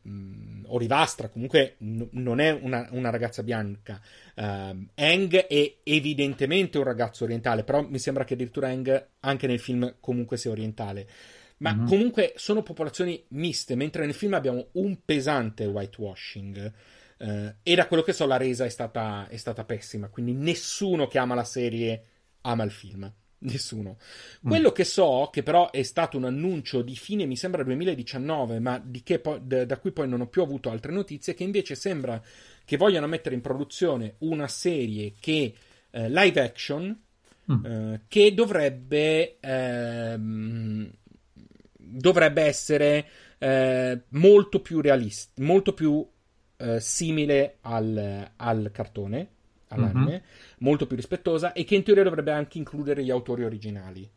[0.68, 4.00] Orivastra comunque n- non è una, una ragazza bianca.
[4.34, 9.60] Uh, Eng è evidentemente un ragazzo orientale, però mi sembra che addirittura Eng anche nel
[9.60, 11.08] film comunque sia orientale.
[11.58, 11.86] Ma mm-hmm.
[11.86, 16.72] comunque sono popolazioni miste, mentre nel film abbiamo un pesante whitewashing.
[17.18, 21.06] Uh, e da quello che so la resa è stata, è stata pessima, quindi nessuno
[21.06, 22.04] che ama la serie
[22.42, 23.10] ama il film.
[23.38, 23.98] Nessuno.
[24.46, 24.48] Mm.
[24.48, 28.82] Quello che so, che però è stato un annuncio di fine, mi sembra 2019, ma
[29.20, 32.22] po- da, da cui poi non ho più avuto altre notizie, che invece sembra
[32.64, 35.54] che vogliano mettere in produzione una serie che
[35.90, 36.98] eh, live action
[37.52, 37.64] mm.
[37.64, 40.90] eh, che dovrebbe ehm,
[41.72, 43.06] dovrebbe essere
[43.38, 46.06] eh, molto più realista, molto più
[46.56, 49.28] eh, simile al, al cartone
[49.76, 50.20] all'anime, mm-hmm.
[50.58, 54.10] molto più rispettosa e che in teoria dovrebbe anche includere gli autori originali.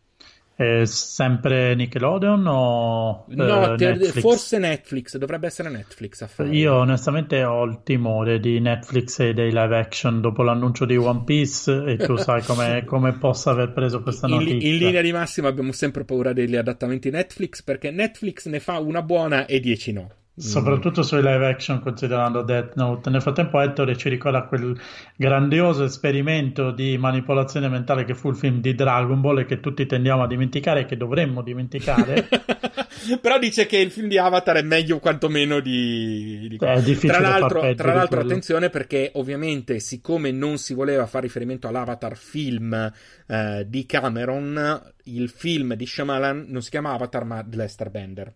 [0.60, 4.20] È sempre Nickelodeon o no, eh, Netflix?
[4.20, 6.50] forse Netflix, dovrebbe essere Netflix a fare.
[6.50, 11.24] Io onestamente ho il timore di Netflix e dei live action dopo l'annuncio di One
[11.24, 14.56] Piece e tu sai come, come possa aver preso questa notizia.
[14.56, 18.80] In, in, linea di massima abbiamo sempre paura degli adattamenti Netflix perché Netflix ne fa
[18.80, 20.10] una buona e dieci no.
[20.40, 23.10] Soprattutto sui live action considerando Death Note.
[23.10, 24.80] Nel frattempo Ettore ci ricorda quel
[25.18, 29.86] grandioso esperimento di manipolazione mentale che fu il film di Dragon Ball e che tutti
[29.86, 32.30] tendiamo a dimenticare e che dovremmo dimenticare.
[33.22, 36.48] Però dice che il film di Avatar è meglio quantomeno di...
[36.48, 36.58] di...
[36.58, 41.68] È difficile tra l'altro, tra l'altro attenzione perché ovviamente siccome non si voleva fare riferimento
[41.68, 42.92] all'Avatar film
[43.28, 48.34] eh, di Cameron, il film di Shyamalan non si chiama Avatar ma Lester Bender.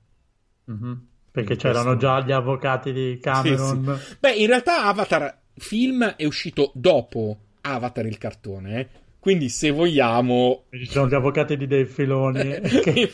[0.70, 0.94] Mm-hmm.
[1.34, 3.98] Perché c'erano già gli avvocati di Cameron.
[3.98, 4.16] Sì, sì.
[4.20, 8.80] Beh, in realtà Avatar film è uscito dopo Avatar il cartone.
[8.80, 8.88] Eh?
[9.18, 10.66] Quindi, se vogliamo.
[10.70, 12.60] Ci sono gli avvocati di Dave Filoni.
[12.84, 13.12] che...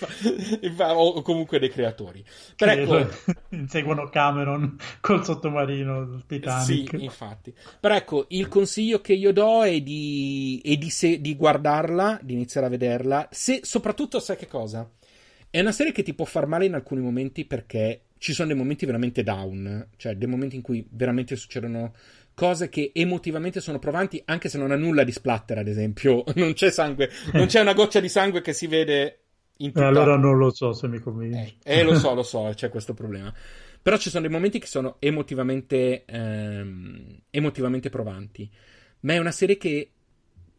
[0.79, 2.21] o comunque dei creatori.
[2.57, 3.07] Però ecco...
[3.55, 6.97] inseguono Cameron col sottomarino Titanic.
[6.97, 7.53] Sì, infatti.
[7.79, 11.21] Però ecco, il consiglio che io do è di, è di, se...
[11.21, 13.29] di guardarla, di iniziare a vederla.
[13.31, 14.89] Se, soprattutto, sai che cosa?
[15.51, 18.57] È una serie che ti può far male in alcuni momenti perché ci sono dei
[18.57, 21.93] momenti veramente down, cioè dei momenti in cui veramente succedono
[22.33, 26.23] cose che emotivamente sono provanti, anche se non ha nulla di splatter, ad esempio.
[26.35, 29.19] Non c'è sangue, non c'è una goccia di sangue che si vede
[29.57, 29.85] in tutta...
[29.85, 31.57] Eh, allora non lo so se mi convinci.
[31.63, 33.33] Eh, eh, lo so, lo so, c'è questo problema.
[33.81, 38.49] Però ci sono dei momenti che sono emotivamente, ehm, emotivamente provanti.
[39.01, 39.89] Ma è una serie che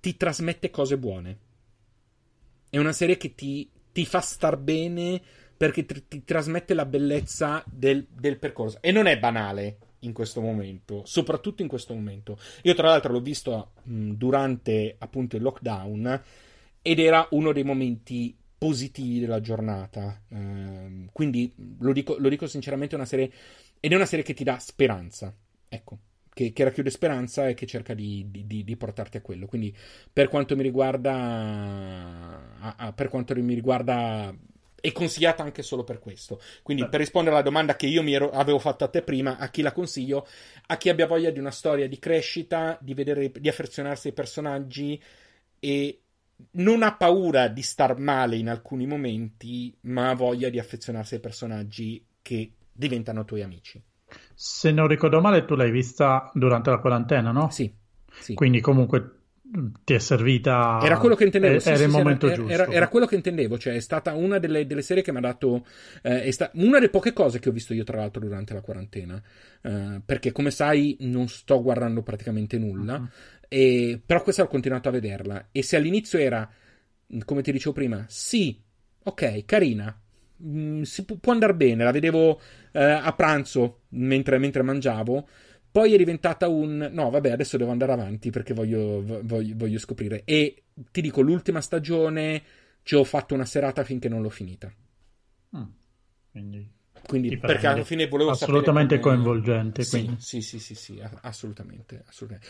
[0.00, 1.38] ti trasmette cose buone.
[2.70, 5.20] È una serie che ti, ti fa star bene
[5.60, 8.78] perché ti, ti trasmette la bellezza del, del, percorso.
[8.80, 12.38] E non è banale in questo momento, soprattutto in questo momento.
[12.62, 16.22] Io, tra l'altro, l'ho visto mh, durante appunto il lockdown
[16.80, 20.22] ed era uno dei momenti positivi della giornata.
[20.28, 23.30] Eh, quindi lo dico, lo dico sinceramente, una serie.
[23.80, 25.30] Ed è una serie che ti dà speranza.
[25.68, 25.98] Ecco.
[26.32, 29.44] Che, che, racchiude speranza e che cerca di, di, di, portarti a quello.
[29.44, 29.76] Quindi,
[30.10, 31.12] per quanto mi riguarda,
[32.60, 34.34] a, a, per quanto mi riguarda,
[34.80, 36.40] è consigliata anche solo per questo.
[36.62, 36.88] Quindi, Beh.
[36.88, 39.62] per rispondere alla domanda che io mi ero, avevo fatto a te prima, a chi
[39.62, 40.26] la consiglio?
[40.66, 45.00] A chi abbia voglia di una storia di crescita, di, vedere, di affezionarsi ai personaggi
[45.58, 46.00] e
[46.52, 51.20] non ha paura di star male in alcuni momenti, ma ha voglia di affezionarsi ai
[51.20, 53.82] personaggi che diventano tuoi amici.
[54.34, 57.50] Se non ricordo male, tu l'hai vista durante la quarantena, no?
[57.50, 57.72] Sì.
[58.20, 58.34] sì.
[58.34, 59.19] Quindi comunque
[59.84, 60.78] ti è servita.
[60.82, 61.54] Era quello che intendevo.
[61.54, 62.52] Era, sì, era sì, il momento era, giusto.
[62.52, 63.58] Era, era, quello che intendevo.
[63.58, 65.66] Cioè, è stata una delle, delle serie che mi ha dato.
[66.02, 68.60] Eh, è sta- una delle poche cose che ho visto io, tra l'altro, durante la
[68.60, 69.20] quarantena.
[69.60, 72.94] Eh, perché, come sai, non sto guardando praticamente nulla.
[72.94, 73.08] Uh-huh.
[73.48, 75.48] E, però questa ho continuato a vederla.
[75.50, 76.48] E se all'inizio era,
[77.24, 78.56] come ti dicevo prima, sì,
[79.02, 80.00] ok, carina.
[80.36, 81.82] Mh, mm, si può, può andare bene.
[81.82, 82.40] La vedevo
[82.70, 85.28] eh, a pranzo mentre, mentre mangiavo.
[85.70, 90.22] Poi è diventata un no, vabbè, adesso devo andare avanti perché voglio, voglio, voglio scoprire.
[90.24, 92.42] E ti dico, l'ultima stagione
[92.82, 94.72] ci ho fatto una serata finché non l'ho finita.
[95.56, 95.62] Mm.
[96.32, 96.70] Quindi,
[97.06, 99.24] quindi perché alla fine volevo assolutamente sapere come...
[99.24, 99.84] coinvolgente.
[99.84, 102.48] Sì, sì, sì, sì, sì, assolutamente, assolutamente.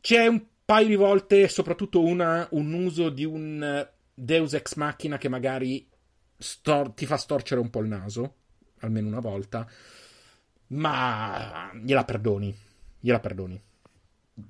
[0.00, 5.28] C'è un paio di volte, soprattutto una, un uso di un Deus ex machina che
[5.28, 5.88] magari
[6.36, 8.34] stor- ti fa storcere un po' il naso,
[8.80, 9.66] almeno una volta
[10.68, 12.54] ma gliela perdoni,
[13.00, 13.60] gliela perdoni.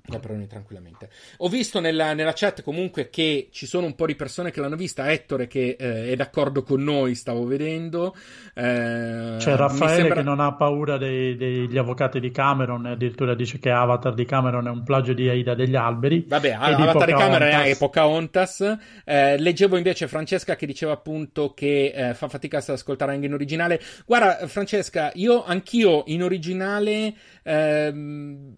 [0.05, 1.09] La perdoni tranquillamente.
[1.37, 4.75] Ho visto nella, nella, chat comunque che ci sono un po' di persone che l'hanno
[4.75, 5.11] vista.
[5.11, 8.15] Ettore che eh, è d'accordo con noi, stavo vedendo.
[8.53, 10.15] Eh, C'è Raffaele sembra...
[10.15, 14.67] che non ha paura dei, degli avvocati di Cameron, addirittura dice che Avatar di Cameron
[14.67, 16.25] è un plagio di Aida degli alberi.
[16.27, 18.77] Vabbè, Avatar di, Cameron è Pocahontas.
[19.03, 23.33] Eh, leggevo invece Francesca che diceva appunto che eh, fa fatica ad ascoltare anche in
[23.33, 23.81] originale.
[24.05, 27.13] Guarda, Francesca, io anch'io in originale.
[27.43, 28.57] Ehm,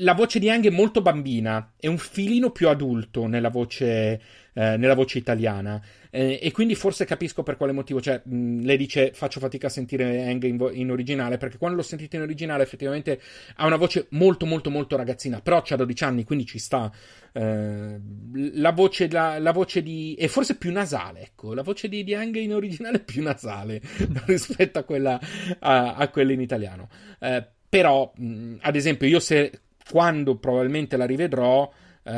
[0.00, 4.20] la voce di Ang è molto bambina, è un filino più adulto nella voce,
[4.52, 5.80] eh, nella voce italiana.
[6.10, 8.00] Eh, e quindi forse capisco per quale motivo.
[8.00, 11.36] Cioè, mh, lei dice: Faccio fatica a sentire Ang in, vo- in, originale.
[11.36, 13.20] Perché quando l'ho sentito in originale, effettivamente
[13.56, 15.40] ha una voce molto, molto, molto ragazzina.
[15.40, 16.90] Però ha 12 anni, quindi ci sta.
[17.32, 18.00] Eh,
[18.32, 20.16] la, voce, la, la, voce di.
[20.18, 21.20] è forse più nasale.
[21.20, 23.80] Ecco, la voce di, di Ang in originale è più nasale
[24.26, 25.20] rispetto a quella,
[25.58, 26.88] a, a quella in italiano.
[27.20, 29.52] Eh, però, mh, ad esempio, io se
[29.90, 31.70] quando probabilmente la rivedrò,
[32.02, 32.12] eh,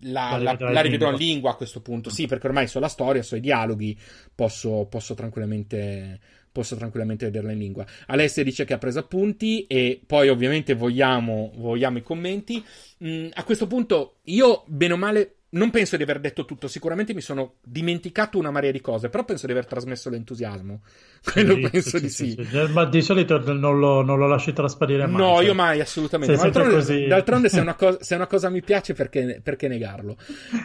[0.00, 2.10] la, la, la, rivedrò in lingua a questo punto.
[2.10, 3.98] Sì, perché ormai so la storia, so i dialoghi,
[4.34, 6.20] posso, posso tranquillamente
[6.54, 7.84] posso tranquillamente vederla in lingua.
[8.06, 12.64] Alessia dice che ha preso appunti e poi ovviamente vogliamo, vogliamo i commenti.
[13.04, 17.14] Mm, a questo punto io, bene o male, non penso di aver detto tutto, sicuramente
[17.14, 20.82] mi sono dimenticato una marea di cose, però penso di aver trasmesso l'entusiasmo.
[21.32, 22.30] Quello sì, penso sì, di sì.
[22.30, 22.72] sì.
[22.72, 25.20] Ma di solito non lo, non lo lasci trasparire mai.
[25.20, 25.44] No, cioè.
[25.44, 26.36] io mai, assolutamente.
[26.36, 27.06] D'altronde, così...
[27.06, 30.16] d'altronde se, una cosa, se, una cosa, mi piace, perché, perché negarlo?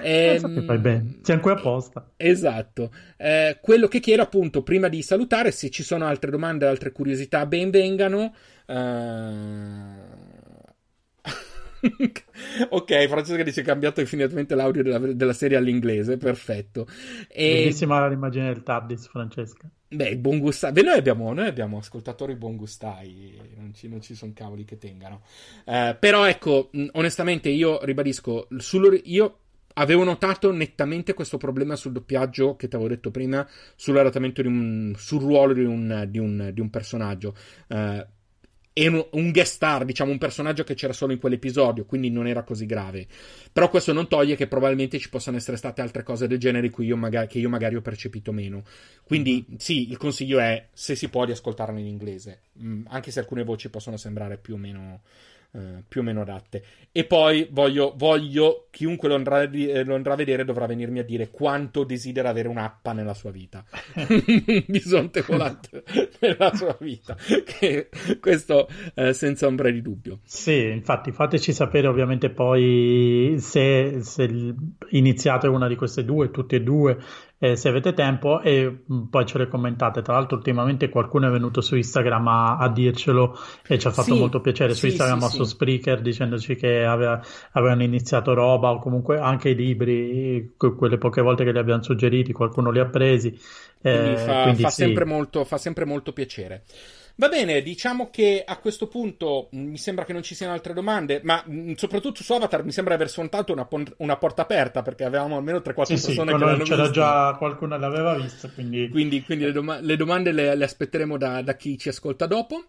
[0.02, 2.12] Eh, fai bene, siamo qui apposta.
[2.18, 2.92] Esatto.
[3.18, 7.46] Eh, quello che chiedo appunto, prima di salutare, se ci sono altre domande, altre curiosità,
[7.46, 8.34] ben vengano.
[8.66, 10.29] Uh
[12.70, 16.88] ok, Francesca dice cambiato infinitivamente l'audio della, della serie all'inglese, perfetto.
[17.28, 17.54] E...
[17.54, 19.70] Bellissima l'immagine del TARDIS, Francesca.
[19.92, 20.72] Beh, buon gustai.
[20.72, 24.78] Beh, noi abbiamo, noi abbiamo ascoltatori buon gustai, non ci, non ci sono cavoli che
[24.78, 25.22] tengano.
[25.66, 28.48] Eh, però ecco, onestamente io ribadisco,
[29.06, 29.38] io
[29.74, 34.94] avevo notato nettamente questo problema sul doppiaggio che ti avevo detto prima, sull'adattamento di un,
[34.96, 37.36] sul ruolo di un, di un, di un personaggio.
[37.68, 38.08] Eh,
[38.80, 42.28] e un, un guest star, diciamo un personaggio che c'era solo in quell'episodio, quindi non
[42.28, 43.08] era così grave.
[43.52, 46.96] Però questo non toglie che probabilmente ci possano essere state altre cose del genere io
[46.96, 48.64] magari, che io magari ho percepito meno.
[49.04, 49.58] Quindi mm-hmm.
[49.60, 53.44] sì, il consiglio è, se si può, di ascoltarlo in inglese, mm, anche se alcune
[53.44, 55.02] voci possono sembrare più o meno
[55.52, 56.64] eh, più o meno adatte.
[56.92, 61.04] E poi voglio, voglio chiunque lo andrà, eh, lo andrà, a vedere dovrà venirmi a
[61.04, 63.64] dire quanto desidera avere un'appa nella sua vita.
[63.96, 65.84] un bisonte volante
[66.20, 67.16] nella sua vita.
[67.46, 67.90] Che,
[68.20, 70.20] questo eh, senza ombra di dubbio.
[70.24, 74.56] Sì, infatti fateci sapere ovviamente poi se, se
[74.90, 76.98] iniziate una di queste due, tutte e due,
[77.40, 80.02] eh, se avete tempo e mm, poi ce le commentate.
[80.02, 84.14] Tra l'altro ultimamente qualcuno è venuto su Instagram a, a dircelo e ci ha fatto
[84.14, 87.22] sì, molto piacere su sì, Instagram sì, su Spreaker dicendoci che aveva,
[87.52, 92.34] avevano iniziato roba o comunque anche i libri, quelle poche volte che li abbiamo suggeriti,
[92.34, 93.30] qualcuno li ha presi.
[93.82, 96.64] Quindi, eh, fa, quindi fa, sempre molto, fa sempre molto piacere.
[97.20, 100.74] Va bene, diciamo che a questo punto mm, mi sembra che non ci siano altre
[100.74, 103.68] domande, ma mm, soprattutto su Avatar mi sembra aver sfondato una,
[103.98, 106.94] una, porta aperta perché avevamo almeno 3-4 sì, persone sì, che l'hanno c'era visto.
[106.94, 111.42] già qualcuno l'aveva vista, quindi, quindi, quindi le, doma- le, domande le, le aspetteremo da,
[111.42, 112.64] da chi ci ascolta dopo.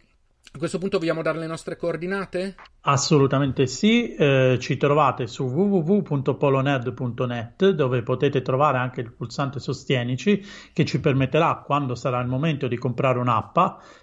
[0.53, 2.57] A questo punto vogliamo dare le nostre coordinate?
[2.81, 10.85] Assolutamente sì, eh, ci trovate su www.polonerd.net dove potete trovare anche il pulsante Sostienici che
[10.85, 13.57] ci permetterà quando sarà il momento di comprare un'app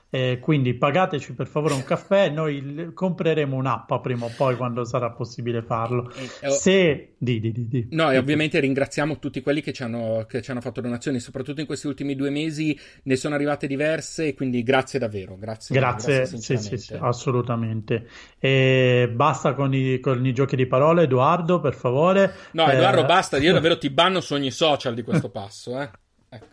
[0.09, 5.11] eh, quindi pagateci per favore un caffè, noi compreremo un'app prima o poi quando sarà
[5.11, 6.11] possibile farlo.
[6.41, 7.11] Eh, Se...
[7.19, 7.87] Di, di, di, di.
[7.91, 11.61] No, e ovviamente ringraziamo tutti quelli che ci, hanno, che ci, hanno, fatto donazioni, soprattutto
[11.61, 15.35] in questi ultimi due mesi ne sono arrivate diverse, quindi grazie davvero.
[15.35, 18.07] Grazie, grazie, grazie sì, sì, sì, assolutamente.
[18.39, 22.33] E basta con i, con i, giochi di parole, Edoardo, per favore.
[22.51, 23.05] No, Edoardo, eh...
[23.05, 25.81] basta, io davvero ti banno su ogni social di questo passo.
[25.81, 25.89] Eh.
[26.29, 26.47] Ecco.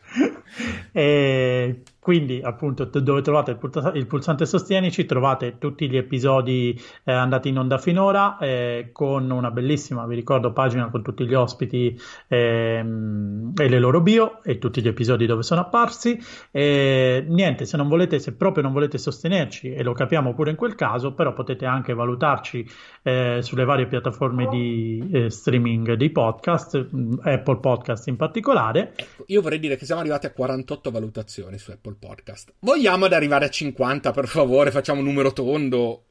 [0.92, 7.10] e quindi, appunto, dove trovate il, pulsa- il pulsante Sostienici, trovate tutti gli episodi eh,
[7.10, 11.98] andati in onda finora, eh, con una bellissima, vi ricordo, pagina con tutti gli ospiti
[12.28, 16.20] ehm, e le loro bio e tutti gli episodi dove sono apparsi.
[16.52, 20.74] Niente, se non volete, se proprio non volete sostenerci, e lo capiamo pure in quel
[20.74, 22.68] caso, però potete anche valutarci
[23.02, 26.86] eh, sulle varie piattaforme di eh, streaming dei podcast,
[27.22, 28.92] Apple Podcast in particolare.
[28.94, 32.52] Ecco, io vorrei dire che siamo arrivati a 48 valutazioni su Apple Podcast.
[32.60, 36.04] Vogliamo ad arrivare a 50, per favore, facciamo un numero tondo.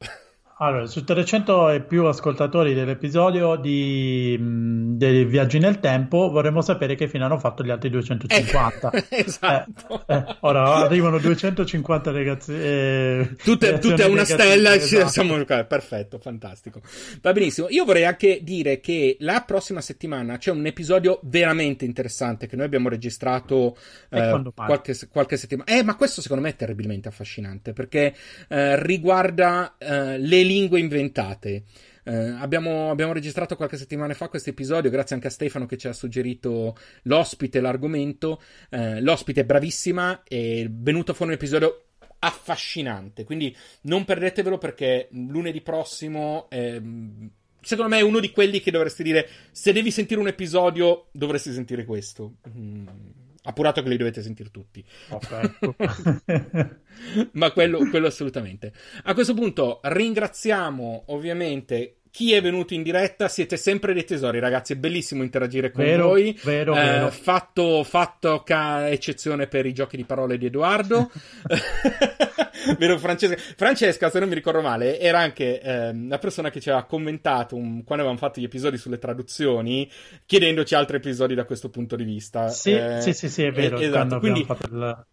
[0.64, 6.94] Allora, su 300 e più ascoltatori dell'episodio di, mh, dei viaggi nel tempo, vorremmo sapere
[6.94, 8.90] che fine hanno fatto gli altri 250.
[9.10, 10.04] esatto.
[10.06, 12.54] Eh, eh, ora arrivano 250 ragazzi.
[12.54, 14.72] Eh, tutte, tutte una stella.
[14.84, 15.08] Esatto.
[15.08, 16.80] Siamo, perfetto, fantastico.
[17.20, 17.68] Va benissimo.
[17.70, 22.66] Io vorrei anche dire che la prossima settimana c'è un episodio veramente interessante che noi
[22.66, 23.76] abbiamo registrato
[24.10, 25.70] eh, qualche, qualche, settimana.
[25.70, 28.14] Eh, ma questo secondo me è terribilmente affascinante perché
[28.48, 31.64] eh, riguarda le lingue inventate.
[32.04, 35.88] Eh, abbiamo, abbiamo, registrato qualche settimana fa questo episodio, grazie anche a Stefano che ci
[35.88, 38.40] ha suggerito l'ospite, l'argomento.
[38.70, 41.84] Eh, l'ospite è bravissima e è venuto fuori un episodio
[42.20, 43.24] affascinante.
[43.24, 46.46] Quindi non perdetevelo perché lunedì prossimo.
[46.50, 46.80] Eh,
[47.60, 51.52] secondo me è uno di quelli che dovresti dire: se devi sentire un episodio, dovresti
[51.52, 52.34] sentire questo.
[52.48, 54.84] Mm Appurato che li dovete sentire tutti.
[57.32, 58.72] Ma quello, quello assolutamente.
[59.04, 64.74] A questo punto ringraziamo ovviamente chi è venuto in diretta, siete sempre dei tesori, ragazzi.
[64.74, 66.38] È bellissimo interagire con Vero, voi.
[66.44, 67.10] vero, Eh, vero.
[67.10, 71.10] Fatto, fatto ca- eccezione per i giochi di parole di Edoardo.
[72.78, 73.36] Vero, Francesca.
[73.56, 77.56] Francesca, se non mi ricordo male, era anche ehm, la persona che ci aveva commentato
[77.56, 79.90] un- quando avevamo fatto gli episodi sulle traduzioni,
[80.24, 82.48] chiedendoci altri episodi da questo punto di vista.
[82.48, 83.76] Sì, Eh, sì, sì, sì, è vero.
[83.78, 84.20] eh, esatto.
[84.20, 85.04] Quindi, fatto il...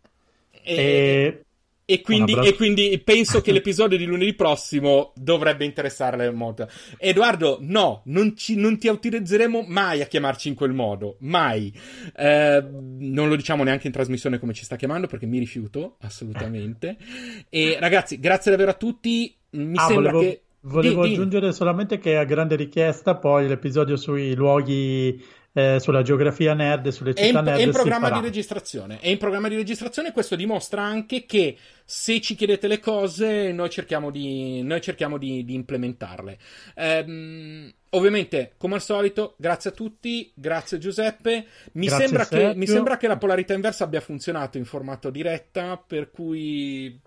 [0.64, 1.46] e-
[1.94, 2.02] E...
[2.02, 6.68] quindi, e quindi penso che l'episodio di lunedì prossimo dovrebbe interessarle molto.
[6.98, 11.18] Edoardo, no, non, ci- non ti autorizzeremo mai a chiamarci in quel modo.
[11.20, 11.72] Mai.
[12.16, 12.64] Eh,
[13.00, 16.98] non lo diciamo neanche in trasmissione come ci sta chiamando perché mi rifiuto, assolutamente.
[17.50, 19.36] E ragazzi, grazie davvero a tutti.
[19.52, 20.42] Mi Ah, sembra volevo, che...
[20.62, 25.22] volevo di- di- aggiungere solamente che a grande richiesta poi l'episodio sui luoghi,
[25.54, 29.00] eh, sulla geografia nerd sulle È in, città è nerd in programma di registrazione.
[29.00, 30.12] È in programma di registrazione.
[30.12, 35.44] Questo dimostra anche che se ci chiedete le cose, noi cerchiamo di, noi cerchiamo di,
[35.44, 36.38] di implementarle.
[36.76, 40.32] Ehm, ovviamente, come al solito, grazie a tutti.
[40.34, 41.46] Grazie Giuseppe.
[41.74, 45.82] Mi, Grazie, sembra che, mi sembra che la polarità inversa abbia funzionato in formato diretta,
[45.86, 46.98] per cui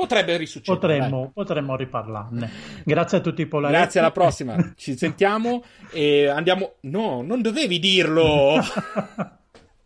[0.00, 0.98] potrebbe risuccedere.
[0.98, 2.50] Potremmo, potremmo riparlarne.
[2.84, 3.80] Grazie a tutti i polaretti.
[3.80, 4.72] Grazie, alla prossima.
[4.76, 5.62] Ci sentiamo
[5.92, 6.74] e andiamo.
[6.82, 8.58] No, non dovevi dirlo.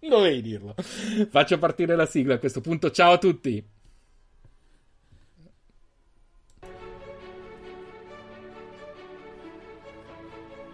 [0.04, 0.74] Non dovevi dirlo.
[1.30, 2.90] Faccio partire la sigla a questo punto.
[2.90, 3.66] Ciao a tutti.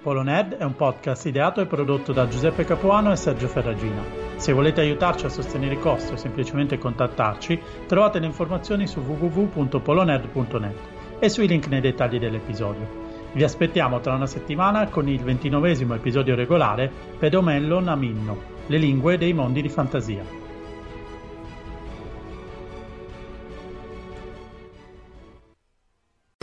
[0.02, 4.29] Poloned è un podcast ideato e prodotto da Giuseppe Capuano e Sergio Ferragina.
[4.40, 10.76] Se volete aiutarci a sostenere i costi o semplicemente contattarci, trovate le informazioni su www.poloned.net
[11.18, 12.88] e sui link nei dettagli dell'episodio.
[13.32, 19.34] Vi aspettiamo tra una settimana con il ventinovesimo episodio regolare Pedomello Naminno, le lingue dei
[19.34, 20.39] mondi di fantasia.